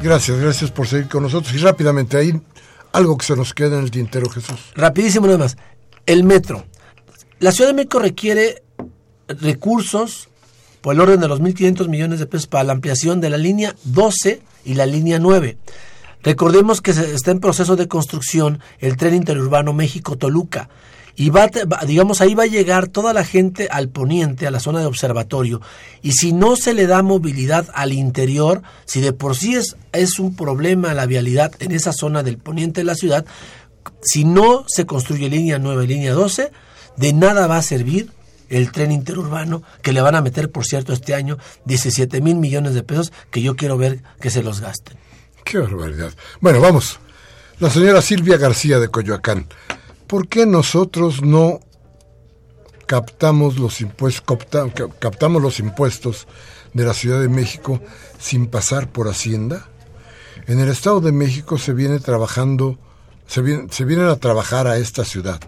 Gracias, 0.02 0.38
gracias 0.38 0.70
por 0.70 0.86
seguir 0.86 1.08
con 1.08 1.22
nosotros. 1.22 1.52
Y 1.54 1.58
rápidamente, 1.58 2.16
ahí 2.16 2.40
algo 2.92 3.16
que 3.18 3.26
se 3.26 3.36
nos 3.36 3.54
queda 3.54 3.76
en 3.78 3.84
el 3.84 3.90
tintero, 3.90 4.28
Jesús. 4.30 4.72
Rapidísimo 4.74 5.26
nada 5.26 5.38
más. 5.38 5.56
El 6.06 6.24
metro. 6.24 6.64
La 7.38 7.52
Ciudad 7.52 7.70
de 7.70 7.74
México 7.74 7.98
requiere 7.98 8.62
recursos 9.28 10.28
por 10.80 10.94
el 10.94 11.00
orden 11.00 11.20
de 11.20 11.28
los 11.28 11.40
1.500 11.40 11.88
millones 11.88 12.18
de 12.18 12.26
pesos 12.26 12.46
para 12.46 12.64
la 12.64 12.72
ampliación 12.72 13.20
de 13.20 13.30
la 13.30 13.36
línea 13.36 13.74
12 13.84 14.42
y 14.64 14.74
la 14.74 14.86
línea 14.86 15.18
9. 15.18 15.58
Recordemos 16.22 16.80
que 16.80 16.90
está 16.90 17.30
en 17.30 17.40
proceso 17.40 17.76
de 17.76 17.88
construcción 17.88 18.60
el 18.78 18.96
tren 18.96 19.14
interurbano 19.14 19.72
México-Toluca. 19.72 20.68
Y 21.20 21.28
va, 21.28 21.50
digamos, 21.86 22.22
ahí 22.22 22.34
va 22.34 22.44
a 22.44 22.46
llegar 22.46 22.88
toda 22.88 23.12
la 23.12 23.26
gente 23.26 23.68
al 23.70 23.90
poniente, 23.90 24.46
a 24.46 24.50
la 24.50 24.58
zona 24.58 24.80
de 24.80 24.86
observatorio. 24.86 25.60
Y 26.00 26.12
si 26.12 26.32
no 26.32 26.56
se 26.56 26.72
le 26.72 26.86
da 26.86 27.02
movilidad 27.02 27.68
al 27.74 27.92
interior, 27.92 28.62
si 28.86 29.02
de 29.02 29.12
por 29.12 29.36
sí 29.36 29.54
es, 29.54 29.76
es 29.92 30.18
un 30.18 30.34
problema 30.34 30.94
la 30.94 31.04
vialidad 31.04 31.52
en 31.58 31.72
esa 31.72 31.92
zona 31.92 32.22
del 32.22 32.38
poniente 32.38 32.80
de 32.80 32.86
la 32.86 32.94
ciudad, 32.94 33.26
si 34.00 34.24
no 34.24 34.64
se 34.66 34.86
construye 34.86 35.28
línea 35.28 35.58
9, 35.58 35.86
línea 35.86 36.14
12, 36.14 36.52
de 36.96 37.12
nada 37.12 37.46
va 37.46 37.58
a 37.58 37.62
servir 37.62 38.10
el 38.48 38.72
tren 38.72 38.90
interurbano, 38.90 39.62
que 39.82 39.92
le 39.92 40.00
van 40.00 40.14
a 40.14 40.22
meter, 40.22 40.50
por 40.50 40.64
cierto, 40.64 40.94
este 40.94 41.14
año 41.14 41.36
17 41.66 42.22
mil 42.22 42.36
millones 42.36 42.72
de 42.72 42.82
pesos, 42.82 43.12
que 43.30 43.42
yo 43.42 43.56
quiero 43.56 43.76
ver 43.76 44.02
que 44.22 44.30
se 44.30 44.42
los 44.42 44.62
gasten. 44.62 44.96
Qué 45.44 45.58
barbaridad. 45.58 46.14
Bueno, 46.40 46.62
vamos. 46.62 46.98
La 47.58 47.68
señora 47.68 48.00
Silvia 48.00 48.38
García 48.38 48.78
de 48.78 48.88
Coyoacán. 48.88 49.46
¿Por 50.10 50.26
qué 50.26 50.44
nosotros 50.44 51.22
no 51.22 51.60
captamos 52.86 53.60
los 53.60 53.80
impuestos, 53.80 54.36
captamos 54.98 55.40
los 55.40 55.60
impuestos 55.60 56.26
de 56.74 56.82
la 56.82 56.94
Ciudad 56.94 57.20
de 57.20 57.28
México 57.28 57.80
sin 58.18 58.48
pasar 58.48 58.90
por 58.90 59.06
Hacienda? 59.06 59.68
En 60.48 60.58
el 60.58 60.68
Estado 60.68 61.00
de 61.00 61.12
México 61.12 61.58
se 61.58 61.74
viene 61.74 62.00
trabajando, 62.00 62.76
se, 63.28 63.68
se 63.70 63.84
vienen 63.84 64.08
a 64.08 64.16
trabajar 64.16 64.66
a 64.66 64.78
esta 64.78 65.04
ciudad. 65.04 65.38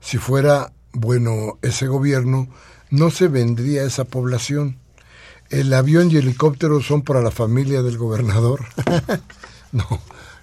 Si 0.00 0.16
fuera 0.16 0.72
bueno 0.92 1.58
ese 1.62 1.88
gobierno, 1.88 2.46
no 2.90 3.10
se 3.10 3.26
vendría 3.26 3.82
esa 3.82 4.04
población. 4.04 4.78
El 5.50 5.74
avión 5.74 6.12
y 6.12 6.18
el 6.18 6.28
helicóptero 6.28 6.80
son 6.82 7.02
para 7.02 7.20
la 7.20 7.32
familia 7.32 7.82
del 7.82 7.98
gobernador. 7.98 8.64
no, 9.72 9.88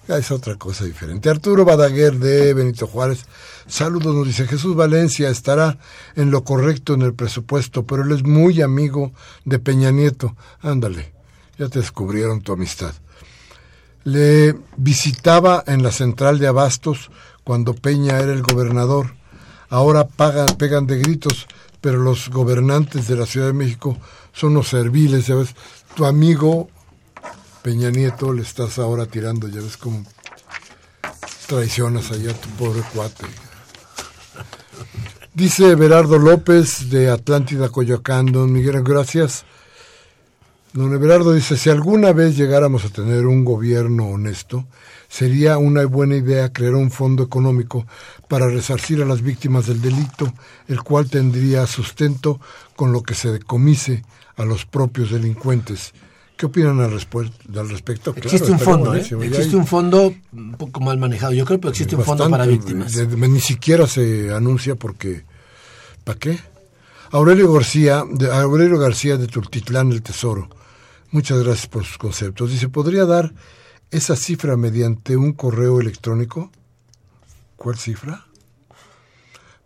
es 0.08 0.30
otra 0.30 0.56
cosa 0.56 0.84
diferente. 0.84 1.28
Arturo 1.28 1.64
Badaguer 1.64 2.18
de 2.18 2.54
Benito 2.54 2.86
Juárez, 2.86 3.26
saludos, 3.66 4.14
nos 4.14 4.26
dice 4.26 4.46
Jesús 4.46 4.76
Valencia 4.76 5.28
estará 5.28 5.78
en 6.14 6.30
lo 6.30 6.44
correcto 6.44 6.94
en 6.94 7.02
el 7.02 7.14
presupuesto, 7.14 7.84
pero 7.84 8.04
él 8.04 8.12
es 8.12 8.22
muy 8.22 8.62
amigo 8.62 9.12
de 9.44 9.58
Peña 9.58 9.90
Nieto. 9.90 10.36
Ándale, 10.60 11.12
ya 11.58 11.68
te 11.68 11.80
descubrieron 11.80 12.42
tu 12.42 12.52
amistad. 12.52 12.94
Le 14.04 14.56
visitaba 14.76 15.64
en 15.66 15.82
la 15.82 15.90
central 15.90 16.38
de 16.38 16.46
Abastos 16.46 17.10
cuando 17.42 17.74
Peña 17.74 18.18
era 18.18 18.32
el 18.32 18.42
gobernador 18.42 19.16
ahora 19.70 20.06
pagan, 20.06 20.46
pegan 20.58 20.86
de 20.86 20.98
gritos, 20.98 21.46
pero 21.80 21.98
los 21.98 22.30
gobernantes 22.30 23.08
de 23.08 23.16
la 23.16 23.26
Ciudad 23.26 23.48
de 23.48 23.52
México 23.52 23.96
son 24.32 24.54
los 24.54 24.68
serviles, 24.68 25.26
ya 25.26 25.36
ves, 25.36 25.54
tu 25.94 26.04
amigo 26.04 26.68
Peña 27.66 27.90
Nieto 27.90 28.32
le 28.32 28.42
estás 28.42 28.78
ahora 28.78 29.06
tirando, 29.06 29.48
ya 29.48 29.60
ves 29.60 29.76
cómo 29.76 30.04
traicionas 31.48 32.12
allá 32.12 32.30
a 32.30 32.34
tu 32.34 32.48
pobre 32.50 32.80
cuate. 32.94 33.24
Dice 35.34 35.74
Berardo 35.74 36.16
López 36.16 36.90
de 36.90 37.10
Atlántida 37.10 37.68
Coyoacán, 37.70 38.26
don 38.26 38.52
Miguel, 38.52 38.84
gracias. 38.84 39.46
Don 40.74 40.94
Everardo 40.94 41.32
dice, 41.32 41.56
si 41.56 41.68
alguna 41.68 42.12
vez 42.12 42.36
llegáramos 42.36 42.84
a 42.84 42.90
tener 42.90 43.26
un 43.26 43.44
gobierno 43.44 44.10
honesto, 44.10 44.64
sería 45.08 45.58
una 45.58 45.84
buena 45.86 46.14
idea 46.14 46.52
crear 46.52 46.76
un 46.76 46.92
fondo 46.92 47.24
económico 47.24 47.84
para 48.28 48.46
resarcir 48.46 49.02
a 49.02 49.06
las 49.06 49.22
víctimas 49.22 49.66
del 49.66 49.82
delito, 49.82 50.32
el 50.68 50.84
cual 50.84 51.10
tendría 51.10 51.66
sustento 51.66 52.40
con 52.76 52.92
lo 52.92 53.02
que 53.02 53.14
se 53.14 53.32
decomise 53.32 54.04
a 54.36 54.44
los 54.44 54.66
propios 54.66 55.10
delincuentes. 55.10 55.94
¿Qué 56.36 56.46
opinan 56.46 56.80
al, 56.80 56.90
respecto? 56.90 58.14
Existe 58.14 58.50
un 58.50 58.58
fondo, 58.58 58.94
¿eh? 58.94 59.00
existe 59.00 59.56
un 59.56 59.66
fondo 59.66 60.14
un 60.32 60.52
poco 60.52 60.80
mal 60.80 60.98
manejado. 60.98 61.32
Yo 61.32 61.44
creo 61.46 61.60
que 61.60 61.68
existe 61.68 61.96
un 61.96 62.04
fondo 62.04 62.28
para 62.28 62.46
víctimas. 62.46 62.94
ni 62.96 63.40
siquiera 63.40 63.86
se 63.86 64.32
anuncia 64.32 64.74
porque... 64.74 65.24
¿Para 66.04 66.18
qué? 66.18 66.38
Aurelio 67.10 67.52
García, 67.52 68.04
de, 68.08 68.30
Aurelio 68.30 68.78
García 68.78 69.16
de 69.16 69.26
Tultitlán, 69.26 69.90
El 69.90 70.02
Tesoro. 70.02 70.48
Muchas 71.10 71.42
gracias 71.42 71.66
por 71.68 71.84
sus 71.84 71.98
conceptos. 71.98 72.50
Dice, 72.50 72.68
¿podría 72.68 73.06
dar 73.06 73.32
esa 73.90 74.16
cifra 74.16 74.56
mediante 74.56 75.16
un 75.16 75.32
correo 75.32 75.80
electrónico. 75.80 76.50
¿Cuál 77.56 77.78
cifra? 77.78 78.26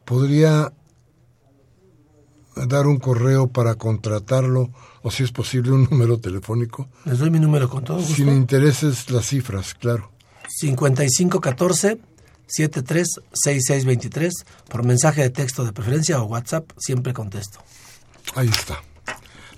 ¿Podría 0.05 0.73
dar 2.55 2.87
un 2.87 2.99
correo 2.99 3.49
para 3.49 3.77
contratarlo 3.77 4.71
o 5.03 5.11
si 5.11 5.25
es 5.25 5.33
posible 5.33 5.73
un 5.73 5.85
número 5.91 6.19
telefónico? 6.19 6.89
Les 7.05 7.19
doy 7.19 7.31
mi 7.31 7.41
número 7.41 7.69
con 7.69 7.85
todo 7.85 7.99
gusto. 7.99 8.15
Sin 8.15 8.29
intereses 8.29 9.11
las 9.11 9.27
cifras, 9.27 9.75
claro. 9.75 10.11
5514 10.49 12.01
736623 12.47 14.33
por 14.69 14.85
mensaje 14.85 15.23
de 15.23 15.31
texto 15.31 15.65
de 15.65 15.73
preferencia 15.73 16.21
o 16.21 16.25
WhatsApp, 16.25 16.71
siempre 16.79 17.13
contesto. 17.13 17.61
Ahí 18.35 18.49
está. 18.49 18.83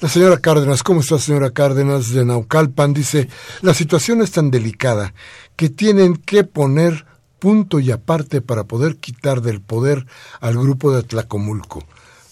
La 0.00 0.08
señora 0.08 0.38
Cárdenas, 0.38 0.82
¿cómo 0.82 1.00
está 1.00 1.18
señora 1.18 1.52
Cárdenas 1.52 2.10
de 2.10 2.24
Naucalpan? 2.24 2.92
Dice, 2.92 3.28
la 3.60 3.72
situación 3.72 4.20
es 4.20 4.32
tan 4.32 4.50
delicada 4.50 5.14
que 5.54 5.68
tienen 5.68 6.16
que 6.16 6.44
poner 6.44 7.06
punto 7.38 7.78
y 7.80 7.90
aparte 7.90 8.40
para 8.40 8.64
poder 8.64 8.96
quitar 8.96 9.42
del 9.42 9.60
poder 9.60 10.06
al 10.40 10.54
grupo 10.58 10.92
de 10.92 11.00
Atlacomulco. 11.00 11.84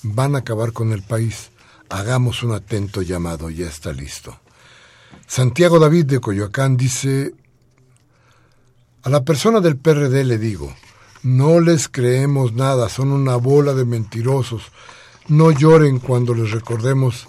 Van 0.02 0.34
a 0.34 0.38
acabar 0.38 0.72
con 0.72 0.92
el 0.92 1.02
país. 1.02 1.50
Hagamos 1.90 2.42
un 2.42 2.52
atento 2.52 3.02
llamado, 3.02 3.50
ya 3.50 3.66
está 3.66 3.92
listo. 3.92 4.38
Santiago 5.26 5.78
David 5.78 6.06
de 6.06 6.20
Coyoacán 6.20 6.76
dice, 6.76 7.34
a 9.02 9.10
la 9.10 9.24
persona 9.24 9.60
del 9.60 9.76
PRD 9.76 10.24
le 10.24 10.38
digo, 10.38 10.74
no 11.22 11.60
les 11.60 11.88
creemos 11.88 12.52
nada, 12.54 12.88
son 12.88 13.12
una 13.12 13.36
bola 13.36 13.74
de 13.74 13.84
mentirosos. 13.84 14.62
No 15.28 15.50
lloren 15.50 15.98
cuando 15.98 16.34
les 16.34 16.50
recordemos 16.50 17.28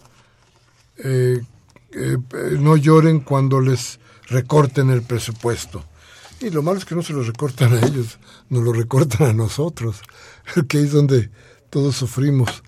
eh, 1.03 1.41
eh, 1.93 2.17
no 2.59 2.77
lloren 2.77 3.21
cuando 3.21 3.59
les 3.59 3.99
recorten 4.27 4.89
el 4.89 5.01
presupuesto. 5.01 5.83
Y 6.39 6.49
lo 6.49 6.63
malo 6.63 6.79
es 6.79 6.85
que 6.85 6.95
no 6.95 7.03
se 7.03 7.13
lo 7.13 7.23
recortan 7.23 7.73
a 7.73 7.85
ellos, 7.85 8.17
nos 8.49 8.63
lo 8.63 8.73
recortan 8.73 9.27
a 9.27 9.33
nosotros, 9.33 10.01
que 10.67 10.79
es 10.79 10.91
donde 10.91 11.29
todos 11.69 11.95
sufrimos. 11.95 12.63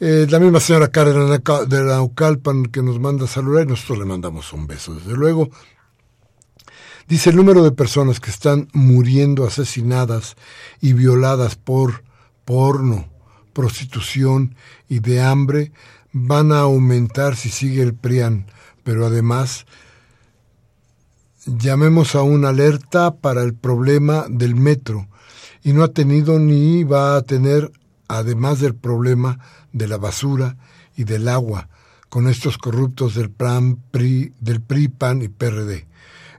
Eh, 0.00 0.28
la 0.30 0.38
misma 0.38 0.60
señora 0.60 0.92
Karen 0.92 1.42
de 1.68 1.84
Naucalpan 1.84 2.66
que 2.66 2.82
nos 2.82 3.00
manda 3.00 3.26
saludar 3.26 3.64
y 3.64 3.70
nosotros 3.70 3.98
le 3.98 4.04
mandamos 4.04 4.52
un 4.52 4.68
beso, 4.68 4.94
desde 4.94 5.14
luego. 5.14 5.50
Dice 7.08 7.30
el 7.30 7.36
número 7.36 7.64
de 7.64 7.72
personas 7.72 8.20
que 8.20 8.30
están 8.30 8.68
muriendo 8.72 9.44
asesinadas 9.44 10.36
y 10.80 10.92
violadas 10.92 11.56
por 11.56 12.04
porno, 12.44 13.08
prostitución 13.52 14.54
y 14.88 15.00
de 15.00 15.20
hambre 15.20 15.72
van 16.12 16.52
a 16.52 16.60
aumentar 16.60 17.34
si 17.34 17.48
sigue 17.48 17.82
el 17.82 17.94
PRIAN, 17.94 18.46
pero 18.84 19.04
además 19.04 19.66
llamemos 21.44 22.14
a 22.14 22.22
una 22.22 22.50
alerta 22.50 23.16
para 23.16 23.42
el 23.42 23.54
problema 23.54 24.26
del 24.28 24.54
metro 24.54 25.08
y 25.64 25.72
no 25.72 25.82
ha 25.82 25.88
tenido 25.88 26.38
ni 26.38 26.84
va 26.84 27.16
a 27.16 27.22
tener, 27.22 27.72
además 28.06 28.60
del 28.60 28.76
problema 28.76 29.40
de 29.72 29.88
la 29.88 29.96
basura 29.96 30.56
y 30.96 31.04
del 31.04 31.28
agua, 31.28 31.68
con 32.08 32.28
estos 32.28 32.58
corruptos 32.58 33.14
del, 33.14 33.30
PRAN, 33.30 33.76
PRI, 33.90 34.32
del 34.40 34.60
PRI, 34.60 34.88
PAN 34.88 35.22
y 35.22 35.28
PRD. 35.28 35.86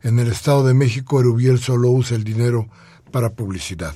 En 0.03 0.19
el 0.19 0.29
Estado 0.29 0.65
de 0.65 0.73
México, 0.73 1.19
Erubiel 1.19 1.59
solo 1.59 1.89
usa 1.89 2.15
el 2.15 2.23
dinero 2.23 2.67
para 3.11 3.31
publicidad. 3.31 3.93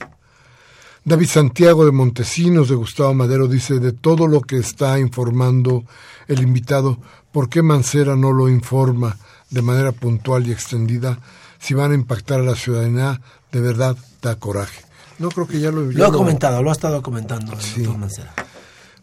David 1.05 1.27
Santiago 1.27 1.85
de 1.85 1.91
Montesinos, 1.91 2.69
de 2.69 2.75
Gustavo 2.75 3.13
Madero, 3.13 3.47
dice, 3.47 3.79
de 3.79 3.91
todo 3.91 4.27
lo 4.27 4.41
que 4.41 4.57
está 4.57 4.99
informando 4.99 5.83
el 6.27 6.41
invitado, 6.41 6.97
¿por 7.31 7.49
qué 7.49 7.61
Mancera 7.61 8.15
no 8.15 8.31
lo 8.31 8.47
informa 8.47 9.17
de 9.49 9.61
manera 9.61 9.91
puntual 9.91 10.47
y 10.47 10.51
extendida? 10.51 11.19
Si 11.59 11.73
van 11.73 11.91
a 11.91 11.95
impactar 11.95 12.39
a 12.39 12.43
la 12.43 12.55
ciudadanía, 12.55 13.19
de 13.51 13.59
verdad 13.59 13.97
da 14.21 14.35
coraje. 14.37 14.81
No 15.19 15.29
creo 15.29 15.47
que 15.47 15.59
ya 15.59 15.71
lo... 15.71 15.83
lo 15.83 16.05
ha 16.05 16.11
comentado, 16.11 16.63
lo 16.63 16.69
ha 16.69 16.73
estado 16.73 17.01
comentando 17.01 17.53
Mancera. 17.97 18.33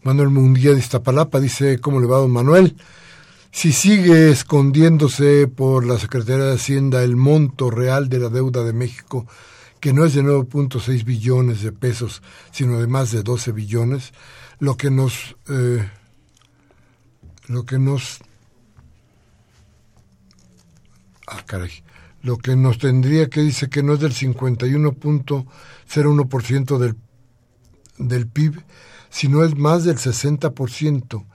Manuel 0.03 0.29
Munguía 0.29 0.71
de 0.71 0.79
Iztapalapa 0.79 1.39
dice, 1.39 1.79
¿cómo 1.79 1.99
le 1.99 2.07
va 2.07 2.17
don 2.17 2.31
Manuel? 2.31 2.75
Si 3.51 3.71
sigue 3.71 4.31
escondiéndose 4.31 5.47
por 5.47 5.85
la 5.85 5.99
Secretaría 5.99 6.45
de 6.45 6.55
Hacienda 6.55 7.03
el 7.03 7.15
monto 7.15 7.69
real 7.69 8.09
de 8.09 8.17
la 8.19 8.29
deuda 8.29 8.63
de 8.63 8.73
México, 8.73 9.27
que 9.79 9.93
no 9.93 10.05
es 10.05 10.13
de 10.13 10.23
9.6 10.23 11.03
billones 11.03 11.61
de 11.61 11.71
pesos, 11.71 12.21
sino 12.51 12.79
de 12.79 12.87
más 12.87 13.11
de 13.11 13.23
12 13.23 13.51
billones, 13.51 14.13
lo 14.59 14.77
que 14.77 14.89
nos 14.89 15.35
eh, 15.49 15.89
lo 17.47 17.65
que 17.65 17.79
nos 17.79 18.19
ah 21.27 21.43
caray, 21.45 21.83
lo 22.21 22.37
que 22.37 22.55
nos 22.55 22.77
tendría 22.77 23.29
que 23.29 23.41
dice 23.41 23.69
que 23.69 23.83
no 23.83 23.95
es 23.95 23.99
del 23.99 24.13
51.01% 24.13 26.77
del, 26.77 26.95
del 27.97 28.27
PIB, 28.27 28.63
sino 29.11 29.43
es 29.43 29.55
más 29.55 29.83
del 29.83 29.97
60%, 29.97 31.25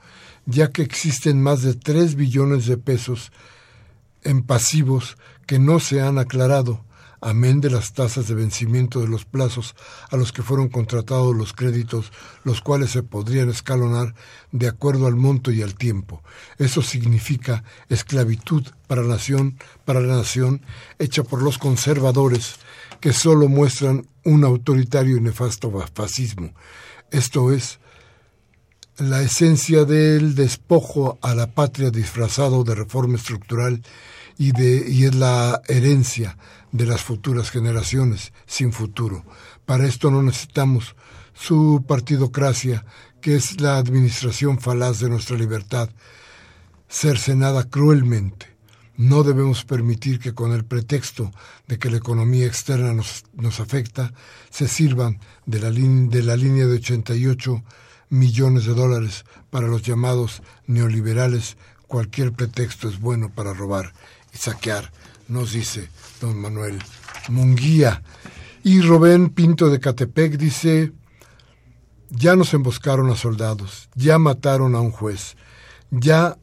ya 0.45 0.71
que 0.71 0.81
existen 0.81 1.41
más 1.41 1.61
de 1.61 1.75
3 1.75 2.15
billones 2.15 2.65
de 2.65 2.77
pesos 2.77 3.31
en 4.23 4.43
pasivos 4.43 5.17
que 5.45 5.59
no 5.59 5.79
se 5.79 6.01
han 6.01 6.17
aclarado, 6.17 6.83
amén 7.21 7.61
de 7.61 7.69
las 7.69 7.93
tasas 7.93 8.27
de 8.27 8.35
vencimiento 8.35 8.99
de 8.99 9.07
los 9.07 9.25
plazos 9.25 9.75
a 10.09 10.17
los 10.17 10.31
que 10.31 10.43
fueron 10.43 10.69
contratados 10.69 11.35
los 11.35 11.53
créditos, 11.53 12.11
los 12.43 12.61
cuales 12.61 12.91
se 12.91 13.03
podrían 13.03 13.49
escalonar 13.49 14.15
de 14.51 14.67
acuerdo 14.67 15.07
al 15.07 15.15
monto 15.15 15.51
y 15.51 15.61
al 15.61 15.75
tiempo. 15.75 16.23
Eso 16.57 16.81
significa 16.81 17.63
esclavitud 17.89 18.65
para 18.87 19.01
la 19.03 19.15
nación, 19.15 19.57
para 19.85 20.01
la 20.01 20.15
nación 20.17 20.61
hecha 20.99 21.23
por 21.23 21.41
los 21.41 21.57
conservadores 21.57 22.55
que 22.99 23.13
solo 23.13 23.47
muestran 23.47 24.07
un 24.23 24.43
autoritario 24.43 25.17
y 25.17 25.21
nefasto 25.21 25.71
fascismo. 25.93 26.53
Esto 27.11 27.51
es 27.51 27.79
la 28.97 29.21
esencia 29.21 29.85
del 29.85 30.35
despojo 30.35 31.19
a 31.21 31.35
la 31.35 31.47
patria 31.47 31.91
disfrazado 31.91 32.63
de 32.63 32.75
reforma 32.75 33.17
estructural 33.17 33.83
y, 34.37 34.49
es 35.05 35.15
la 35.15 35.61
herencia 35.67 36.37
de 36.71 36.85
las 36.85 37.01
futuras 37.01 37.51
generaciones 37.51 38.33
sin 38.45 38.73
futuro. 38.73 39.23
Para 39.65 39.85
esto 39.85 40.11
no 40.11 40.21
necesitamos 40.23 40.95
su 41.33 41.83
partidocracia, 41.87 42.85
que 43.21 43.35
es 43.35 43.61
la 43.61 43.77
administración 43.77 44.59
falaz 44.59 44.99
de 44.99 45.09
nuestra 45.09 45.37
libertad, 45.37 45.89
cercenada 46.89 47.69
cruelmente. 47.69 48.46
No 48.97 49.21
debemos 49.21 49.63
permitir 49.63 50.19
que 50.19 50.33
con 50.33 50.53
el 50.53 50.65
pretexto 50.65 51.31
de 51.67 51.77
que 51.77 51.91
la 51.91 51.97
economía 51.97 52.47
externa 52.47 52.93
nos, 52.93 53.25
nos 53.33 53.59
afecta, 53.59 54.11
se 54.49 54.67
sirvan 54.67 55.19
de 55.45 55.59
la, 55.59 55.69
de 55.71 56.23
la 56.23 56.35
línea 56.35 56.65
de 56.65 56.77
88 56.77 57.63
millones 58.09 58.65
de 58.65 58.73
dólares 58.73 59.23
para 59.51 59.67
los 59.67 59.83
llamados 59.83 60.41
neoliberales. 60.65 61.57
Cualquier 61.85 62.33
pretexto 62.33 62.89
es 62.89 62.99
bueno 62.99 63.29
para 63.29 63.53
robar 63.53 63.93
y 64.33 64.37
saquear, 64.37 64.91
nos 65.27 65.53
dice 65.53 65.89
don 66.19 66.39
Manuel 66.39 66.79
Munguía. 67.29 68.01
Y 68.63 68.81
Rubén 68.81 69.29
Pinto 69.29 69.69
de 69.69 69.79
Catepec 69.79 70.37
dice, 70.37 70.91
ya 72.09 72.35
nos 72.35 72.53
emboscaron 72.55 73.11
a 73.11 73.15
soldados, 73.15 73.89
ya 73.93 74.17
mataron 74.17 74.75
a 74.75 74.81
un 74.81 74.91
juez, 74.91 75.37
ya 75.91 76.37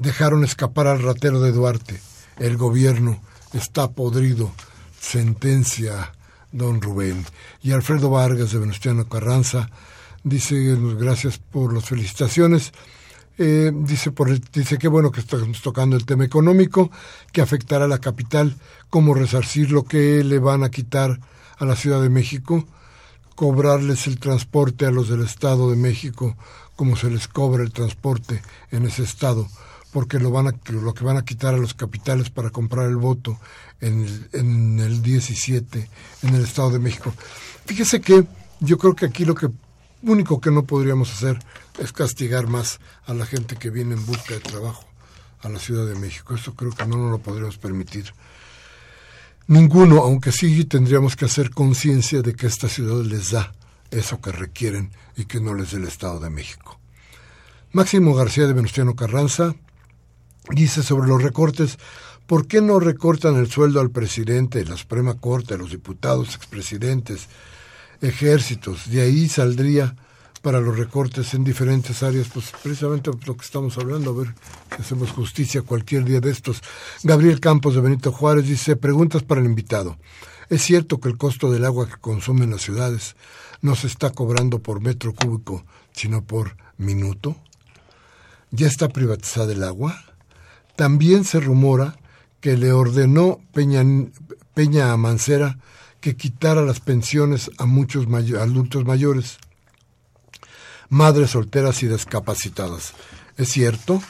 dejaron 0.00 0.44
escapar 0.44 0.86
al 0.86 1.02
ratero 1.02 1.40
de 1.40 1.52
Duarte, 1.52 2.00
el 2.38 2.56
gobierno 2.56 3.20
está 3.52 3.90
podrido, 3.90 4.50
sentencia 4.98 6.12
don 6.52 6.80
Rubén. 6.80 7.24
Y 7.62 7.72
Alfredo 7.72 8.10
Vargas 8.10 8.50
de 8.50 8.58
Venustiano 8.58 9.08
Carranza 9.08 9.70
dice, 10.24 10.76
gracias 10.98 11.38
por 11.38 11.72
las 11.72 11.84
felicitaciones. 11.84 12.72
Eh, 13.36 13.72
dice, 13.74 14.12
dice 14.52 14.78
que 14.78 14.88
bueno 14.88 15.10
que 15.10 15.20
estamos 15.20 15.62
tocando 15.62 15.96
el 15.96 16.06
tema 16.06 16.24
económico, 16.24 16.90
que 17.32 17.42
afectará 17.42 17.84
a 17.84 17.88
la 17.88 17.98
capital, 17.98 18.56
cómo 18.88 19.14
resarcir 19.14 19.70
lo 19.70 19.84
que 19.84 20.24
le 20.24 20.38
van 20.38 20.64
a 20.64 20.70
quitar 20.70 21.20
a 21.58 21.64
la 21.64 21.76
Ciudad 21.76 22.02
de 22.02 22.10
México, 22.10 22.66
cobrarles 23.34 24.06
el 24.06 24.18
transporte 24.18 24.86
a 24.86 24.90
los 24.90 25.08
del 25.08 25.22
Estado 25.22 25.70
de 25.70 25.76
México, 25.76 26.36
como 26.76 26.96
se 26.96 27.10
les 27.10 27.28
cobra 27.28 27.62
el 27.62 27.72
transporte 27.72 28.42
en 28.70 28.86
ese 28.86 29.02
estado, 29.02 29.46
porque 29.92 30.18
lo, 30.18 30.30
van 30.30 30.48
a, 30.48 30.54
lo 30.70 30.94
que 30.94 31.04
van 31.04 31.16
a 31.16 31.24
quitar 31.24 31.54
a 31.54 31.58
los 31.58 31.74
capitales 31.74 32.30
para 32.30 32.50
comprar 32.50 32.88
el 32.88 32.96
voto 32.96 33.38
en 33.80 34.04
el, 34.04 34.28
en 34.32 34.78
el 34.80 35.02
17 35.02 35.90
en 36.22 36.34
el 36.34 36.44
Estado 36.44 36.70
de 36.70 36.78
México. 36.78 37.12
Fíjese 37.66 38.00
que 38.00 38.24
yo 38.60 38.78
creo 38.78 38.94
que 38.94 39.06
aquí 39.06 39.24
lo 39.24 39.34
que 39.34 39.48
único 40.02 40.40
que 40.40 40.50
no 40.50 40.64
podríamos 40.64 41.12
hacer 41.12 41.38
es 41.78 41.92
castigar 41.92 42.46
más 42.46 42.80
a 43.06 43.14
la 43.14 43.26
gente 43.26 43.56
que 43.56 43.70
viene 43.70 43.94
en 43.94 44.06
busca 44.06 44.34
de 44.34 44.40
trabajo 44.40 44.84
a 45.42 45.48
la 45.48 45.58
Ciudad 45.58 45.86
de 45.86 45.94
México. 45.94 46.34
Eso 46.34 46.54
creo 46.54 46.72
que 46.72 46.86
no 46.86 46.96
nos 46.96 47.10
lo 47.10 47.18
podríamos 47.18 47.58
permitir. 47.58 48.12
Ninguno, 49.46 50.02
aunque 50.02 50.32
sí 50.32 50.64
tendríamos 50.64 51.16
que 51.16 51.24
hacer 51.24 51.50
conciencia 51.50 52.22
de 52.22 52.34
que 52.34 52.46
esta 52.46 52.68
ciudad 52.68 53.02
les 53.04 53.32
da 53.32 53.52
eso 53.90 54.20
que 54.20 54.30
requieren 54.30 54.92
y 55.16 55.24
que 55.24 55.40
no 55.40 55.54
les 55.54 55.72
dé 55.72 55.78
el 55.78 55.88
Estado 55.88 56.20
de 56.20 56.30
México. 56.30 56.78
Máximo 57.72 58.14
García 58.14 58.46
de 58.46 58.52
Venustiano 58.52 58.94
Carranza 58.94 59.54
dice 60.52 60.82
sobre 60.82 61.08
los 61.08 61.22
recortes, 61.22 61.78
¿por 62.26 62.46
qué 62.46 62.60
no 62.60 62.80
recortan 62.80 63.36
el 63.36 63.50
sueldo 63.50 63.80
al 63.80 63.90
presidente, 63.90 64.64
la 64.64 64.76
Suprema 64.76 65.14
Corte, 65.14 65.54
a 65.54 65.56
los 65.58 65.70
diputados, 65.70 66.34
expresidentes, 66.34 67.28
ejércitos. 68.00 68.90
De 68.90 69.02
ahí 69.02 69.28
saldría 69.28 69.94
para 70.42 70.60
los 70.60 70.78
recortes 70.78 71.34
en 71.34 71.44
diferentes 71.44 72.02
áreas, 72.02 72.28
pues 72.32 72.52
precisamente 72.62 73.10
lo 73.26 73.36
que 73.36 73.44
estamos 73.44 73.76
hablando, 73.76 74.10
a 74.10 74.24
ver 74.24 74.34
si 74.74 74.82
hacemos 74.82 75.10
justicia 75.10 75.62
cualquier 75.62 76.04
día 76.04 76.20
de 76.20 76.30
estos. 76.30 76.62
Gabriel 77.02 77.40
Campos 77.40 77.74
de 77.74 77.82
Benito 77.82 78.10
Juárez 78.10 78.46
dice, 78.46 78.76
preguntas 78.76 79.22
para 79.22 79.40
el 79.40 79.46
invitado. 79.46 79.98
¿Es 80.48 80.62
cierto 80.62 80.98
que 80.98 81.08
el 81.08 81.18
costo 81.18 81.52
del 81.52 81.64
agua 81.64 81.86
que 81.88 82.00
consumen 82.00 82.50
las 82.50 82.62
ciudades 82.62 83.16
no 83.60 83.76
se 83.76 83.86
está 83.86 84.10
cobrando 84.10 84.60
por 84.60 84.80
metro 84.80 85.14
cúbico, 85.14 85.64
sino 85.92 86.24
por 86.24 86.56
minuto? 86.78 87.36
¿Ya 88.50 88.66
está 88.66 88.88
privatizada 88.88 89.52
el 89.52 89.62
agua? 89.62 90.02
También 90.80 91.24
se 91.24 91.40
rumora 91.40 91.98
que 92.40 92.56
le 92.56 92.72
ordenó 92.72 93.38
Peña, 93.52 93.84
Peña 94.54 94.92
a 94.92 94.96
Mancera 94.96 95.58
que 96.00 96.16
quitara 96.16 96.62
las 96.62 96.80
pensiones 96.80 97.50
a 97.58 97.66
muchos 97.66 98.06
adultos 98.40 98.86
mayores, 98.86 99.36
madres 100.88 101.32
solteras 101.32 101.82
y 101.82 101.88
discapacitadas. 101.88 102.94
¿Es 103.36 103.50
cierto? 103.50 104.02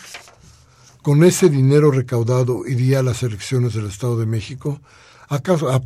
¿Con 1.02 1.24
ese 1.24 1.50
dinero 1.50 1.90
recaudado 1.90 2.64
iría 2.64 3.00
a 3.00 3.02
las 3.02 3.24
elecciones 3.24 3.74
del 3.74 3.86
Estado 3.86 4.16
de 4.16 4.26
México? 4.26 4.80
¿Acaso, 5.28 5.82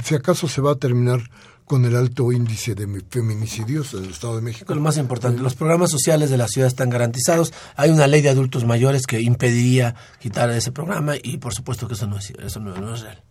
si 0.00 0.14
acaso 0.14 0.46
se 0.46 0.60
va 0.60 0.70
a 0.70 0.76
terminar 0.76 1.28
con 1.70 1.84
el 1.84 1.94
alto 1.94 2.32
índice 2.32 2.74
de 2.74 3.00
feminicidios 3.10 3.94
en 3.94 4.02
el 4.02 4.10
Estado 4.10 4.34
de 4.34 4.42
México. 4.42 4.74
Lo 4.74 4.80
más 4.80 4.96
importante, 4.96 5.40
los 5.40 5.54
programas 5.54 5.88
sociales 5.88 6.28
de 6.28 6.36
la 6.36 6.48
ciudad 6.48 6.66
están 6.66 6.90
garantizados. 6.90 7.52
Hay 7.76 7.90
una 7.90 8.08
ley 8.08 8.22
de 8.22 8.28
adultos 8.28 8.64
mayores 8.64 9.06
que 9.06 9.20
impediría 9.20 9.94
quitar 10.18 10.50
ese 10.50 10.72
programa 10.72 11.14
y 11.22 11.38
por 11.38 11.54
supuesto 11.54 11.86
que 11.86 11.94
eso 11.94 12.08
no 12.08 12.18
es, 12.18 12.30
eso 12.30 12.58
no 12.58 12.92
es 12.92 13.02
real. 13.02 13.22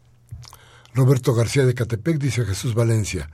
Roberto 0.93 1.33
García 1.33 1.65
de 1.65 1.73
Catepec 1.73 2.17
dice 2.17 2.43
a 2.43 2.45
Jesús 2.45 2.75
Valencia 2.75 3.29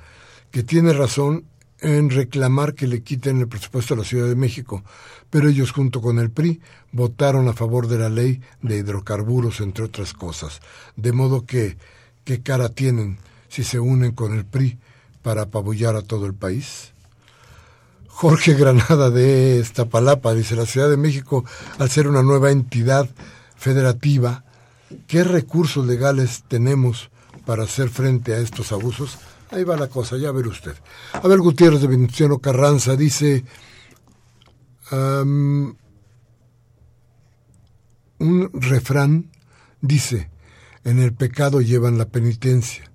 que 0.50 0.64
tiene 0.64 0.92
razón 0.92 1.46
en 1.82 2.10
reclamar 2.10 2.74
que 2.74 2.88
le 2.88 3.04
quiten 3.04 3.42
el 3.42 3.48
presupuesto 3.48 3.94
a 3.94 3.98
la 3.98 4.06
Ciudad 4.06 4.28
de 4.28 4.36
México, 4.36 4.84
pero 5.30 5.48
ellos 5.48 5.70
junto 5.70 6.02
con 6.02 6.18
el 6.18 6.32
PRI 6.32 6.62
votaron 6.92 7.48
a 7.48 7.54
favor 7.54 7.88
de 7.88 8.00
la 8.00 8.10
ley 8.10 8.42
de 8.64 8.78
hidrocarburos, 8.78 9.62
entre 9.62 9.86
otras 9.86 10.14
cosas. 10.14 10.62
De 10.96 11.12
modo 11.12 11.46
que, 11.46 11.78
¿qué 12.24 12.42
cara 12.42 12.70
tienen 12.70 13.20
si 13.50 13.64
se 13.64 13.80
unen 13.80 14.14
con 14.14 14.34
el 14.34 14.46
PRI 14.46 14.80
para 15.26 15.42
apabullar 15.42 15.96
a 15.96 16.04
todo 16.04 16.28
el 16.28 16.36
país? 16.36 16.94
Jorge 18.08 18.54
Granada 18.54 19.10
de 19.10 19.60
Estapalapa 19.60 20.36
dice, 20.36 20.56
la 20.56 20.68
Ciudad 20.68 20.88
de 20.88 20.98
México, 20.98 21.44
al 21.80 21.90
ser 21.90 22.08
una 22.08 22.22
nueva 22.22 22.52
entidad 22.52 23.10
federativa, 23.58 24.46
¿qué 25.08 25.24
recursos 25.24 25.84
legales 25.88 26.44
tenemos 26.48 27.10
para 27.44 27.64
hacer 27.64 27.90
frente 27.90 28.36
a 28.36 28.38
estos 28.38 28.72
abusos. 28.72 29.18
Ahí 29.50 29.64
va 29.64 29.76
la 29.78 29.88
cosa, 29.88 30.16
ya 30.18 30.32
ver 30.32 30.48
usted. 30.48 30.76
Abel 31.14 31.42
Gutiérrez 31.42 31.82
de 31.82 31.88
Venustiano 31.88 32.38
Carranza 32.38 32.96
dice, 32.96 33.46
un 34.92 35.78
refrán 38.54 39.32
dice, 39.82 40.30
en 40.84 41.00
el 41.00 41.14
pecado 41.14 41.62
llevan 41.62 41.98
la 41.98 42.06
penitencia. 42.06 42.92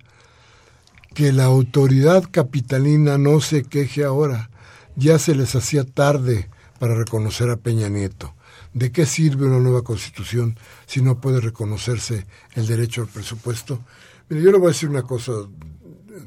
Que 1.13 1.31
la 1.31 1.45
autoridad 1.45 2.23
capitalina 2.31 3.17
no 3.17 3.41
se 3.41 3.63
queje 3.63 4.03
ahora, 4.03 4.49
ya 4.95 5.19
se 5.19 5.35
les 5.35 5.55
hacía 5.55 5.83
tarde 5.83 6.49
para 6.79 6.95
reconocer 6.95 7.49
a 7.49 7.57
Peña 7.57 7.89
Nieto. 7.89 8.33
¿De 8.73 8.91
qué 8.91 9.05
sirve 9.05 9.45
una 9.45 9.59
nueva 9.59 9.83
constitución 9.83 10.57
si 10.85 11.01
no 11.01 11.19
puede 11.19 11.41
reconocerse 11.41 12.25
el 12.53 12.67
derecho 12.67 13.01
al 13.01 13.07
presupuesto? 13.07 13.83
Mire, 14.29 14.43
yo 14.43 14.51
le 14.51 14.57
voy 14.57 14.67
a 14.67 14.73
decir 14.73 14.89
una 14.89 15.03
cosa, 15.03 15.33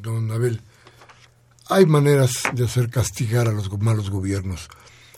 don 0.03 0.30
Abel. 0.30 0.61
Hay 1.70 1.87
maneras 1.87 2.43
de 2.53 2.64
hacer 2.64 2.91
castigar 2.91 3.49
a 3.49 3.53
los 3.53 3.72
malos 3.80 4.11
gobiernos. 4.11 4.68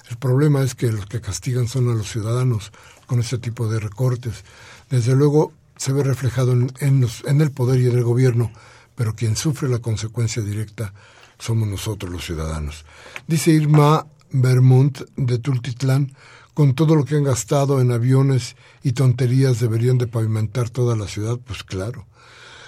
El 0.08 0.16
problema 0.18 0.62
es 0.62 0.76
que 0.76 0.92
los 0.92 1.06
que 1.06 1.20
castigan 1.20 1.66
son 1.66 1.88
a 1.88 1.94
los 1.94 2.08
ciudadanos 2.08 2.70
con 3.06 3.18
este 3.18 3.38
tipo 3.38 3.68
de 3.68 3.80
recortes. 3.80 4.44
Desde 4.88 5.16
luego 5.16 5.52
se 5.76 5.92
ve 5.92 6.04
reflejado 6.04 6.52
en, 6.52 6.70
en 6.80 7.40
el 7.40 7.50
poder 7.50 7.80
y 7.80 7.88
en 7.88 7.98
el 7.98 8.04
gobierno, 8.04 8.52
pero 8.96 9.14
quien 9.14 9.36
sufre 9.36 9.68
la 9.68 9.78
consecuencia 9.78 10.42
directa 10.42 10.92
somos 11.38 11.68
nosotros 11.68 12.10
los 12.10 12.24
ciudadanos. 12.24 12.84
Dice 13.26 13.52
Irma 13.52 14.06
Vermont 14.30 15.02
de 15.16 15.38
Tultitlán, 15.38 16.12
con 16.54 16.74
todo 16.74 16.96
lo 16.96 17.04
que 17.04 17.16
han 17.16 17.24
gastado 17.24 17.80
en 17.80 17.92
aviones 17.92 18.56
y 18.82 18.92
tonterías 18.92 19.60
deberían 19.60 19.98
de 19.98 20.06
pavimentar 20.06 20.70
toda 20.70 20.96
la 20.96 21.06
ciudad, 21.06 21.38
pues 21.38 21.62
claro. 21.62 22.06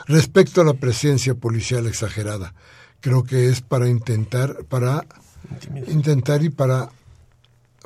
Respecto 0.07 0.61
a 0.61 0.65
la 0.65 0.75
presencia 0.75 1.35
policial 1.35 1.87
exagerada, 1.87 2.55
creo 3.01 3.25
que 3.25 3.49
es 3.49 3.63
para 3.63 3.89
intentar, 3.89 4.65
para 4.69 5.07
intentar 5.87 6.43
y 6.45 6.51
para, 6.51 6.91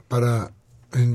para 0.09 0.53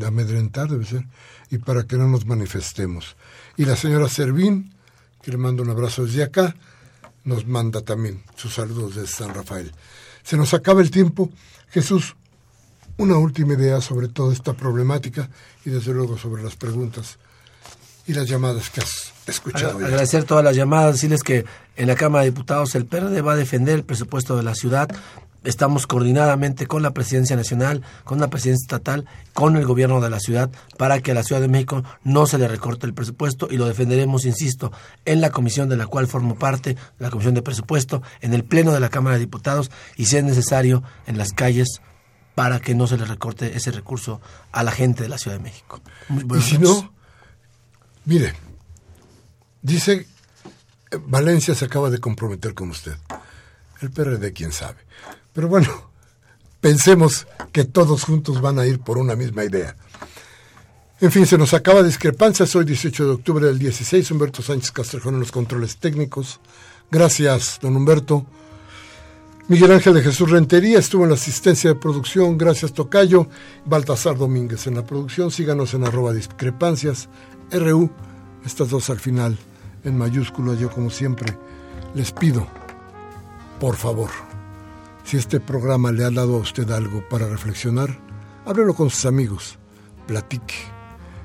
amedrentar 0.06 0.70
debe 0.70 0.86
ser, 0.86 1.06
y 1.50 1.58
para 1.58 1.84
que 1.84 1.98
no 1.98 2.08
nos 2.08 2.26
manifestemos. 2.26 3.18
Y 3.58 3.66
la 3.66 3.76
señora 3.76 4.08
Servín, 4.08 4.74
que 5.22 5.32
le 5.32 5.38
mando 5.38 5.64
un 5.64 5.70
abrazo 5.70 6.06
desde 6.06 6.24
acá, 6.24 6.56
nos 7.28 7.46
manda 7.46 7.82
también 7.82 8.24
sus 8.36 8.54
saludos 8.54 8.96
desde 8.96 9.08
San 9.08 9.34
Rafael. 9.34 9.72
Se 10.24 10.38
nos 10.38 10.54
acaba 10.54 10.82
el 10.82 10.90
tiempo. 10.90 11.30
Jesús, 11.70 12.16
una 12.96 13.18
última 13.18 13.54
idea 13.54 13.82
sobre 13.82 14.08
toda 14.08 14.34
esta 14.34 14.54
problemática 14.54 15.30
y 15.66 15.70
desde 15.70 15.94
luego 15.94 16.18
sobre 16.18 16.42
las 16.42 16.56
preguntas 16.56 17.20
y 18.08 18.14
las 18.14 18.30
llamadas 18.30 18.70
que 18.70 18.80
has 18.80 19.12
escuchado. 19.28 19.78
Agradecer 19.78 20.24
todas 20.24 20.44
las 20.44 20.56
llamadas, 20.56 20.94
decirles 20.96 21.22
que 21.22 21.44
en 21.76 21.88
la 21.88 21.96
Cámara 21.96 22.24
de 22.24 22.32
Diputados 22.32 22.74
el 22.76 22.86
PRD 22.86 23.22
va 23.22 23.34
a 23.34 23.36
defender 23.36 23.76
el 23.76 23.84
presupuesto 23.84 24.38
de 24.38 24.44
la 24.44 24.56
ciudad. 24.56 24.90
Estamos 25.44 25.88
coordinadamente 25.88 26.68
con 26.68 26.82
la 26.82 26.92
Presidencia 26.92 27.36
Nacional, 27.36 27.84
con 28.04 28.20
la 28.20 28.30
Presidencia 28.30 28.64
Estatal, 28.64 29.06
con 29.34 29.56
el 29.56 29.66
Gobierno 29.66 30.02
de 30.02 30.10
la 30.10 30.20
ciudad, 30.20 30.50
para 30.78 31.00
que 31.00 31.12
a 31.12 31.14
la 31.14 31.24
Ciudad 31.24 31.42
de 31.42 31.48
México 31.48 31.84
no 32.04 32.26
se 32.26 32.38
le 32.38 32.48
recorte 32.48 32.86
el 32.86 32.94
presupuesto 32.94 33.48
y 33.50 33.58
lo 33.58 33.68
defenderemos, 33.68 34.26
insisto, 34.26 34.72
en 35.06 35.22
la 35.22 35.30
comisión 35.30 35.70
de 35.70 35.78
la 35.78 35.88
cual 35.88 36.08
formo 36.08 36.36
parte, 36.36 36.76
la 37.00 37.10
Comisión 37.10 37.34
de 37.34 37.42
Presupuesto, 37.42 38.02
en 38.22 38.34
el 38.34 38.44
Pleno 38.44 38.74
de 38.74 38.80
la 38.80 38.90
Cámara 38.90 39.16
de 39.16 39.22
Diputados 39.22 39.72
y, 39.96 40.06
si 40.06 40.18
es 40.18 40.24
necesario, 40.24 40.84
en 41.06 41.18
las 41.18 41.32
calles 41.32 41.82
para 42.36 42.60
que 42.60 42.76
no 42.76 42.86
se 42.86 42.98
le 42.98 43.06
recorte 43.06 43.58
ese 43.58 43.72
recurso 43.72 44.22
a 44.52 44.64
la 44.64 44.72
gente 44.72 45.02
de 45.04 45.10
la 45.10 45.18
Ciudad 45.18 45.38
de 45.38 45.44
México. 45.44 45.82
y 46.38 46.42
si 46.42 46.60
no, 46.60 46.94
mire, 48.06 48.34
dice, 49.62 50.06
eh, 50.92 51.00
Valencia 51.06 51.56
se 51.56 51.66
acaba 51.66 51.90
de 51.90 52.00
comprometer 52.00 52.54
con 52.54 52.70
usted. 52.70 52.96
El 53.82 53.92
PRD, 53.92 54.34
quién 54.34 54.52
sabe. 54.52 54.78
Pero 55.38 55.50
bueno, 55.50 55.70
pensemos 56.62 57.28
que 57.52 57.64
todos 57.64 58.06
juntos 58.06 58.42
van 58.42 58.58
a 58.58 58.66
ir 58.66 58.80
por 58.80 58.98
una 58.98 59.16
misma 59.16 59.44
idea. 59.44 59.76
En 61.00 61.12
fin, 61.12 61.28
se 61.28 61.38
nos 61.38 61.54
acaba 61.54 61.84
discrepancias. 61.84 62.56
Hoy, 62.56 62.66
18 62.66 63.06
de 63.06 63.12
octubre 63.12 63.46
del 63.46 63.60
16, 63.60 64.10
Humberto 64.10 64.42
Sánchez 64.42 64.72
Castrejón 64.72 65.14
en 65.14 65.20
los 65.20 65.32
controles 65.32 65.78
técnicos. 65.78 66.40
Gracias, 66.90 67.60
don 67.62 67.76
Humberto. 67.76 68.26
Miguel 69.48 69.74
Ángel 69.74 69.94
de 69.94 70.02
Jesús 70.02 70.32
Rentería 70.32 70.80
estuvo 70.80 71.04
en 71.04 71.12
la 71.12 71.16
asistencia 71.16 71.70
de 71.70 71.80
producción, 71.80 72.36
gracias 72.36 72.74
Tocayo, 72.74 73.30
Baltasar 73.64 74.18
Domínguez 74.18 74.66
en 74.66 74.74
la 74.74 74.88
producción, 74.88 75.30
síganos 75.30 75.76
en 75.76 75.84
arroba 75.84 76.14
discrepancias, 76.14 77.10
RU, 77.52 77.92
estas 78.44 78.72
dos 78.72 78.90
al 78.90 79.00
final, 79.00 79.38
en 79.84 79.98
mayúscula, 80.00 80.56
yo 80.56 80.72
como 80.72 80.90
siempre 80.90 81.38
les 81.94 82.12
pido, 82.12 82.46
por 83.60 83.76
favor, 83.76 84.10
si 85.08 85.16
este 85.16 85.40
programa 85.40 85.94
le 85.94 86.04
ha 86.04 86.12
dado 86.12 86.36
a 86.36 86.40
usted 86.40 86.70
algo 86.70 87.02
para 87.08 87.30
reflexionar, 87.30 87.98
háblelo 88.46 88.74
con 88.74 88.90
sus 88.90 89.06
amigos, 89.06 89.58
platique, 90.06 90.56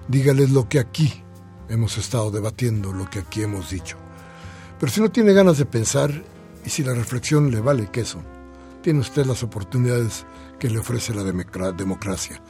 dígales 0.06 0.50
lo 0.50 0.68
que 0.68 0.78
aquí 0.78 1.24
hemos 1.68 1.98
estado 1.98 2.30
debatiendo, 2.30 2.92
lo 2.92 3.10
que 3.10 3.18
aquí 3.18 3.42
hemos 3.42 3.70
dicho. 3.70 3.96
Pero 4.78 4.92
si 4.92 5.00
no 5.00 5.10
tiene 5.10 5.32
ganas 5.32 5.58
de 5.58 5.66
pensar, 5.66 6.12
y 6.64 6.70
si 6.70 6.84
la 6.84 6.94
reflexión 6.94 7.50
le 7.50 7.58
vale 7.58 7.90
queso, 7.90 8.22
tiene 8.82 9.00
usted 9.00 9.26
las 9.26 9.42
oportunidades 9.42 10.26
que 10.60 10.70
le 10.70 10.78
ofrece 10.78 11.12
la 11.12 11.24
democracia. 11.24 12.40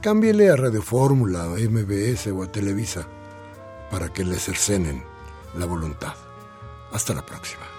Cámbiele 0.00 0.48
a 0.48 0.56
Radio 0.56 0.80
Fórmula, 0.80 1.44
a 1.44 1.48
MBS 1.48 2.28
o 2.28 2.42
a 2.42 2.50
Televisa 2.50 3.06
para 3.90 4.10
que 4.10 4.24
le 4.24 4.38
cercenen 4.38 5.04
la 5.58 5.66
voluntad. 5.66 6.14
Hasta 6.90 7.12
la 7.12 7.26
próxima. 7.26 7.69